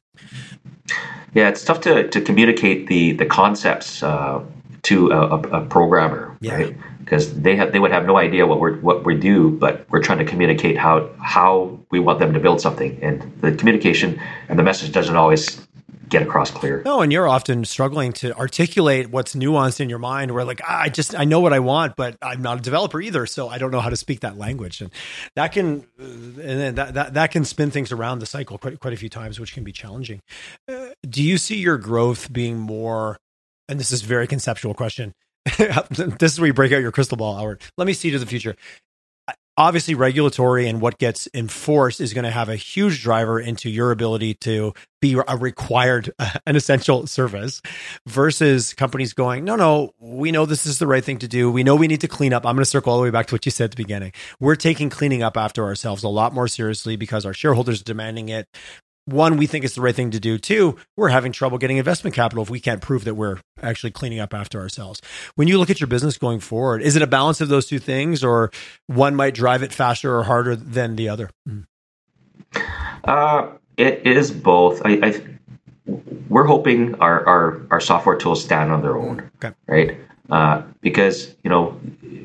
Yeah, 1.34 1.48
it's 1.48 1.64
tough 1.64 1.80
to, 1.82 2.08
to 2.08 2.20
communicate 2.20 2.88
the, 2.88 3.12
the 3.12 3.26
concepts 3.26 4.02
uh, 4.02 4.42
to 4.86 5.10
a, 5.10 5.36
a, 5.36 5.66
programmer, 5.66 6.36
yeah. 6.40 6.54
right? 6.54 6.76
Because 7.00 7.34
they 7.40 7.56
have 7.56 7.72
they 7.72 7.80
would 7.80 7.90
have 7.90 8.06
no 8.06 8.16
idea 8.16 8.46
what 8.46 8.60
we're 8.60 8.76
what 8.76 9.04
we 9.04 9.16
do, 9.16 9.50
but 9.50 9.84
we're 9.90 10.02
trying 10.02 10.18
to 10.18 10.24
communicate 10.24 10.76
how 10.76 11.10
how 11.20 11.78
we 11.90 11.98
want 11.98 12.20
them 12.20 12.32
to 12.34 12.40
build 12.40 12.60
something, 12.60 12.96
and 13.02 13.20
the 13.40 13.52
communication 13.52 14.20
and 14.48 14.58
the 14.58 14.62
message 14.62 14.92
doesn't 14.92 15.16
always 15.16 15.65
get 16.08 16.22
across 16.22 16.50
clear. 16.50 16.82
No, 16.84 17.00
and 17.00 17.12
you're 17.12 17.28
often 17.28 17.64
struggling 17.64 18.12
to 18.14 18.36
articulate 18.36 19.10
what's 19.10 19.34
nuanced 19.34 19.80
in 19.80 19.88
your 19.88 19.98
mind. 19.98 20.32
Where 20.32 20.44
like 20.44 20.60
ah, 20.64 20.82
I 20.82 20.88
just 20.88 21.14
I 21.18 21.24
know 21.24 21.40
what 21.40 21.52
I 21.52 21.58
want, 21.58 21.96
but 21.96 22.16
I'm 22.22 22.42
not 22.42 22.58
a 22.58 22.60
developer 22.60 23.00
either, 23.00 23.26
so 23.26 23.48
I 23.48 23.58
don't 23.58 23.70
know 23.70 23.80
how 23.80 23.90
to 23.90 23.96
speak 23.96 24.20
that 24.20 24.36
language, 24.36 24.80
and 24.80 24.90
that 25.34 25.52
can 25.52 25.86
uh, 26.00 26.04
and 26.04 26.40
then 26.40 26.74
that, 26.76 26.94
that 26.94 27.14
that 27.14 27.30
can 27.30 27.44
spin 27.44 27.70
things 27.70 27.92
around 27.92 28.20
the 28.20 28.26
cycle 28.26 28.58
quite 28.58 28.80
quite 28.80 28.94
a 28.94 28.96
few 28.96 29.08
times, 29.08 29.40
which 29.40 29.54
can 29.54 29.64
be 29.64 29.72
challenging. 29.72 30.20
Uh, 30.68 30.88
do 31.08 31.22
you 31.22 31.38
see 31.38 31.56
your 31.56 31.78
growth 31.78 32.32
being 32.32 32.58
more? 32.58 33.18
And 33.68 33.80
this 33.80 33.90
is 33.90 34.02
very 34.02 34.28
conceptual 34.28 34.74
question. 34.74 35.12
this 35.98 36.32
is 36.32 36.40
where 36.40 36.46
you 36.46 36.54
break 36.54 36.72
out 36.72 36.80
your 36.80 36.92
crystal 36.92 37.16
ball, 37.16 37.36
Albert. 37.36 37.62
Let 37.76 37.86
me 37.86 37.92
see 37.92 38.10
to 38.10 38.18
the 38.18 38.26
future 38.26 38.56
obviously 39.56 39.94
regulatory 39.94 40.68
and 40.68 40.80
what 40.80 40.98
gets 40.98 41.28
enforced 41.34 42.00
is 42.00 42.12
going 42.12 42.24
to 42.24 42.30
have 42.30 42.48
a 42.48 42.56
huge 42.56 43.02
driver 43.02 43.40
into 43.40 43.70
your 43.70 43.90
ability 43.90 44.34
to 44.34 44.72
be 45.00 45.18
a 45.26 45.36
required 45.36 46.12
an 46.46 46.56
essential 46.56 47.06
service 47.06 47.62
versus 48.06 48.74
companies 48.74 49.12
going 49.12 49.44
no 49.44 49.56
no 49.56 49.92
we 49.98 50.30
know 50.30 50.46
this 50.46 50.66
is 50.66 50.78
the 50.78 50.86
right 50.86 51.04
thing 51.04 51.18
to 51.18 51.28
do. 51.28 51.50
We 51.50 51.62
know 51.62 51.76
we 51.76 51.86
need 51.86 52.00
to 52.02 52.08
clean 52.08 52.32
up. 52.32 52.44
I'm 52.46 52.54
going 52.54 52.62
to 52.62 52.70
circle 52.70 52.92
all 52.92 52.98
the 52.98 53.04
way 53.04 53.10
back 53.10 53.26
to 53.26 53.34
what 53.34 53.44
you 53.44 53.50
said 53.50 53.64
at 53.64 53.70
the 53.72 53.76
beginning. 53.76 54.12
We're 54.40 54.56
taking 54.56 54.90
cleaning 54.90 55.22
up 55.22 55.36
after 55.36 55.64
ourselves 55.64 56.02
a 56.02 56.08
lot 56.08 56.32
more 56.32 56.48
seriously 56.48 56.96
because 56.96 57.26
our 57.26 57.34
shareholders 57.34 57.80
are 57.80 57.84
demanding 57.84 58.28
it 58.28 58.48
one, 59.06 59.36
we 59.36 59.46
think 59.46 59.64
it's 59.64 59.74
the 59.74 59.80
right 59.80 59.94
thing 59.94 60.10
to 60.10 60.20
do. 60.20 60.36
Two, 60.36 60.76
we're 60.96 61.08
having 61.08 61.32
trouble 61.32 61.58
getting 61.58 61.78
investment 61.78 62.14
capital 62.14 62.42
if 62.42 62.50
we 62.50 62.60
can't 62.60 62.82
prove 62.82 63.04
that 63.04 63.14
we're 63.14 63.38
actually 63.62 63.92
cleaning 63.92 64.18
up 64.18 64.34
after 64.34 64.60
ourselves. 64.60 65.00
When 65.36 65.48
you 65.48 65.58
look 65.58 65.70
at 65.70 65.80
your 65.80 65.86
business 65.86 66.18
going 66.18 66.40
forward, 66.40 66.82
is 66.82 66.96
it 66.96 67.02
a 67.02 67.06
balance 67.06 67.40
of 67.40 67.48
those 67.48 67.66
two 67.66 67.78
things, 67.78 68.22
or 68.22 68.50
one 68.86 69.14
might 69.14 69.34
drive 69.34 69.62
it 69.62 69.72
faster 69.72 70.16
or 70.16 70.24
harder 70.24 70.56
than 70.56 70.96
the 70.96 71.08
other? 71.08 71.30
Mm. 71.48 71.66
Uh, 73.04 73.48
it 73.76 74.06
is 74.06 74.30
both. 74.30 74.82
I, 74.84 74.98
I, 75.02 75.22
we're 76.28 76.44
hoping 76.44 76.96
our, 76.96 77.24
our, 77.26 77.62
our 77.70 77.80
software 77.80 78.16
tools 78.16 78.42
stand 78.42 78.72
on 78.72 78.82
their 78.82 78.96
own, 78.96 79.30
okay. 79.36 79.54
right? 79.66 79.96
Uh, 80.30 80.62
because 80.80 81.34
you 81.44 81.50
know, 81.50 81.80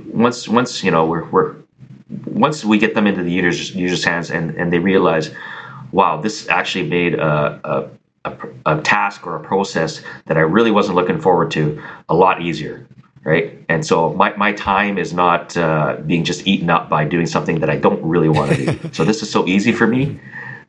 once 0.07 0.47
once 0.47 0.83
you 0.83 0.89
know 0.89 1.05
we're, 1.05 1.25
we're 1.29 1.55
once 2.25 2.65
we 2.65 2.79
get 2.79 2.95
them 2.95 3.05
into 3.05 3.21
the 3.21 3.31
users 3.31 3.75
users 3.75 4.03
hands 4.03 4.31
and 4.31 4.55
and 4.55 4.73
they 4.73 4.79
realize 4.79 5.29
wow, 5.91 6.19
this 6.19 6.47
actually 6.49 6.87
made 6.87 7.15
a, 7.15 7.59
a, 7.63 8.31
a, 8.31 8.77
a 8.77 8.81
task 8.81 9.25
or 9.25 9.35
a 9.35 9.39
process 9.39 10.01
that 10.25 10.37
I 10.37 10.41
really 10.41 10.71
wasn't 10.71 10.95
looking 10.95 11.19
forward 11.19 11.51
to 11.51 11.81
a 12.09 12.15
lot 12.15 12.41
easier 12.41 12.87
right? 13.23 13.63
And 13.69 13.85
so 13.85 14.13
my, 14.13 14.35
my 14.35 14.51
time 14.53 14.97
is 14.97 15.13
not 15.13 15.55
uh, 15.55 15.97
being 16.05 16.23
just 16.23 16.47
eaten 16.47 16.69
up 16.69 16.89
by 16.89 17.05
doing 17.05 17.27
something 17.27 17.59
that 17.59 17.69
I 17.69 17.75
don't 17.75 18.03
really 18.03 18.29
want 18.29 18.55
to 18.55 18.65
do. 18.65 18.89
so 18.93 19.03
this 19.03 19.21
is 19.21 19.29
so 19.29 19.47
easy 19.47 19.71
for 19.71 19.87
me 19.87 20.19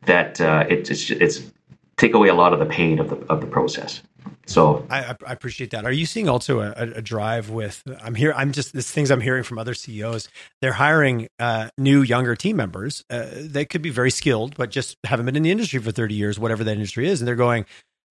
that 0.05 0.39
uh, 0.39 0.65
it, 0.69 0.89
it's 0.89 1.09
it's 1.09 1.51
take 1.97 2.13
away 2.13 2.29
a 2.29 2.33
lot 2.33 2.53
of 2.53 2.59
the 2.59 2.65
pain 2.65 2.99
of 2.99 3.09
the 3.09 3.17
of 3.31 3.41
the 3.41 3.47
process. 3.47 4.01
So 4.45 4.85
I, 4.89 5.15
I 5.25 5.31
appreciate 5.31 5.71
that. 5.71 5.85
Are 5.85 5.91
you 5.91 6.05
seeing 6.05 6.27
also 6.27 6.59
a, 6.59 6.71
a, 6.71 7.01
drive 7.01 7.49
with? 7.49 7.81
I'm 8.01 8.15
here. 8.15 8.33
I'm 8.35 8.51
just 8.51 8.73
this 8.73 8.91
things 8.91 9.09
I'm 9.09 9.21
hearing 9.21 9.43
from 9.43 9.57
other 9.57 9.73
CEOs. 9.73 10.27
They're 10.61 10.73
hiring 10.73 11.29
uh, 11.39 11.69
new 11.77 12.01
younger 12.01 12.35
team 12.35 12.57
members. 12.57 13.03
Uh, 13.09 13.27
they 13.33 13.65
could 13.65 13.81
be 13.81 13.89
very 13.89 14.11
skilled, 14.11 14.55
but 14.55 14.69
just 14.69 14.97
haven't 15.05 15.25
been 15.25 15.35
in 15.35 15.43
the 15.43 15.51
industry 15.51 15.79
for 15.79 15.91
30 15.91 16.15
years, 16.15 16.39
whatever 16.39 16.63
that 16.63 16.73
industry 16.73 17.07
is, 17.07 17.21
and 17.21 17.27
they're 17.27 17.35
going. 17.35 17.65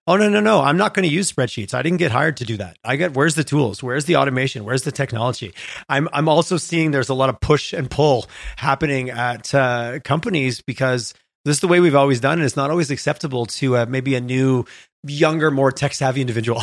Oh 0.05 0.17
no 0.17 0.29
no 0.29 0.41
no! 0.41 0.61
I'm 0.61 0.77
not 0.77 0.95
going 0.95 1.09
to 1.09 1.15
use 1.15 1.31
spreadsheets. 1.31 1.75
I 1.75 1.83
didn't 1.83 1.99
get 1.99 2.11
hired 2.11 2.39
to 2.39 2.45
do 2.45 2.57
that. 2.57 2.77
I 2.83 2.97
get 2.97 3.15
where's 3.15 3.37
the 3.37 3.45
tools? 3.45 3.85
Where's 3.85 4.05
the 4.05 4.17
automation? 4.17 4.65
Where's 4.65 4.83
the 4.83 4.91
technology? 4.91 5.55
I'm 5.89 6.09
I'm 6.13 6.29
also 6.29 6.57
seeing 6.57 6.91
there's 6.91 7.09
a 7.09 7.15
lot 7.15 7.29
of 7.29 7.39
push 7.39 7.73
and 7.73 7.89
pull 7.89 8.27
happening 8.57 9.11
at 9.11 9.55
uh, 9.55 10.01
companies 10.01 10.61
because 10.61 11.15
this 11.45 11.57
is 11.57 11.61
the 11.61 11.69
way 11.69 11.81
we've 11.81 11.95
always 11.95 12.21
done 12.21 12.41
it. 12.41 12.45
It's 12.45 12.57
not 12.57 12.71
always 12.71 12.91
acceptable 12.91 13.47
to 13.47 13.77
uh, 13.79 13.87
maybe 13.87 14.15
a 14.15 14.21
new, 14.21 14.65
younger, 15.07 15.51
more 15.51 15.73
tech 15.73 15.95
savvy 15.95 16.21
individual. 16.21 16.63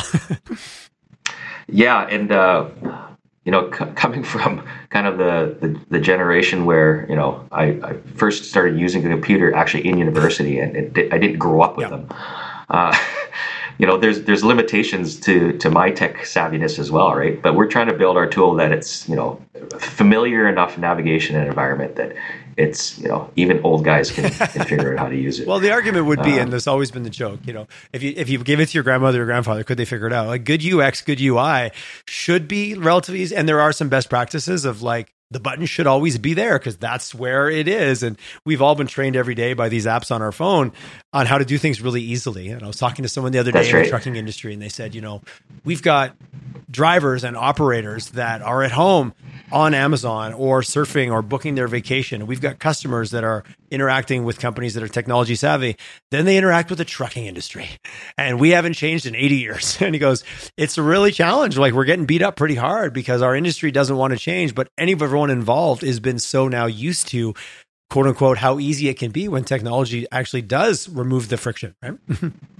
yeah, 1.68 2.06
and 2.06 2.32
uh, 2.32 2.68
you 3.44 3.52
know, 3.52 3.70
c- 3.72 3.86
coming 3.94 4.22
from 4.22 4.64
kind 4.90 5.06
of 5.06 5.18
the, 5.18 5.56
the, 5.60 5.80
the 5.90 6.00
generation 6.00 6.64
where 6.64 7.06
you 7.08 7.16
know 7.16 7.46
I, 7.52 7.64
I, 7.82 7.96
first 8.14 8.44
started 8.44 8.78
using 8.78 9.04
a 9.04 9.08
computer 9.08 9.54
actually 9.54 9.86
in 9.86 9.98
university, 9.98 10.58
and 10.58 10.76
it, 10.76 11.12
I 11.12 11.18
didn't 11.18 11.38
grow 11.38 11.60
up 11.60 11.76
with 11.76 11.90
yeah. 11.90 11.96
them. 11.96 12.06
Uh, 12.68 12.96
you 13.80 13.86
know, 13.86 13.96
there's 13.96 14.24
there's 14.24 14.44
limitations 14.44 15.18
to 15.20 15.56
to 15.56 15.70
my 15.70 15.90
tech 15.90 16.16
savviness 16.18 16.78
as 16.78 16.90
well, 16.90 17.14
right? 17.14 17.40
But 17.40 17.54
we're 17.54 17.66
trying 17.66 17.86
to 17.86 17.94
build 17.94 18.18
our 18.18 18.26
tool 18.26 18.54
that 18.56 18.72
it's 18.72 19.08
you 19.08 19.16
know 19.16 19.42
familiar 19.78 20.46
enough 20.46 20.76
navigation 20.76 21.34
and 21.34 21.48
environment 21.48 21.96
that 21.96 22.14
it's 22.58 22.98
you 22.98 23.08
know 23.08 23.30
even 23.36 23.58
old 23.64 23.82
guys 23.82 24.10
can, 24.10 24.28
can 24.28 24.66
figure 24.66 24.92
out 24.92 24.98
how 24.98 25.08
to 25.08 25.16
use 25.16 25.40
it. 25.40 25.46
Well, 25.46 25.60
the 25.60 25.70
argument 25.70 26.04
would 26.04 26.22
be, 26.22 26.32
um, 26.32 26.40
and 26.40 26.52
there's 26.52 26.66
always 26.66 26.90
been 26.90 27.04
the 27.04 27.10
joke, 27.10 27.40
you 27.46 27.54
know, 27.54 27.68
if 27.94 28.02
you 28.02 28.12
if 28.14 28.28
you 28.28 28.36
give 28.44 28.60
it 28.60 28.66
to 28.66 28.74
your 28.74 28.84
grandmother 28.84 29.22
or 29.22 29.24
grandfather, 29.24 29.64
could 29.64 29.78
they 29.78 29.86
figure 29.86 30.06
it 30.06 30.12
out? 30.12 30.26
Like 30.26 30.44
good 30.44 30.62
UX, 30.62 31.00
good 31.00 31.18
UI 31.18 31.70
should 32.06 32.48
be 32.48 32.74
relatively 32.74 33.22
easy, 33.22 33.34
and 33.34 33.48
there 33.48 33.62
are 33.62 33.72
some 33.72 33.88
best 33.88 34.10
practices 34.10 34.66
of 34.66 34.82
like 34.82 35.14
the 35.30 35.40
button 35.40 35.64
should 35.66 35.86
always 35.86 36.18
be 36.18 36.34
there 36.34 36.58
because 36.58 36.76
that's 36.76 37.14
where 37.14 37.48
it 37.48 37.68
is. 37.68 38.02
And 38.02 38.18
we've 38.44 38.60
all 38.60 38.74
been 38.74 38.88
trained 38.88 39.14
every 39.14 39.34
day 39.34 39.52
by 39.52 39.68
these 39.68 39.86
apps 39.86 40.12
on 40.14 40.22
our 40.22 40.32
phone 40.32 40.72
on 41.12 41.26
how 41.26 41.38
to 41.38 41.44
do 41.44 41.56
things 41.56 41.80
really 41.80 42.02
easily. 42.02 42.48
And 42.48 42.62
I 42.62 42.66
was 42.66 42.76
talking 42.76 43.04
to 43.04 43.08
someone 43.08 43.32
the 43.32 43.38
other 43.38 43.52
day 43.52 43.68
in 43.68 43.82
the 43.84 43.88
trucking 43.88 44.16
industry, 44.16 44.52
and 44.52 44.60
they 44.60 44.68
said, 44.68 44.94
you 44.94 45.00
know, 45.00 45.22
we've 45.64 45.82
got 45.82 46.16
drivers 46.70 47.24
and 47.24 47.36
operators 47.36 48.10
that 48.10 48.42
are 48.42 48.62
at 48.62 48.72
home 48.72 49.14
on 49.52 49.74
Amazon 49.74 50.32
or 50.32 50.62
surfing 50.62 51.12
or 51.12 51.22
booking 51.22 51.54
their 51.54 51.68
vacation. 51.68 52.26
We've 52.26 52.40
got 52.40 52.58
customers 52.58 53.10
that 53.12 53.24
are 53.24 53.44
interacting 53.70 54.24
with 54.24 54.38
companies 54.38 54.74
that 54.74 54.82
are 54.82 54.88
technology 54.88 55.34
savvy. 55.34 55.76
Then 56.10 56.24
they 56.24 56.36
interact 56.36 56.70
with 56.70 56.78
the 56.78 56.84
trucking 56.84 57.26
industry. 57.26 57.68
And 58.16 58.40
we 58.40 58.50
haven't 58.50 58.74
changed 58.74 59.06
in 59.06 59.14
80 59.14 59.36
years. 59.36 59.78
And 59.90 59.94
he 59.94 59.98
goes, 59.98 60.22
it's 60.56 60.78
a 60.78 60.82
really 60.82 61.10
challenge. 61.10 61.58
Like 61.58 61.72
we're 61.74 61.84
getting 61.84 62.04
beat 62.06 62.22
up 62.22 62.36
pretty 62.36 62.54
hard 62.54 62.92
because 62.92 63.22
our 63.22 63.34
industry 63.34 63.70
doesn't 63.72 63.96
want 63.96 64.12
to 64.12 64.18
change, 64.18 64.54
but 64.54 64.68
any 64.78 64.92
of 64.92 65.02
everyone 65.02 65.30
involved 65.30 65.82
has 65.82 65.98
been 65.98 66.18
so 66.18 66.46
now 66.46 66.66
used 66.66 67.08
to 67.08 67.34
quote 67.88 68.06
unquote 68.06 68.38
how 68.38 68.58
easy 68.58 68.88
it 68.88 68.98
can 68.98 69.10
be 69.10 69.26
when 69.26 69.42
technology 69.42 70.06
actually 70.12 70.42
does 70.42 70.88
remove 70.88 71.28
the 71.28 71.36
friction, 71.36 71.74
right? 71.82 71.98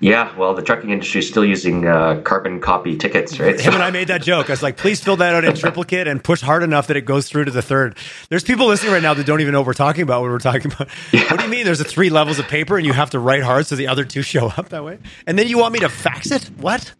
Yeah, 0.00 0.36
well, 0.36 0.52
the 0.52 0.62
trucking 0.62 0.90
industry 0.90 1.20
is 1.20 1.28
still 1.28 1.44
using 1.44 1.86
uh, 1.86 2.20
carbon 2.22 2.60
copy 2.60 2.96
tickets, 2.96 3.38
right? 3.38 3.58
Him 3.58 3.74
and 3.74 3.82
I 3.82 3.90
made 3.90 4.08
that 4.08 4.22
joke. 4.22 4.50
I 4.50 4.52
was 4.52 4.62
like, 4.62 4.76
please 4.76 5.02
fill 5.02 5.16
that 5.16 5.34
out 5.34 5.44
in 5.44 5.54
triplicate 5.54 6.08
and 6.08 6.22
push 6.22 6.42
hard 6.42 6.62
enough 6.62 6.88
that 6.88 6.96
it 6.96 7.02
goes 7.02 7.28
through 7.28 7.44
to 7.46 7.50
the 7.50 7.62
third. 7.62 7.96
There's 8.28 8.42
people 8.42 8.66
listening 8.66 8.92
right 8.92 9.02
now 9.02 9.14
that 9.14 9.24
don't 9.24 9.40
even 9.40 9.52
know 9.52 9.60
what 9.60 9.68
we're 9.68 9.72
talking 9.72 10.02
about 10.02 10.22
when 10.22 10.30
we're 10.30 10.40
talking 10.40 10.72
about. 10.72 10.88
Yeah. 11.12 11.30
What 11.30 11.38
do 11.38 11.44
you 11.44 11.50
mean 11.50 11.64
there's 11.64 11.80
a 11.80 11.84
three 11.84 12.10
levels 12.10 12.38
of 12.38 12.48
paper 12.48 12.76
and 12.76 12.84
you 12.84 12.92
have 12.92 13.10
to 13.10 13.18
write 13.18 13.42
hard 13.42 13.66
so 13.66 13.76
the 13.76 13.86
other 13.86 14.04
two 14.04 14.22
show 14.22 14.48
up 14.48 14.70
that 14.70 14.84
way? 14.84 14.98
And 15.26 15.38
then 15.38 15.46
you 15.46 15.56
want 15.56 15.72
me 15.72 15.80
to 15.80 15.88
fax 15.88 16.30
it? 16.30 16.44
What? 16.58 16.92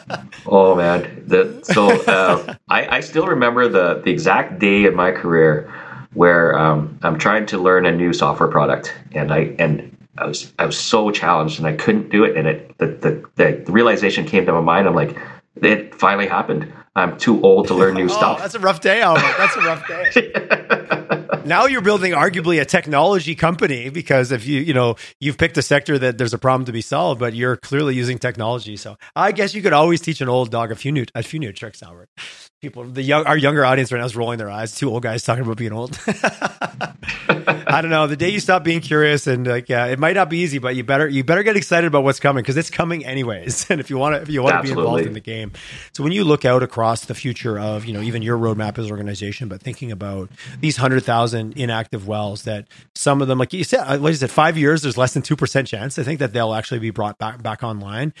oh, 0.46 0.74
man. 0.74 1.24
The, 1.26 1.60
so 1.62 2.02
uh, 2.04 2.54
I, 2.68 2.96
I 2.96 3.00
still 3.00 3.26
remember 3.26 3.68
the, 3.68 4.02
the 4.04 4.10
exact 4.10 4.58
day 4.58 4.84
in 4.84 4.94
my 4.96 5.12
career 5.12 5.72
where 6.12 6.58
um, 6.58 6.98
I'm 7.02 7.18
trying 7.18 7.46
to 7.46 7.58
learn 7.58 7.86
a 7.86 7.92
new 7.92 8.12
software 8.12 8.48
product 8.48 8.94
and 9.12 9.32
I 9.32 9.54
and 9.58 9.89
I 10.20 10.26
was 10.26 10.52
I 10.58 10.66
was 10.66 10.78
so 10.78 11.10
challenged 11.10 11.58
and 11.58 11.66
I 11.66 11.74
couldn't 11.74 12.10
do 12.10 12.24
it. 12.24 12.36
And 12.36 12.46
it 12.46 12.78
the 12.78 12.86
the, 12.86 13.28
the 13.36 13.72
realization 13.72 14.24
came 14.24 14.46
to 14.46 14.52
my 14.52 14.60
mind. 14.60 14.86
I'm 14.86 14.94
like, 14.94 15.16
it 15.56 15.94
finally 15.94 16.26
happened. 16.26 16.72
I'm 16.94 17.16
too 17.18 17.40
old 17.42 17.68
to 17.68 17.74
learn 17.74 17.94
new 17.94 18.04
oh, 18.04 18.08
stuff. 18.08 18.38
That's 18.38 18.54
a 18.54 18.60
rough 18.60 18.80
day, 18.80 19.00
Albert. 19.00 19.34
That's 19.38 19.56
a 19.56 19.60
rough 19.60 19.86
day. 19.88 21.42
now 21.46 21.66
you're 21.66 21.80
building 21.80 22.12
arguably 22.12 22.60
a 22.60 22.64
technology 22.64 23.34
company 23.34 23.88
because 23.88 24.30
if 24.30 24.46
you 24.46 24.60
you 24.60 24.74
know 24.74 24.96
you've 25.20 25.38
picked 25.38 25.56
a 25.56 25.62
sector 25.62 25.98
that 25.98 26.18
there's 26.18 26.34
a 26.34 26.38
problem 26.38 26.66
to 26.66 26.72
be 26.72 26.82
solved, 26.82 27.18
but 27.18 27.34
you're 27.34 27.56
clearly 27.56 27.94
using 27.94 28.18
technology. 28.18 28.76
So 28.76 28.96
I 29.16 29.32
guess 29.32 29.54
you 29.54 29.62
could 29.62 29.72
always 29.72 30.00
teach 30.00 30.20
an 30.20 30.28
old 30.28 30.50
dog 30.50 30.70
a 30.70 30.76
few 30.76 30.92
new 30.92 31.06
a 31.14 31.22
few 31.22 31.40
new 31.40 31.52
tricks, 31.52 31.82
Albert 31.82 32.10
people 32.60 32.84
the 32.84 33.02
young 33.02 33.24
our 33.24 33.38
younger 33.38 33.64
audience 33.64 33.90
right 33.90 34.00
now 34.00 34.04
is 34.04 34.14
rolling 34.14 34.38
their 34.38 34.50
eyes. 34.50 34.74
Two 34.74 34.90
old 34.90 35.02
guys 35.02 35.22
talking 35.22 35.42
about 35.42 35.56
being 35.56 35.72
old. 35.72 35.98
I 36.06 37.80
don't 37.80 37.90
know. 37.90 38.06
The 38.06 38.16
day 38.16 38.28
you 38.28 38.40
stop 38.40 38.64
being 38.64 38.80
curious 38.82 39.26
and 39.26 39.46
like 39.46 39.70
yeah 39.70 39.86
it 39.86 39.98
might 39.98 40.14
not 40.14 40.28
be 40.28 40.38
easy 40.38 40.58
but 40.58 40.76
you 40.76 40.84
better 40.84 41.08
you 41.08 41.24
better 41.24 41.42
get 41.42 41.56
excited 41.56 41.86
about 41.86 42.04
what's 42.04 42.20
coming 42.20 42.42
because 42.42 42.58
it's 42.58 42.70
coming 42.70 43.04
anyways. 43.04 43.68
And 43.70 43.80
if 43.80 43.88
you 43.88 43.98
want 43.98 44.16
to 44.16 44.22
if 44.22 44.28
you 44.28 44.42
want 44.42 44.56
to 44.56 44.62
be 44.62 44.70
involved 44.70 45.06
in 45.06 45.12
the 45.12 45.20
game. 45.20 45.52
So 45.94 46.02
when 46.02 46.12
you 46.12 46.24
look 46.24 46.44
out 46.44 46.62
across 46.62 47.04
the 47.06 47.14
future 47.14 47.58
of 47.58 47.86
you 47.86 47.94
know 47.94 48.02
even 48.02 48.20
your 48.20 48.36
roadmap 48.36 48.78
as 48.78 48.86
an 48.86 48.90
organization 48.90 49.48
but 49.48 49.62
thinking 49.62 49.90
about 49.92 50.28
these 50.60 50.76
100000 50.76 51.56
inactive 51.56 52.06
wells 52.06 52.42
that 52.42 52.68
some 52.94 53.22
of 53.22 53.28
them 53.28 53.38
like 53.38 53.52
you 53.52 53.64
said 53.64 54.02
like 54.02 54.10
you 54.10 54.16
said 54.16 54.30
five 54.30 54.58
years 54.58 54.82
there's 54.82 54.98
less 54.98 55.14
than 55.14 55.22
2% 55.22 55.66
chance 55.66 55.98
i 55.98 56.02
think 56.02 56.18
that 56.18 56.32
they'll 56.32 56.52
actually 56.52 56.80
be 56.80 56.90
brought 56.90 57.16
back 57.18 57.42
back 57.42 57.62
online. 57.62 58.12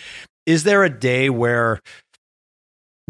Is 0.46 0.64
there 0.64 0.82
a 0.84 0.90
day 0.90 1.28
where 1.30 1.80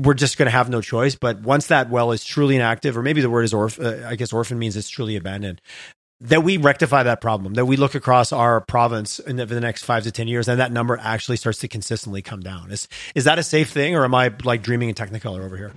we're 0.00 0.14
just 0.14 0.38
going 0.38 0.46
to 0.46 0.52
have 0.52 0.68
no 0.68 0.80
choice. 0.80 1.14
But 1.14 1.40
once 1.40 1.66
that 1.68 1.90
well 1.90 2.12
is 2.12 2.24
truly 2.24 2.56
inactive, 2.56 2.96
or 2.96 3.02
maybe 3.02 3.20
the 3.20 3.30
word 3.30 3.42
is 3.42 3.52
orph, 3.52 3.78
uh, 3.82 4.08
I 4.08 4.16
guess 4.16 4.32
orphan 4.32 4.58
means 4.58 4.76
it's 4.76 4.88
truly 4.88 5.16
abandoned, 5.16 5.60
that 6.20 6.42
we 6.42 6.56
rectify 6.56 7.02
that 7.02 7.20
problem, 7.20 7.54
that 7.54 7.64
we 7.64 7.76
look 7.76 7.94
across 7.94 8.32
our 8.32 8.60
province 8.60 9.18
in 9.18 9.36
the, 9.36 9.46
the, 9.46 9.60
next 9.60 9.84
five 9.84 10.02
to 10.04 10.10
10 10.10 10.28
years 10.28 10.48
and 10.48 10.60
that 10.60 10.70
number 10.70 10.98
actually 11.00 11.36
starts 11.36 11.58
to 11.58 11.68
consistently 11.68 12.20
come 12.20 12.40
down. 12.40 12.70
Is, 12.70 12.88
is 13.14 13.24
that 13.24 13.38
a 13.38 13.42
safe 13.42 13.70
thing 13.70 13.96
or 13.96 14.04
am 14.04 14.14
I 14.14 14.32
like 14.44 14.62
dreaming 14.62 14.90
in 14.90 14.94
technicolor 14.94 15.44
over 15.44 15.56
here? 15.56 15.72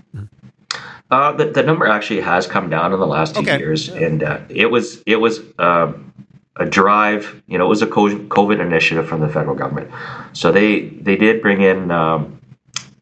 Uh, 1.10 1.32
the, 1.34 1.46
the 1.46 1.64
number 1.64 1.88
actually 1.88 2.22
has 2.22 2.46
come 2.46 2.70
down 2.70 2.94
in 2.94 3.00
the 3.00 3.08
last 3.08 3.36
two 3.36 3.42
okay. 3.42 3.58
years 3.58 3.88
yeah. 3.88 4.08
and 4.08 4.24
uh, 4.24 4.40
it 4.50 4.70
was, 4.70 5.02
it 5.06 5.18
was, 5.18 5.40
um, 5.60 6.14
a 6.56 6.66
drive, 6.68 7.42
you 7.48 7.58
know, 7.58 7.66
it 7.66 7.70
was 7.70 7.82
a 7.82 7.88
COVID 7.88 8.60
initiative 8.60 9.08
from 9.08 9.22
the 9.22 9.30
federal 9.30 9.56
government. 9.56 9.90
So 10.34 10.52
they, 10.52 10.82
they 10.82 11.16
did 11.16 11.42
bring 11.42 11.62
in, 11.62 11.90
um, 11.90 12.40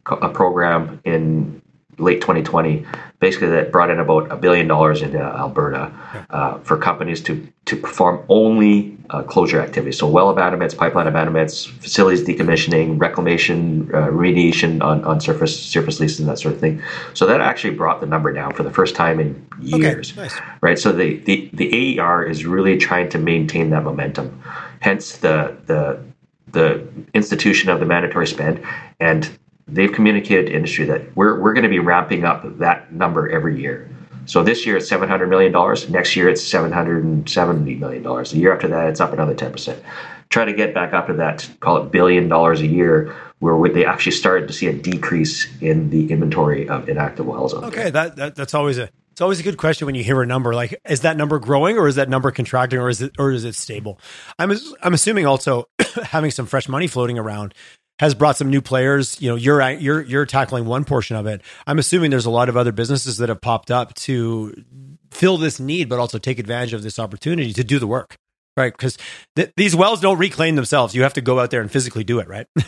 a 0.09 0.29
program 0.29 0.99
in 1.03 1.61
late 1.97 2.21
2020, 2.21 2.85
basically 3.19 3.49
that 3.49 3.71
brought 3.71 3.89
in 3.89 3.99
about 3.99 4.31
a 4.31 4.35
billion 4.35 4.67
dollars 4.67 5.01
into 5.01 5.19
Alberta 5.19 5.93
uh, 6.29 6.57
for 6.59 6.77
companies 6.77 7.21
to 7.21 7.47
to 7.65 7.77
perform 7.77 8.25
only 8.27 8.97
uh, 9.11 9.21
closure 9.21 9.61
activities. 9.61 9.99
So 9.99 10.07
well 10.07 10.29
abandonments, 10.29 10.73
pipeline 10.73 11.07
abandonments, 11.07 11.65
facilities 11.65 12.23
decommissioning, 12.23 12.99
reclamation, 12.99 13.93
uh, 13.93 14.07
remediation 14.07 14.81
on, 14.81 15.03
on 15.03 15.21
surface 15.21 15.57
surface 15.57 15.99
leases, 15.99 16.19
and 16.19 16.29
that 16.29 16.39
sort 16.39 16.55
of 16.55 16.59
thing. 16.59 16.81
So 17.13 17.25
that 17.27 17.39
actually 17.39 17.75
brought 17.75 18.01
the 18.01 18.07
number 18.07 18.33
down 18.33 18.53
for 18.53 18.63
the 18.63 18.71
first 18.71 18.95
time 18.95 19.19
in 19.19 19.47
years. 19.61 20.11
Okay, 20.11 20.21
nice. 20.21 20.39
Right. 20.61 20.79
So 20.79 20.91
the, 20.91 21.17
the 21.17 21.49
the 21.53 21.99
AER 21.99 22.25
is 22.25 22.45
really 22.45 22.77
trying 22.77 23.09
to 23.09 23.19
maintain 23.19 23.69
that 23.69 23.83
momentum. 23.83 24.41
Hence 24.79 25.17
the 25.17 25.55
the 25.67 26.03
the 26.51 26.85
institution 27.13 27.69
of 27.69 27.79
the 27.79 27.85
mandatory 27.85 28.27
spend 28.27 28.61
and 28.99 29.37
they've 29.71 29.91
communicated 29.91 30.47
to 30.47 30.53
industry 30.53 30.85
that 30.85 31.15
we're, 31.15 31.39
we're 31.39 31.53
going 31.53 31.63
to 31.63 31.69
be 31.69 31.79
ramping 31.79 32.25
up 32.25 32.57
that 32.59 32.91
number 32.93 33.29
every 33.29 33.59
year. 33.59 33.89
So 34.25 34.43
this 34.43 34.65
year 34.65 34.77
it's 34.77 34.89
$700 34.89 35.29
million. 35.29 35.51
Next 35.91 36.15
year 36.15 36.29
it's 36.29 36.43
$770 36.43 37.79
million. 37.79 38.03
The 38.03 38.37
year 38.37 38.53
after 38.53 38.67
that, 38.67 38.87
it's 38.87 39.01
up 39.01 39.13
another 39.13 39.33
10%. 39.33 39.81
Try 40.29 40.45
to 40.45 40.53
get 40.53 40.73
back 40.73 40.93
up 40.93 41.07
to 41.07 41.13
that, 41.13 41.49
call 41.59 41.77
it 41.77 41.91
billion 41.91 42.29
dollars 42.29 42.61
a 42.61 42.67
year, 42.67 43.13
where 43.39 43.67
they 43.69 43.85
actually 43.85 44.13
started 44.13 44.47
to 44.47 44.53
see 44.53 44.67
a 44.67 44.73
decrease 44.73 45.47
in 45.59 45.89
the 45.89 46.11
inventory 46.11 46.69
of 46.69 46.87
inactive 46.87 47.25
wells. 47.25 47.53
Okay, 47.53 47.89
that, 47.89 48.15
that, 48.15 48.35
that's 48.35 48.53
always 48.53 48.77
a 48.77 48.89
it's 49.11 49.19
always 49.19 49.41
a 49.41 49.43
good 49.43 49.57
question 49.57 49.85
when 49.85 49.95
you 49.95 50.03
hear 50.03 50.21
a 50.21 50.25
number 50.25 50.55
like 50.55 50.73
is 50.89 51.01
that 51.01 51.17
number 51.17 51.37
growing 51.37 51.77
or 51.77 51.87
is 51.87 51.95
that 51.95 52.07
number 52.07 52.31
contracting 52.31 52.79
or 52.79 52.87
is 52.87 53.01
it 53.01 53.11
or 53.19 53.31
is 53.31 53.43
it 53.43 53.55
stable? 53.55 53.99
I'm 54.39 54.53
I'm 54.81 54.93
assuming 54.93 55.25
also 55.25 55.67
having 56.03 56.31
some 56.31 56.45
fresh 56.45 56.69
money 56.69 56.87
floating 56.87 57.19
around 57.19 57.53
has 58.01 58.15
brought 58.15 58.35
some 58.35 58.49
new 58.49 58.61
players. 58.61 59.21
You 59.21 59.29
know, 59.29 59.35
you're 59.35 59.61
you're 59.73 60.01
you're 60.01 60.25
tackling 60.25 60.65
one 60.65 60.83
portion 60.83 61.15
of 61.15 61.27
it. 61.27 61.41
I'm 61.67 61.79
assuming 61.79 62.09
there's 62.09 62.25
a 62.25 62.31
lot 62.31 62.49
of 62.49 62.57
other 62.57 62.71
businesses 62.71 63.17
that 63.17 63.29
have 63.29 63.39
popped 63.39 63.69
up 63.71 63.93
to 63.93 64.65
fill 65.11 65.37
this 65.37 65.59
need, 65.59 65.87
but 65.87 65.99
also 65.99 66.17
take 66.17 66.39
advantage 66.39 66.73
of 66.73 66.81
this 66.81 66.97
opportunity 66.97 67.53
to 67.53 67.63
do 67.63 67.77
the 67.77 67.85
work, 67.85 68.17
right? 68.57 68.73
Because 68.73 68.97
th- 69.35 69.51
these 69.55 69.75
wells 69.75 70.01
don't 70.01 70.17
reclaim 70.17 70.55
themselves. 70.55 70.95
You 70.95 71.03
have 71.03 71.13
to 71.13 71.21
go 71.21 71.39
out 71.39 71.51
there 71.51 71.61
and 71.61 71.71
physically 71.71 72.03
do 72.03 72.17
it, 72.19 72.27
right? 72.27 72.47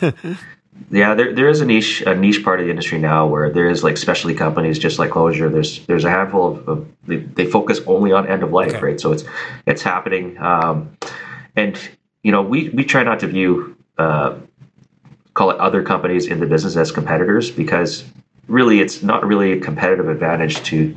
yeah, 0.92 1.16
there 1.16 1.34
there 1.34 1.48
is 1.48 1.60
a 1.60 1.66
niche 1.66 2.02
a 2.02 2.14
niche 2.14 2.44
part 2.44 2.60
of 2.60 2.66
the 2.66 2.70
industry 2.70 2.98
now 2.98 3.26
where 3.26 3.50
there 3.50 3.68
is 3.68 3.82
like 3.82 3.96
specialty 3.96 4.36
companies 4.36 4.78
just 4.78 5.00
like 5.00 5.10
Closure. 5.10 5.48
There's 5.48 5.84
there's 5.86 6.04
a 6.04 6.10
handful 6.10 6.52
of, 6.52 6.68
of 6.68 6.88
they, 7.08 7.16
they, 7.16 7.46
focus 7.46 7.80
only 7.88 8.12
on 8.12 8.28
end 8.28 8.44
of 8.44 8.52
life, 8.52 8.74
okay. 8.74 8.80
right? 8.80 9.00
So 9.00 9.10
it's 9.10 9.24
it's 9.66 9.82
happening, 9.82 10.38
um, 10.38 10.96
and 11.56 11.76
you 12.22 12.30
know 12.30 12.42
we 12.42 12.68
we 12.68 12.84
try 12.84 13.02
not 13.02 13.18
to 13.20 13.26
view. 13.26 13.76
Uh, 13.98 14.38
call 15.34 15.50
it 15.50 15.58
other 15.58 15.82
companies 15.82 16.26
in 16.26 16.40
the 16.40 16.46
business 16.46 16.76
as 16.76 16.90
competitors 16.90 17.50
because 17.50 18.04
really 18.46 18.80
it's 18.80 19.02
not 19.02 19.26
really 19.26 19.52
a 19.52 19.60
competitive 19.60 20.08
advantage 20.08 20.62
to 20.64 20.96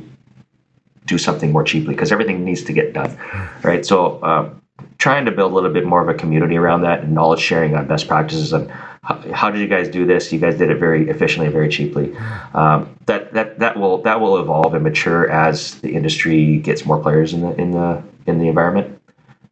do 1.06 1.18
something 1.18 1.52
more 1.52 1.64
cheaply 1.64 1.94
because 1.94 2.12
everything 2.12 2.44
needs 2.44 2.62
to 2.62 2.72
get 2.72 2.92
done, 2.92 3.18
right? 3.62 3.84
So 3.84 4.22
um, 4.22 4.62
trying 4.98 5.24
to 5.24 5.32
build 5.32 5.52
a 5.52 5.54
little 5.54 5.72
bit 5.72 5.84
more 5.84 6.02
of 6.02 6.08
a 6.08 6.14
community 6.14 6.56
around 6.56 6.82
that 6.82 7.00
and 7.00 7.12
knowledge 7.12 7.40
sharing 7.40 7.74
on 7.74 7.86
best 7.86 8.06
practices 8.06 8.52
and 8.52 8.70
how, 9.02 9.16
how 9.32 9.50
did 9.50 9.60
you 9.60 9.68
guys 9.68 9.88
do 9.88 10.04
this? 10.04 10.32
You 10.32 10.38
guys 10.38 10.58
did 10.58 10.70
it 10.70 10.78
very 10.78 11.08
efficiently 11.08 11.46
and 11.46 11.54
very 11.54 11.68
cheaply. 11.68 12.14
Um, 12.52 12.94
that 13.06 13.32
that 13.32 13.58
that 13.58 13.78
will 13.78 14.02
that 14.02 14.20
will 14.20 14.38
evolve 14.38 14.74
and 14.74 14.84
mature 14.84 15.30
as 15.30 15.80
the 15.80 15.94
industry 15.94 16.58
gets 16.58 16.84
more 16.84 17.00
players 17.00 17.32
in 17.32 17.40
the 17.40 17.54
in 17.54 17.70
the 17.70 18.02
in 18.26 18.38
the 18.38 18.48
environment. 18.48 18.97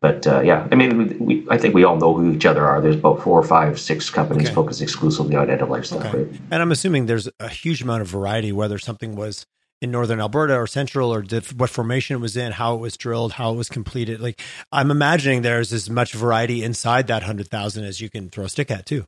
But 0.06 0.24
uh, 0.24 0.40
yeah, 0.40 0.68
I 0.70 0.76
mean, 0.76 1.18
we, 1.18 1.44
I 1.50 1.58
think 1.58 1.74
we 1.74 1.82
all 1.82 1.96
know 1.96 2.14
who 2.14 2.32
each 2.32 2.46
other 2.46 2.64
are. 2.64 2.80
There's 2.80 2.94
about 2.94 3.22
four, 3.22 3.42
five, 3.42 3.80
six 3.80 4.08
companies 4.08 4.46
okay. 4.46 4.54
focused 4.54 4.80
exclusively 4.80 5.34
on 5.34 5.50
end 5.50 5.62
of 5.62 5.68
life 5.68 5.86
stuff. 5.86 6.04
Okay. 6.04 6.22
Right? 6.22 6.40
And 6.52 6.62
I'm 6.62 6.70
assuming 6.70 7.06
there's 7.06 7.28
a 7.40 7.48
huge 7.48 7.82
amount 7.82 8.02
of 8.02 8.08
variety, 8.08 8.52
whether 8.52 8.78
something 8.78 9.16
was 9.16 9.46
in 9.82 9.90
northern 9.90 10.20
Alberta 10.20 10.54
or 10.54 10.68
central, 10.68 11.12
or 11.12 11.22
did, 11.22 11.58
what 11.58 11.70
formation 11.70 12.14
it 12.14 12.20
was 12.20 12.36
in, 12.36 12.52
how 12.52 12.76
it 12.76 12.78
was 12.78 12.96
drilled, 12.96 13.32
how 13.32 13.52
it 13.52 13.56
was 13.56 13.68
completed. 13.68 14.20
Like 14.20 14.40
I'm 14.70 14.92
imagining 14.92 15.42
there's 15.42 15.72
as 15.72 15.90
much 15.90 16.12
variety 16.12 16.62
inside 16.62 17.08
that 17.08 17.24
hundred 17.24 17.48
thousand 17.48 17.82
as 17.82 18.00
you 18.00 18.08
can 18.08 18.30
throw 18.30 18.44
a 18.44 18.48
stick 18.48 18.70
at 18.70 18.86
too. 18.86 19.06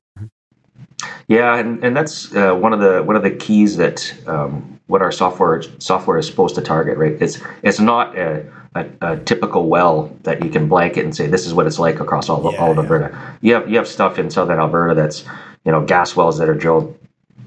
Yeah, 1.29 1.57
and, 1.57 1.85
and 1.85 1.97
that's 1.97 2.35
uh, 2.35 2.55
one 2.55 2.72
of 2.72 2.81
the 2.81 3.03
one 3.03 3.14
of 3.14 3.22
the 3.22 3.31
keys 3.31 3.76
that 3.76 4.14
um, 4.26 4.81
what 4.87 5.03
our 5.03 5.12
software 5.12 5.62
software 5.79 6.18
is 6.18 6.26
supposed 6.26 6.55
to 6.57 6.62
target. 6.62 6.97
Right, 6.97 7.20
it's 7.20 7.41
it's 7.62 7.79
not 7.79 8.16
a, 8.16 8.51
a, 8.74 8.87
a, 9.03 9.16
typical 9.18 9.68
well 9.68 10.14
that 10.22 10.43
you 10.43 10.51
can 10.51 10.68
blanket 10.68 11.05
and 11.05 11.14
say 11.14 11.26
this 11.26 11.47
is 11.47 11.55
what 11.55 11.66
it's 11.66 11.79
like 11.79 12.01
across 12.01 12.29
all, 12.29 12.51
yeah, 12.51 12.59
all 12.59 12.70
of 12.70 12.79
Alberta. 12.79 13.11
Yeah. 13.12 13.37
You 13.43 13.55
have 13.55 13.70
you 13.70 13.76
have 13.76 13.87
stuff 13.87 14.18
in 14.18 14.31
southern 14.31 14.59
Alberta 14.59 14.95
that's 14.95 15.24
you 15.64 15.72
know 15.72 15.85
gas 15.85 16.16
wells 16.16 16.39
that 16.39 16.49
are 16.49 16.55
drilled 16.55 16.99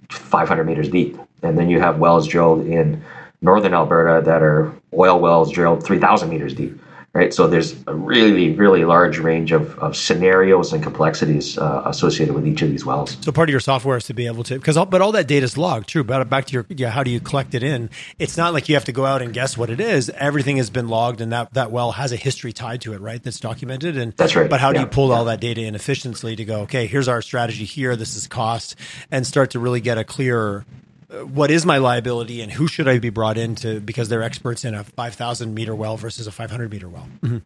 500 0.09 0.63
meters 0.63 0.87
deep, 0.87 1.17
and 1.41 1.57
then 1.57 1.69
you 1.69 1.79
have 1.79 1.97
wells 1.97 2.27
drilled 2.27 2.65
in 2.67 3.03
northern 3.41 3.73
Alberta 3.73 4.23
that 4.23 4.43
are 4.43 4.71
oil 4.93 5.19
wells 5.19 5.51
drilled 5.51 5.83
3,000 5.83 6.29
meters 6.29 6.53
deep 6.53 6.79
right? 7.13 7.33
So 7.33 7.47
there's 7.47 7.75
a 7.87 7.93
really, 7.93 8.53
really 8.53 8.85
large 8.85 9.17
range 9.17 9.51
of, 9.51 9.77
of 9.79 9.97
scenarios 9.97 10.71
and 10.71 10.81
complexities 10.81 11.57
uh, 11.57 11.83
associated 11.85 12.33
with 12.33 12.47
each 12.47 12.61
of 12.61 12.69
these 12.69 12.85
wells. 12.85 13.17
So 13.21 13.33
part 13.33 13.49
of 13.49 13.51
your 13.51 13.59
software 13.59 13.97
is 13.97 14.05
to 14.05 14.13
be 14.13 14.27
able 14.27 14.43
to, 14.45 14.55
because 14.55 14.77
all, 14.77 14.85
but 14.85 15.01
all 15.01 15.11
that 15.11 15.27
data 15.27 15.43
is 15.43 15.57
logged, 15.57 15.89
true. 15.89 16.05
But 16.05 16.29
back 16.29 16.45
to 16.45 16.53
your, 16.53 16.65
yeah, 16.69 16.89
how 16.89 17.03
do 17.03 17.11
you 17.11 17.19
collect 17.19 17.53
it 17.53 17.63
in? 17.63 17.89
It's 18.17 18.37
not 18.37 18.53
like 18.53 18.69
you 18.69 18.75
have 18.75 18.85
to 18.85 18.93
go 18.93 19.05
out 19.05 19.21
and 19.21 19.33
guess 19.33 19.57
what 19.57 19.69
it 19.69 19.81
is. 19.81 20.09
Everything 20.11 20.57
has 20.57 20.69
been 20.69 20.87
logged, 20.87 21.19
and 21.19 21.33
that 21.33 21.53
that 21.53 21.71
well 21.71 21.91
has 21.91 22.13
a 22.13 22.15
history 22.17 22.53
tied 22.53 22.81
to 22.81 22.93
it, 22.93 23.01
right? 23.01 23.21
That's 23.21 23.39
documented. 23.39 23.97
And 23.97 24.13
that's 24.13 24.35
right. 24.35 24.49
But 24.49 24.61
how 24.61 24.71
do 24.71 24.79
yeah. 24.79 24.85
you 24.85 24.89
pull 24.89 25.09
yeah. 25.09 25.15
all 25.15 25.25
that 25.25 25.41
data 25.41 25.61
in 25.61 25.75
efficiently 25.75 26.35
to 26.37 26.45
go, 26.45 26.61
okay, 26.61 26.87
here's 26.87 27.09
our 27.09 27.21
strategy 27.21 27.65
here. 27.65 27.95
This 27.97 28.15
is 28.15 28.27
cost, 28.27 28.75
and 29.11 29.27
start 29.27 29.51
to 29.51 29.59
really 29.59 29.81
get 29.81 29.97
a 29.97 30.05
clear 30.05 30.65
what 31.11 31.51
is 31.51 31.65
my 31.65 31.77
liability 31.77 32.41
and 32.41 32.51
who 32.51 32.67
should 32.67 32.87
I 32.87 32.99
be 32.99 33.09
brought 33.09 33.37
in 33.37 33.55
to 33.55 33.79
because 33.79 34.09
they're 34.09 34.23
experts 34.23 34.63
in 34.63 34.73
a 34.73 34.83
5,000 34.83 35.53
meter 35.53 35.75
well 35.75 35.97
versus 35.97 36.27
a 36.27 36.31
500 36.31 36.71
meter 36.71 36.87
well. 36.87 37.07
Mm-hmm. 37.21 37.37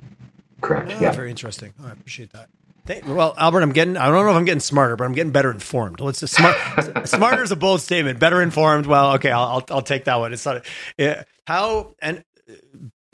Correct. 0.61 0.89
Yeah, 0.91 1.01
yeah. 1.01 1.11
Very 1.11 1.29
interesting. 1.29 1.73
Oh, 1.81 1.87
I 1.87 1.91
appreciate 1.91 2.31
that. 2.33 2.49
well, 3.05 3.33
Albert, 3.37 3.61
I'm 3.61 3.71
getting, 3.71 3.97
I 3.97 4.05
don't 4.05 4.25
know 4.25 4.31
if 4.31 4.37
I'm 4.37 4.45
getting 4.45 4.59
smarter, 4.59 4.95
but 4.95 5.05
I'm 5.05 5.13
getting 5.13 5.31
better 5.31 5.51
informed. 5.51 5.99
Let's 5.99 6.19
just 6.19 6.35
smart, 6.35 6.55
smarter 7.07 7.43
is 7.43 7.51
a 7.51 7.55
bold 7.55 7.81
statement. 7.81 8.19
Better 8.19 8.41
informed. 8.41 8.85
Well, 8.85 9.13
okay, 9.13 9.31
I'll, 9.31 9.47
I'll, 9.47 9.65
I'll 9.71 9.81
take 9.81 10.05
that 10.05 10.15
one. 10.15 10.33
It's 10.33 10.45
not, 10.45 10.63
yeah, 10.97 11.23
how, 11.47 11.95
and 11.99 12.23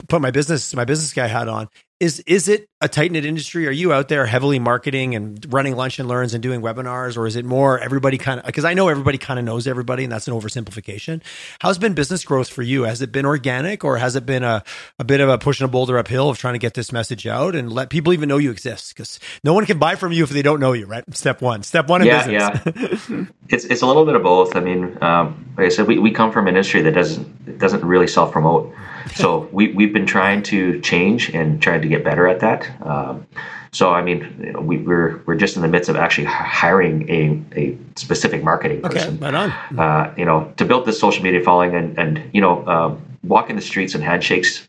put 0.08 0.20
my 0.20 0.30
business, 0.30 0.74
my 0.74 0.84
business 0.84 1.12
guy 1.12 1.26
hat 1.26 1.48
on 1.48 1.68
is 2.02 2.18
is 2.26 2.48
it 2.48 2.68
a 2.80 2.88
tight 2.88 3.12
knit 3.12 3.24
industry? 3.24 3.68
Are 3.68 3.70
you 3.70 3.92
out 3.92 4.08
there 4.08 4.26
heavily 4.26 4.58
marketing 4.58 5.14
and 5.14 5.46
running 5.52 5.76
lunch 5.76 6.00
and 6.00 6.08
learns 6.08 6.34
and 6.34 6.42
doing 6.42 6.60
webinars, 6.60 7.16
or 7.16 7.28
is 7.28 7.36
it 7.36 7.44
more 7.44 7.78
everybody 7.78 8.18
kind 8.18 8.40
of? 8.40 8.46
Because 8.46 8.64
I 8.64 8.74
know 8.74 8.88
everybody 8.88 9.18
kind 9.18 9.38
of 9.38 9.44
knows 9.44 9.68
everybody, 9.68 10.02
and 10.02 10.12
that's 10.12 10.26
an 10.26 10.34
oversimplification. 10.34 11.22
How's 11.60 11.78
been 11.78 11.94
business 11.94 12.24
growth 12.24 12.48
for 12.48 12.62
you? 12.62 12.82
Has 12.82 13.02
it 13.02 13.12
been 13.12 13.24
organic, 13.24 13.84
or 13.84 13.98
has 13.98 14.16
it 14.16 14.26
been 14.26 14.42
a 14.42 14.64
a 14.98 15.04
bit 15.04 15.20
of 15.20 15.28
a 15.28 15.38
pushing 15.38 15.64
a 15.64 15.68
boulder 15.68 15.96
uphill 15.96 16.28
of 16.28 16.38
trying 16.38 16.54
to 16.54 16.58
get 16.58 16.74
this 16.74 16.90
message 16.90 17.24
out 17.24 17.54
and 17.54 17.72
let 17.72 17.88
people 17.88 18.12
even 18.12 18.28
know 18.28 18.38
you 18.38 18.50
exist? 18.50 18.96
Because 18.96 19.20
no 19.44 19.54
one 19.54 19.64
can 19.64 19.78
buy 19.78 19.94
from 19.94 20.10
you 20.10 20.24
if 20.24 20.30
they 20.30 20.42
don't 20.42 20.58
know 20.58 20.72
you. 20.72 20.86
Right? 20.86 21.04
Step 21.14 21.40
one. 21.40 21.62
Step 21.62 21.86
one 21.86 22.02
in 22.02 22.08
yeah, 22.08 22.58
business. 22.58 23.08
Yeah, 23.08 23.24
it's 23.48 23.64
it's 23.64 23.82
a 23.82 23.86
little 23.86 24.04
bit 24.04 24.16
of 24.16 24.24
both. 24.24 24.56
I 24.56 24.60
mean, 24.60 24.98
um, 25.00 25.54
like 25.56 25.66
I 25.66 25.68
said, 25.68 25.86
we, 25.86 25.98
we 26.00 26.10
come 26.10 26.32
from 26.32 26.48
an 26.48 26.56
industry 26.56 26.82
that 26.82 26.94
doesn't 26.94 27.58
doesn't 27.58 27.84
really 27.84 28.08
self 28.08 28.32
promote 28.32 28.74
so 29.14 29.48
we, 29.52 29.72
we've 29.72 29.92
been 29.92 30.06
trying 30.06 30.42
to 30.44 30.80
change 30.80 31.30
and 31.30 31.60
trying 31.62 31.82
to 31.82 31.88
get 31.88 32.04
better 32.04 32.26
at 32.26 32.40
that. 32.40 32.70
Um, 32.86 33.26
so 33.72 33.92
I 33.92 34.02
mean, 34.02 34.36
you 34.38 34.52
know, 34.52 34.60
we, 34.60 34.76
are 34.76 34.82
we're, 34.82 35.22
we're 35.26 35.34
just 35.36 35.56
in 35.56 35.62
the 35.62 35.68
midst 35.68 35.88
of 35.88 35.96
actually 35.96 36.26
hiring 36.26 37.08
a, 37.08 37.58
a 37.58 37.78
specific 37.96 38.44
marketing 38.44 38.82
person. 38.82 39.14
Okay, 39.14 39.24
right 39.24 39.34
on. 39.34 39.78
Uh, 39.78 40.14
you 40.16 40.24
know, 40.24 40.52
to 40.58 40.64
build 40.64 40.84
this 40.84 41.00
social 41.00 41.22
media 41.22 41.42
following 41.42 41.74
and 41.74 41.98
and 41.98 42.22
you 42.34 42.40
know, 42.40 42.66
um, 42.66 43.02
walking 43.22 43.56
the 43.56 43.62
streets 43.62 43.94
and 43.94 44.04
handshakes 44.04 44.68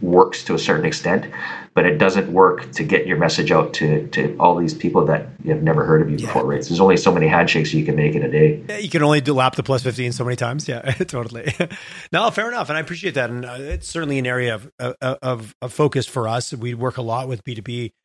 works 0.00 0.44
to 0.44 0.54
a 0.54 0.58
certain 0.58 0.84
extent, 0.84 1.32
but 1.74 1.86
it 1.86 1.98
doesn't 1.98 2.32
work 2.32 2.70
to 2.72 2.84
get 2.84 3.06
your 3.06 3.16
message 3.16 3.50
out 3.50 3.74
to, 3.74 4.06
to 4.08 4.36
all 4.38 4.54
these 4.54 4.72
people 4.72 5.04
that 5.06 5.28
have 5.44 5.62
never 5.62 5.84
heard 5.84 6.02
of 6.02 6.08
you 6.08 6.16
yeah. 6.16 6.26
before, 6.26 6.46
right? 6.46 6.62
So 6.62 6.70
there's 6.70 6.80
only 6.80 6.96
so 6.96 7.12
many 7.12 7.26
handshakes 7.26 7.74
you 7.74 7.84
can 7.84 7.96
make 7.96 8.14
in 8.14 8.22
a 8.22 8.30
day. 8.30 8.62
Yeah, 8.68 8.78
you 8.78 8.88
can 8.88 9.02
only 9.02 9.20
do 9.20 9.34
lap 9.34 9.56
the 9.56 9.64
plus 9.64 9.82
15 9.82 10.12
so 10.12 10.24
many 10.24 10.36
times. 10.36 10.68
Yeah, 10.68 10.82
totally. 10.92 11.52
no, 12.12 12.30
fair 12.30 12.48
enough. 12.48 12.68
And 12.68 12.78
I 12.78 12.80
appreciate 12.80 13.14
that. 13.14 13.28
And 13.28 13.44
uh, 13.44 13.56
it's 13.58 13.88
certainly 13.88 14.18
an 14.18 14.26
area 14.26 14.54
of, 14.54 14.70
of, 14.78 15.56
of 15.60 15.72
focus 15.72 16.06
for 16.06 16.28
us. 16.28 16.54
We 16.54 16.74
work 16.74 16.96
a 16.96 17.02
lot 17.02 17.26
with 17.26 17.42
B2B 17.44 17.86
uh, 17.88 18.03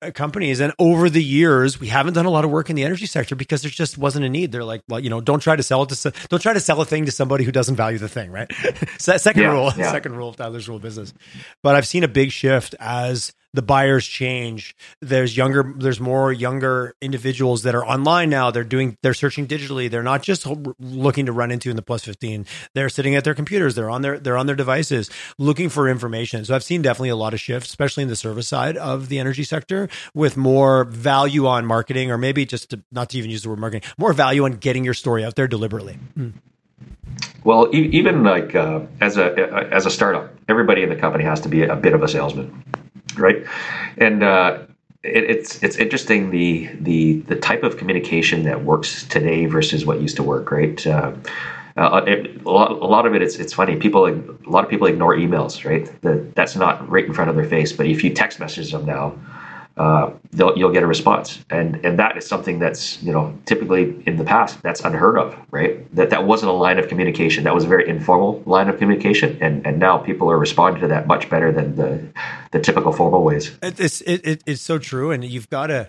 Uh, 0.00 0.12
companies 0.12 0.60
and 0.60 0.72
over 0.78 1.10
the 1.10 1.22
years 1.22 1.80
we 1.80 1.88
haven't 1.88 2.14
done 2.14 2.24
a 2.24 2.30
lot 2.30 2.44
of 2.44 2.52
work 2.52 2.70
in 2.70 2.76
the 2.76 2.84
energy 2.84 3.04
sector 3.04 3.34
because 3.34 3.62
there 3.62 3.70
just 3.70 3.98
wasn't 3.98 4.24
a 4.24 4.28
need. 4.28 4.52
They're 4.52 4.62
like 4.62 4.82
well 4.88 5.00
you 5.00 5.10
know 5.10 5.20
don't 5.20 5.40
try 5.40 5.56
to 5.56 5.62
sell 5.64 5.82
it 5.82 5.88
to 5.88 6.12
don't 6.28 6.40
try 6.40 6.52
to 6.52 6.60
sell 6.60 6.80
a 6.80 6.84
thing 6.84 7.06
to 7.06 7.10
somebody 7.10 7.42
who 7.42 7.50
doesn't 7.50 7.74
value 7.74 7.98
the 7.98 8.08
thing 8.08 8.30
right? 8.30 8.48
Second 8.98 9.42
yeah, 9.42 9.50
rule 9.50 9.72
yeah. 9.76 9.90
second 9.90 10.14
rule 10.14 10.28
of 10.28 10.36
tyler's 10.36 10.68
rule 10.68 10.76
of 10.76 10.82
business. 10.82 11.12
But 11.64 11.74
i've 11.74 11.86
seen 11.86 12.04
a 12.04 12.08
big 12.08 12.30
shift 12.30 12.76
as 12.78 13.32
the 13.54 13.62
buyers 13.62 14.06
change. 14.06 14.76
There's 15.00 15.36
younger, 15.36 15.74
there's 15.76 16.00
more 16.00 16.32
younger 16.32 16.94
individuals 17.00 17.62
that 17.62 17.74
are 17.74 17.84
online 17.84 18.30
now. 18.30 18.50
They're 18.50 18.64
doing, 18.64 18.96
they're 19.02 19.14
searching 19.14 19.46
digitally. 19.46 19.90
They're 19.90 20.02
not 20.02 20.22
just 20.22 20.46
looking 20.78 21.26
to 21.26 21.32
run 21.32 21.50
into 21.50 21.70
in 21.70 21.76
the 21.76 21.82
plus 21.82 22.04
15. 22.04 22.46
They're 22.74 22.88
sitting 22.88 23.14
at 23.14 23.24
their 23.24 23.34
computers. 23.34 23.74
They're 23.74 23.90
on 23.90 24.02
their, 24.02 24.18
they're 24.18 24.36
on 24.36 24.46
their 24.46 24.56
devices 24.56 25.10
looking 25.38 25.68
for 25.68 25.88
information. 25.88 26.44
So 26.44 26.54
I've 26.54 26.64
seen 26.64 26.82
definitely 26.82 27.08
a 27.08 27.16
lot 27.16 27.34
of 27.34 27.40
shifts, 27.40 27.68
especially 27.70 28.02
in 28.02 28.08
the 28.08 28.16
service 28.16 28.48
side 28.48 28.76
of 28.76 29.08
the 29.08 29.18
energy 29.18 29.44
sector 29.44 29.88
with 30.14 30.36
more 30.36 30.84
value 30.84 31.46
on 31.46 31.64
marketing, 31.64 32.10
or 32.10 32.18
maybe 32.18 32.44
just 32.44 32.70
to, 32.70 32.82
not 32.92 33.10
to 33.10 33.18
even 33.18 33.30
use 33.30 33.42
the 33.42 33.48
word 33.48 33.58
marketing, 33.58 33.88
more 33.96 34.12
value 34.12 34.44
on 34.44 34.52
getting 34.52 34.84
your 34.84 34.94
story 34.94 35.24
out 35.24 35.36
there 35.36 35.48
deliberately. 35.48 35.98
Mm. 36.18 36.34
Well, 37.44 37.68
even 37.72 38.24
like 38.24 38.54
uh, 38.54 38.80
as 39.00 39.16
a 39.16 39.68
as 39.72 39.86
a 39.86 39.90
startup, 39.90 40.34
everybody 40.48 40.82
in 40.82 40.90
the 40.90 40.96
company 40.96 41.24
has 41.24 41.40
to 41.40 41.48
be 41.48 41.62
a 41.62 41.74
bit 41.74 41.94
of 41.94 42.02
a 42.02 42.08
salesman 42.08 42.62
right? 43.18 43.44
And 43.96 44.22
uh, 44.22 44.58
it, 45.02 45.24
it's 45.24 45.62
it's 45.62 45.76
interesting 45.76 46.30
the 46.30 46.68
the 46.80 47.20
the 47.20 47.36
type 47.36 47.62
of 47.62 47.76
communication 47.76 48.44
that 48.44 48.64
works 48.64 49.04
today 49.04 49.46
versus 49.46 49.86
what 49.86 50.00
used 50.00 50.16
to 50.16 50.22
work, 50.22 50.50
right? 50.50 50.86
Uh, 50.86 51.12
uh, 51.76 52.02
it, 52.08 52.44
a, 52.44 52.50
lot, 52.50 52.72
a 52.72 52.86
lot 52.86 53.06
of 53.06 53.14
it, 53.14 53.22
it's 53.22 53.36
it's 53.36 53.52
funny. 53.52 53.76
People, 53.76 54.06
a 54.06 54.50
lot 54.50 54.64
of 54.64 54.70
people 54.70 54.88
ignore 54.88 55.14
emails, 55.14 55.64
right? 55.64 55.86
The, 56.02 56.26
that's 56.34 56.56
not 56.56 56.88
right 56.90 57.04
in 57.04 57.14
front 57.14 57.30
of 57.30 57.36
their 57.36 57.44
face. 57.44 57.72
But 57.72 57.86
if 57.86 58.02
you 58.02 58.12
text 58.12 58.40
message 58.40 58.72
them 58.72 58.84
now, 58.84 59.14
uh, 59.78 60.12
you'll 60.32 60.72
get 60.72 60.82
a 60.82 60.86
response, 60.86 61.44
and 61.50 61.76
and 61.84 61.98
that 61.98 62.16
is 62.16 62.26
something 62.26 62.58
that's 62.58 63.00
you 63.02 63.12
know 63.12 63.36
typically 63.46 64.02
in 64.06 64.16
the 64.16 64.24
past 64.24 64.60
that's 64.62 64.80
unheard 64.80 65.16
of, 65.16 65.36
right? 65.50 65.94
That 65.94 66.10
that 66.10 66.26
wasn't 66.26 66.50
a 66.50 66.54
line 66.54 66.78
of 66.78 66.88
communication. 66.88 67.44
That 67.44 67.54
was 67.54 67.64
a 67.64 67.68
very 67.68 67.88
informal 67.88 68.42
line 68.44 68.68
of 68.68 68.78
communication, 68.78 69.38
and 69.40 69.64
and 69.66 69.78
now 69.78 69.98
people 69.98 70.30
are 70.30 70.38
responding 70.38 70.80
to 70.82 70.88
that 70.88 71.06
much 71.06 71.30
better 71.30 71.52
than 71.52 71.76
the 71.76 72.06
the 72.50 72.60
typical 72.60 72.92
formal 72.92 73.22
ways. 73.22 73.56
It's 73.62 74.00
it, 74.02 74.26
it, 74.26 74.42
it's 74.46 74.62
so 74.62 74.78
true, 74.78 75.12
and 75.12 75.24
you've 75.24 75.50
got 75.50 75.68
to 75.68 75.88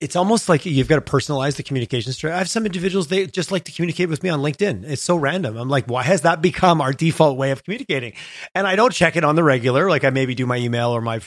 it's 0.00 0.16
almost 0.16 0.48
like 0.48 0.64
you've 0.64 0.88
got 0.88 1.04
to 1.04 1.12
personalize 1.12 1.56
the 1.56 1.62
communication 1.62 2.12
strategy. 2.12 2.34
I 2.34 2.38
have 2.38 2.48
some 2.48 2.64
individuals 2.64 3.08
they 3.08 3.26
just 3.26 3.52
like 3.52 3.64
to 3.64 3.72
communicate 3.72 4.08
with 4.08 4.22
me 4.22 4.30
on 4.30 4.40
LinkedIn. 4.40 4.84
It's 4.84 5.02
so 5.02 5.14
random. 5.14 5.58
I'm 5.58 5.68
like, 5.68 5.86
why 5.86 6.02
has 6.02 6.22
that 6.22 6.40
become 6.40 6.80
our 6.80 6.94
default 6.94 7.36
way 7.36 7.50
of 7.50 7.62
communicating? 7.62 8.14
And 8.54 8.66
I 8.66 8.76
don't 8.76 8.94
check 8.94 9.16
it 9.16 9.24
on 9.24 9.36
the 9.36 9.44
regular. 9.44 9.90
Like 9.90 10.04
I 10.04 10.10
maybe 10.10 10.34
do 10.34 10.46
my 10.46 10.56
email 10.56 10.90
or 10.90 11.02
my, 11.02 11.20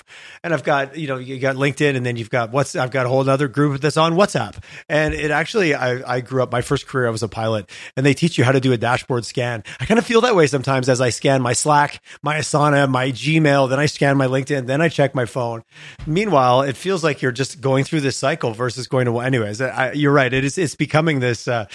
and 0.43 0.55
I've 0.55 0.63
got 0.63 0.97
you 0.97 1.07
know 1.07 1.17
you 1.17 1.39
got 1.39 1.55
LinkedIn 1.55 1.95
and 1.95 2.03
then 2.03 2.15
you've 2.15 2.31
got 2.31 2.51
what's 2.51 2.75
I've 2.75 2.89
got 2.89 3.05
a 3.05 3.09
whole 3.09 3.29
other 3.29 3.47
group 3.47 3.79
that's 3.79 3.97
on 3.97 4.13
WhatsApp. 4.13 4.55
And 4.89 5.13
it 5.13 5.29
actually 5.29 5.75
I 5.75 6.15
I 6.15 6.21
grew 6.21 6.41
up 6.41 6.51
my 6.51 6.61
first 6.61 6.87
career 6.87 7.05
I 7.05 7.11
was 7.11 7.21
a 7.21 7.27
pilot 7.27 7.69
and 7.95 8.03
they 8.03 8.15
teach 8.15 8.39
you 8.39 8.43
how 8.43 8.53
to 8.53 8.59
do 8.59 8.73
a 8.73 8.77
dashboard 8.77 9.23
scan. 9.25 9.63
I 9.79 9.85
kind 9.85 9.99
of 9.99 10.05
feel 10.05 10.21
that 10.21 10.35
way 10.35 10.47
sometimes 10.47 10.89
as 10.89 10.99
I 10.99 11.09
scan 11.09 11.43
my 11.43 11.53
Slack, 11.53 12.01
my 12.23 12.37
Asana, 12.37 12.89
my 12.89 13.11
Gmail, 13.11 13.69
then 13.69 13.79
I 13.79 13.85
scan 13.85 14.17
my 14.17 14.25
LinkedIn, 14.25 14.65
then 14.65 14.81
I 14.81 14.89
check 14.89 15.13
my 15.13 15.25
phone. 15.25 15.63
Meanwhile, 16.07 16.63
it 16.63 16.75
feels 16.75 17.03
like 17.03 17.21
you're 17.21 17.31
just 17.31 17.61
going 17.61 17.83
through 17.83 18.01
this 18.01 18.17
cycle 18.17 18.53
versus 18.63 18.87
going 18.87 19.05
to 19.05 19.19
anyways. 19.19 19.59
I, 19.59 19.91
you're 19.91 20.13
right. 20.13 20.31
It 20.31 20.45
is 20.45 20.57
it's 20.57 20.75
becoming 20.75 21.19
this, 21.19 21.49
uh, 21.49 21.65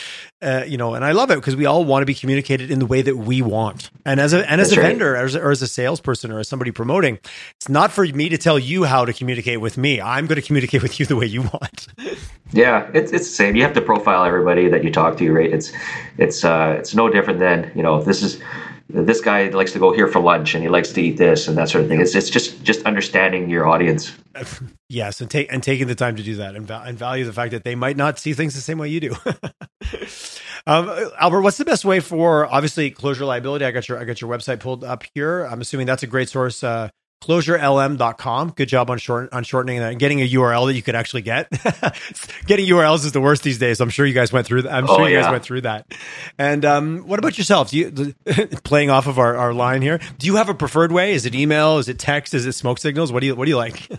uh, 0.41 0.65
you 0.67 0.79
know, 0.79 0.95
and 0.95 1.05
I 1.05 1.13
love 1.13 1.31
it 1.31 1.35
because 1.35 1.55
we 1.55 1.67
all 1.67 1.85
want 1.85 2.01
to 2.01 2.07
be 2.07 2.15
communicated 2.15 2.71
in 2.71 2.79
the 2.79 2.87
way 2.87 3.03
that 3.03 3.15
we 3.15 3.43
want. 3.43 3.91
And 4.07 4.19
as 4.19 4.33
a 4.33 4.51
and 4.51 4.59
as 4.59 4.71
That's 4.71 4.79
a 4.79 4.81
right. 4.81 4.89
vendor, 4.89 5.15
or 5.15 5.25
as, 5.25 5.37
or 5.37 5.51
as 5.51 5.61
a 5.61 5.69
salesperson, 5.69 6.33
or 6.33 6.39
as 6.39 6.49
somebody 6.49 6.71
promoting, 6.71 7.19
it's 7.57 7.69
not 7.69 7.93
for 7.93 8.07
me 8.07 8.31
to 8.31 8.39
tell 8.39 8.59
you 8.59 8.85
how 8.85 9.05
to 9.05 9.13
communicate 9.13 9.61
with 9.61 9.77
me. 9.77 10.01
I'm 10.01 10.27
going 10.27 10.41
to 10.41 10.47
communicate 10.47 10.83
with 10.83 10.99
you 10.99 11.05
the 11.05 11.17
way 11.17 11.27
you 11.27 11.43
want. 11.43 11.89
Yeah, 12.51 12.91
it's 12.95 13.13
it's 13.13 13.29
the 13.29 13.35
same. 13.35 13.57
You 13.57 13.63
have 13.63 13.75
to 13.75 13.83
profile 13.83 14.25
everybody 14.25 14.69
that 14.69 14.83
you 14.83 14.91
talk 14.91 15.19
to, 15.19 15.31
right? 15.31 15.53
It's 15.53 15.71
it's 16.17 16.47
uh, 16.47 16.77
it's 16.79 16.95
no 16.95 17.11
different 17.11 17.41
than 17.41 17.71
you 17.75 17.83
know 17.83 18.01
this 18.01 18.23
is 18.23 18.41
this 18.89 19.21
guy 19.21 19.49
likes 19.49 19.73
to 19.73 19.79
go 19.79 19.93
here 19.93 20.09
for 20.09 20.21
lunch 20.21 20.55
and 20.55 20.63
he 20.63 20.69
likes 20.69 20.93
to 20.93 21.03
eat 21.03 21.19
this 21.19 21.47
and 21.47 21.59
that 21.59 21.69
sort 21.69 21.85
of 21.85 21.91
thing. 21.91 22.01
It's 22.01 22.15
it's 22.15 22.31
just 22.31 22.63
just 22.63 22.85
understanding 22.87 23.51
your 23.51 23.67
audience. 23.67 24.13
Yes, 24.91 25.21
and 25.21 25.31
take 25.31 25.53
and 25.53 25.63
taking 25.63 25.87
the 25.87 25.95
time 25.95 26.17
to 26.17 26.23
do 26.23 26.37
that 26.37 26.57
and, 26.57 26.67
val- 26.67 26.81
and 26.81 26.97
value 26.97 27.27
the 27.27 27.33
fact 27.33 27.51
that 27.51 27.63
they 27.63 27.75
might 27.75 27.99
not 27.99 28.19
see 28.19 28.33
things 28.33 28.55
the 28.55 28.63
same 28.63 28.79
way 28.79 28.89
you 28.89 29.01
do. 29.01 29.15
um, 30.67 31.11
Albert, 31.21 31.43
what's 31.43 31.59
the 31.59 31.67
best 31.67 31.85
way 31.85 32.01
for 32.01 32.47
obviously 32.47 32.91
closure 32.91 33.27
liability? 33.27 33.67
I 33.67 33.71
got 33.71 33.87
your 33.87 33.99
I 33.99 34.05
got 34.05 34.23
your 34.23 34.31
website 34.31 34.61
pulled 34.61 34.85
up 34.85 35.05
here. 35.15 35.45
I'm 35.45 35.61
assuming 35.61 35.87
that's 35.87 36.05
a 36.05 36.07
great 36.07 36.31
source. 36.31 36.65
Uh, 36.65 36.89
closurelm.com. 37.21 38.51
Good 38.51 38.69
job 38.69 38.91
on 38.91 38.99
short 38.99 39.33
on 39.33 39.45
shortening 39.45 39.81
that 39.81 39.91
and 39.91 39.99
getting 39.99 40.21
a 40.21 40.29
URL 40.29 40.67
that 40.67 40.75
you 40.75 40.83
could 40.83 40.95
actually 40.95 41.23
get. 41.23 41.51
getting 42.47 42.67
URLs 42.67 43.05
is 43.05 43.13
the 43.13 43.21
worst 43.21 43.43
these 43.43 43.59
days. 43.59 43.81
I'm 43.81 43.91
sure 43.91 44.07
you 44.07 44.15
guys 44.15 44.33
went 44.33 44.47
through 44.47 44.63
that. 44.63 44.73
I'm 44.73 44.87
sure 44.87 45.03
oh, 45.03 45.07
you 45.07 45.21
guys 45.21 45.31
went 45.31 45.45
through 45.45 45.63
that. 45.63 45.93
And 46.39 46.65
um, 46.65 46.99
what 47.01 47.19
about 47.19 47.37
yourself? 47.37 47.73
You 47.73 48.15
playing 48.65 48.91
off 48.91 49.07
of 49.07 49.19
our, 49.19 49.37
our 49.37 49.53
line 49.53 49.83
here? 49.83 50.01
Do 50.19 50.27
you 50.27 50.37
have 50.37 50.49
a 50.49 50.55
preferred 50.55 50.93
way? 50.93 51.13
Is 51.13 51.27
it 51.27 51.35
email? 51.35 51.79
Is 51.79 51.89
it 51.89 51.99
text? 51.99 52.35
Is 52.35 52.47
it 52.47 52.53
smoke 52.53 52.79
signals? 52.79 53.13
What 53.13 53.21
do 53.21 53.27
you 53.27 53.35
what 53.35 53.45
do 53.45 53.51
you 53.51 53.57
like? 53.57 53.89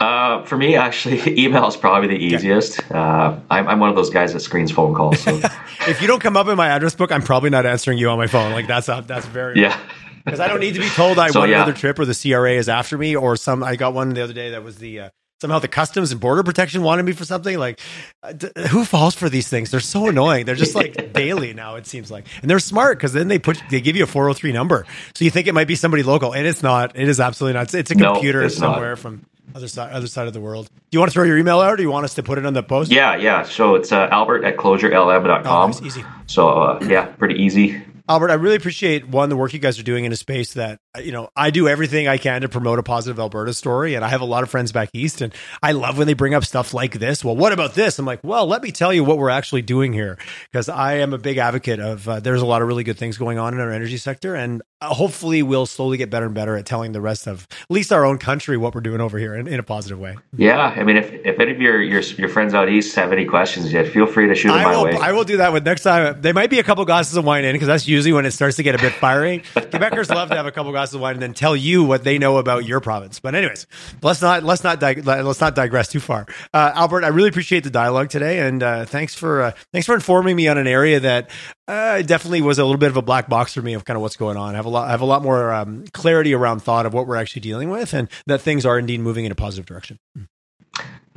Uh, 0.00 0.44
for 0.46 0.56
me, 0.56 0.74
actually, 0.74 1.20
email 1.44 1.68
is 1.68 1.76
probably 1.76 2.08
the 2.08 2.16
easiest. 2.16 2.80
Okay. 2.80 2.94
Uh, 2.94 3.38
I'm, 3.50 3.68
I'm 3.68 3.78
one 3.78 3.88
of 3.88 3.94
those 3.94 4.10
guys 4.10 4.32
that 4.32 4.40
screens 4.40 4.72
phone 4.72 4.94
calls. 4.94 5.20
So. 5.20 5.38
if 5.86 6.00
you 6.00 6.08
don't 6.08 6.18
come 6.18 6.36
up 6.36 6.48
in 6.48 6.56
my 6.56 6.68
address 6.68 6.96
book, 6.96 7.12
I'm 7.12 7.22
probably 7.22 7.50
not 7.50 7.66
answering 7.66 7.98
you 7.98 8.08
on 8.08 8.18
my 8.18 8.26
phone. 8.26 8.50
Like 8.50 8.66
that's 8.66 8.88
a, 8.88 9.04
that's 9.06 9.26
very 9.26 9.60
yeah 9.60 9.78
because 10.24 10.40
I 10.40 10.48
don't 10.48 10.60
need 10.60 10.74
to 10.74 10.80
be 10.80 10.88
told 10.88 11.18
I 11.18 11.28
so, 11.28 11.40
won 11.40 11.50
yeah. 11.50 11.56
another 11.56 11.72
trip 11.72 11.98
or 11.98 12.04
the 12.04 12.14
CRA 12.14 12.52
is 12.52 12.68
after 12.68 12.96
me 12.98 13.16
or 13.16 13.36
some. 13.36 13.62
I 13.62 13.76
got 13.76 13.94
one 13.94 14.10
the 14.10 14.22
other 14.22 14.32
day 14.34 14.50
that 14.50 14.62
was 14.62 14.78
the. 14.78 15.00
Uh, 15.00 15.10
somehow 15.42 15.58
the 15.58 15.68
customs 15.68 16.12
and 16.12 16.20
border 16.20 16.44
protection 16.44 16.82
wanted 16.82 17.02
me 17.02 17.12
for 17.12 17.24
something 17.24 17.58
like 17.58 17.80
uh, 18.22 18.32
d- 18.32 18.48
who 18.68 18.84
falls 18.84 19.14
for 19.14 19.28
these 19.28 19.48
things? 19.48 19.70
They're 19.70 19.80
so 19.80 20.08
annoying. 20.08 20.46
They're 20.46 20.54
just 20.54 20.74
like 20.74 21.12
daily 21.14 21.52
now 21.52 21.74
it 21.74 21.86
seems 21.86 22.10
like. 22.10 22.26
And 22.40 22.48
they're 22.48 22.60
smart 22.60 22.96
because 22.96 23.12
then 23.12 23.28
they 23.28 23.38
put 23.38 23.60
they 23.68 23.80
give 23.82 23.96
you 23.96 24.04
a 24.04 24.06
403 24.06 24.52
number. 24.52 24.86
So 25.14 25.24
you 25.24 25.30
think 25.30 25.48
it 25.48 25.52
might 25.52 25.68
be 25.68 25.74
somebody 25.74 26.02
local 26.04 26.32
and 26.32 26.46
it's 26.46 26.62
not. 26.62 26.96
It 26.96 27.08
is 27.08 27.20
absolutely 27.20 27.54
not. 27.54 27.64
It's, 27.64 27.74
it's 27.74 27.90
a 27.90 27.96
computer 27.96 28.42
no, 28.42 28.48
somewhere 28.48 28.90
not. 28.90 28.98
from 29.00 29.26
other 29.54 29.68
side 29.68 29.92
other 29.92 30.06
side 30.06 30.28
of 30.28 30.32
the 30.32 30.40
world. 30.40 30.66
Do 30.66 30.96
you 30.96 31.00
want 31.00 31.10
to 31.10 31.14
throw 31.14 31.24
your 31.24 31.36
email 31.36 31.60
out 31.60 31.72
or 31.72 31.76
do 31.76 31.82
you 31.82 31.90
want 31.90 32.04
us 32.04 32.14
to 32.14 32.22
put 32.22 32.38
it 32.38 32.46
on 32.46 32.54
the 32.54 32.62
post? 32.62 32.92
Yeah 32.92 33.16
yeah. 33.16 33.42
So 33.42 33.74
it's 33.74 33.90
uh, 33.90 34.08
albert 34.12 34.44
at 34.44 34.56
closurelm.com 34.56 35.46
oh, 35.46 35.66
nice, 35.66 35.82
easy. 35.82 36.04
So 36.26 36.48
uh, 36.48 36.78
yeah 36.88 37.06
pretty 37.06 37.42
easy 37.42 37.82
Albert, 38.12 38.30
I 38.30 38.34
really 38.34 38.56
appreciate 38.56 39.08
one 39.08 39.30
the 39.30 39.38
work 39.38 39.54
you 39.54 39.58
guys 39.58 39.78
are 39.78 39.82
doing 39.82 40.04
in 40.04 40.12
a 40.12 40.16
space 40.16 40.52
that 40.52 40.78
you 41.02 41.12
know 41.12 41.30
I 41.34 41.48
do 41.48 41.66
everything 41.66 42.08
I 42.08 42.18
can 42.18 42.42
to 42.42 42.48
promote 42.50 42.78
a 42.78 42.82
positive 42.82 43.18
Alberta 43.18 43.54
story, 43.54 43.94
and 43.94 44.04
I 44.04 44.08
have 44.08 44.20
a 44.20 44.26
lot 44.26 44.42
of 44.42 44.50
friends 44.50 44.70
back 44.70 44.90
east, 44.92 45.22
and 45.22 45.34
I 45.62 45.72
love 45.72 45.96
when 45.96 46.06
they 46.06 46.12
bring 46.12 46.34
up 46.34 46.44
stuff 46.44 46.74
like 46.74 46.98
this. 46.98 47.24
Well, 47.24 47.34
what 47.34 47.54
about 47.54 47.72
this? 47.72 47.98
I'm 47.98 48.04
like, 48.04 48.22
well, 48.22 48.46
let 48.46 48.62
me 48.62 48.70
tell 48.70 48.92
you 48.92 49.02
what 49.02 49.16
we're 49.16 49.30
actually 49.30 49.62
doing 49.62 49.94
here, 49.94 50.18
because 50.50 50.68
I 50.68 50.96
am 50.96 51.14
a 51.14 51.18
big 51.18 51.38
advocate 51.38 51.80
of 51.80 52.06
uh, 52.06 52.20
there's 52.20 52.42
a 52.42 52.46
lot 52.46 52.60
of 52.60 52.68
really 52.68 52.84
good 52.84 52.98
things 52.98 53.16
going 53.16 53.38
on 53.38 53.54
in 53.54 53.60
our 53.60 53.70
energy 53.70 53.96
sector, 53.96 54.34
and 54.34 54.60
hopefully 54.82 55.42
we'll 55.42 55.66
slowly 55.66 55.96
get 55.96 56.10
better 56.10 56.26
and 56.26 56.34
better 56.34 56.56
at 56.56 56.66
telling 56.66 56.92
the 56.92 57.00
rest 57.00 57.26
of 57.26 57.46
at 57.50 57.70
least 57.70 57.92
our 57.92 58.04
own 58.04 58.18
country 58.18 58.56
what 58.56 58.74
we're 58.74 58.80
doing 58.80 59.00
over 59.00 59.18
here 59.18 59.34
in, 59.34 59.46
in 59.46 59.58
a 59.58 59.62
positive 59.62 59.98
way. 59.98 60.16
Yeah, 60.36 60.58
I 60.58 60.82
mean, 60.82 60.96
if, 60.96 61.12
if 61.12 61.38
any 61.38 61.52
of 61.52 61.60
your, 61.60 61.80
your 61.80 62.00
your 62.00 62.28
friends 62.28 62.54
out 62.54 62.68
east 62.68 62.94
have 62.96 63.12
any 63.12 63.24
questions 63.24 63.72
yet, 63.72 63.88
feel 63.88 64.06
free 64.06 64.28
to 64.28 64.34
shoot 64.34 64.48
them 64.48 64.58
I 64.58 64.64
my 64.64 64.76
will, 64.76 64.84
way. 64.84 64.96
I 65.00 65.12
will 65.12 65.24
do 65.24 65.38
that 65.38 65.52
with 65.52 65.64
next 65.64 65.82
time. 65.82 66.20
There 66.20 66.34
might 66.34 66.50
be 66.50 66.58
a 66.58 66.62
couple 66.62 66.84
glasses 66.84 67.16
of 67.16 67.24
wine 67.24 67.44
in 67.44 67.54
because 67.54 67.68
that's 67.68 67.86
usually 67.86 68.12
when 68.12 68.26
it 68.26 68.32
starts 68.32 68.56
to 68.56 68.62
get 68.62 68.74
a 68.74 68.78
bit 68.78 68.92
fiery. 68.92 69.40
Quebecers 69.54 70.08
love 70.14 70.28
to 70.30 70.36
have 70.36 70.46
a 70.46 70.52
couple 70.52 70.72
glasses 70.72 70.94
of 70.94 71.00
wine 71.00 71.14
and 71.14 71.22
then 71.22 71.34
tell 71.34 71.56
you 71.56 71.84
what 71.84 72.04
they 72.04 72.18
know 72.18 72.38
about 72.38 72.64
your 72.64 72.80
province. 72.80 73.20
But 73.20 73.34
anyways, 73.34 73.66
let's 74.02 74.22
not 74.22 74.42
let's 74.42 74.64
not 74.64 74.80
dig- 74.80 75.04
let's 75.06 75.40
not 75.40 75.54
digress 75.54 75.88
too 75.88 76.00
far. 76.00 76.26
Uh, 76.52 76.72
Albert, 76.74 77.04
I 77.04 77.08
really 77.08 77.28
appreciate 77.28 77.64
the 77.64 77.70
dialogue 77.70 78.10
today, 78.10 78.40
and 78.40 78.62
uh, 78.62 78.84
thanks 78.84 79.14
for 79.14 79.42
uh, 79.42 79.52
thanks 79.72 79.86
for 79.86 79.94
informing 79.94 80.36
me 80.36 80.48
on 80.48 80.58
an 80.58 80.66
area 80.66 81.00
that 81.00 81.30
uh, 81.68 82.02
definitely 82.02 82.42
was 82.42 82.58
a 82.58 82.64
little 82.64 82.78
bit 82.78 82.90
of 82.90 82.96
a 82.96 83.02
black 83.02 83.28
box 83.28 83.54
for 83.54 83.62
me 83.62 83.74
of 83.74 83.84
kind 83.84 83.96
of 83.96 84.02
what's 84.02 84.16
going 84.16 84.36
on. 84.36 84.54
I 84.54 84.56
have 84.56 84.66
a 84.66 84.70
lot 84.72 84.88
I 84.88 84.90
have 84.90 85.00
a 85.00 85.06
lot 85.06 85.22
more 85.22 85.52
um, 85.52 85.84
clarity 85.92 86.34
around 86.34 86.60
thought 86.60 86.86
of 86.86 86.94
what 86.94 87.06
we're 87.06 87.16
actually 87.16 87.40
dealing 87.40 87.70
with, 87.70 87.92
and 87.94 88.08
that 88.26 88.40
things 88.40 88.66
are 88.66 88.78
indeed 88.78 89.00
moving 89.00 89.24
in 89.24 89.32
a 89.32 89.36
positive 89.36 89.66
direction. 89.66 89.98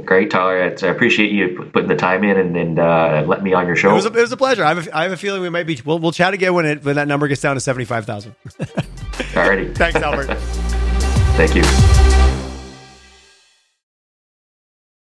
Great, 0.03 0.29
Tyler. 0.29 0.61
I 0.61 0.87
appreciate 0.87 1.31
you 1.31 1.69
putting 1.71 1.87
the 1.87 1.95
time 1.95 2.25
in 2.25 2.37
and, 2.37 2.57
and 2.57 2.79
uh, 2.79 3.23
letting 3.25 3.45
me 3.45 3.53
on 3.53 3.65
your 3.65 3.77
show. 3.77 3.91
It 3.91 3.93
was 3.93 4.05
a, 4.05 4.09
it 4.09 4.21
was 4.21 4.31
a 4.33 4.37
pleasure. 4.37 4.63
I 4.63 4.73
have 4.73 4.87
a, 4.87 4.97
I 4.97 5.03
have 5.03 5.13
a 5.13 5.17
feeling 5.17 5.41
we 5.41 5.49
might 5.49 5.65
be. 5.65 5.79
We'll, 5.85 5.99
we'll 5.99 6.11
chat 6.11 6.33
again 6.33 6.53
when 6.53 6.65
it 6.65 6.83
when 6.83 6.97
that 6.97 7.07
number 7.07 7.29
gets 7.29 7.41
down 7.41 7.55
to 7.55 7.61
seventy 7.61 7.85
five 7.85 8.05
thousand. 8.05 8.35
Alrighty. 8.49 9.73
Thanks, 9.75 9.95
Albert. 9.95 10.35
Thank 11.37 11.55
you. 11.55 12.24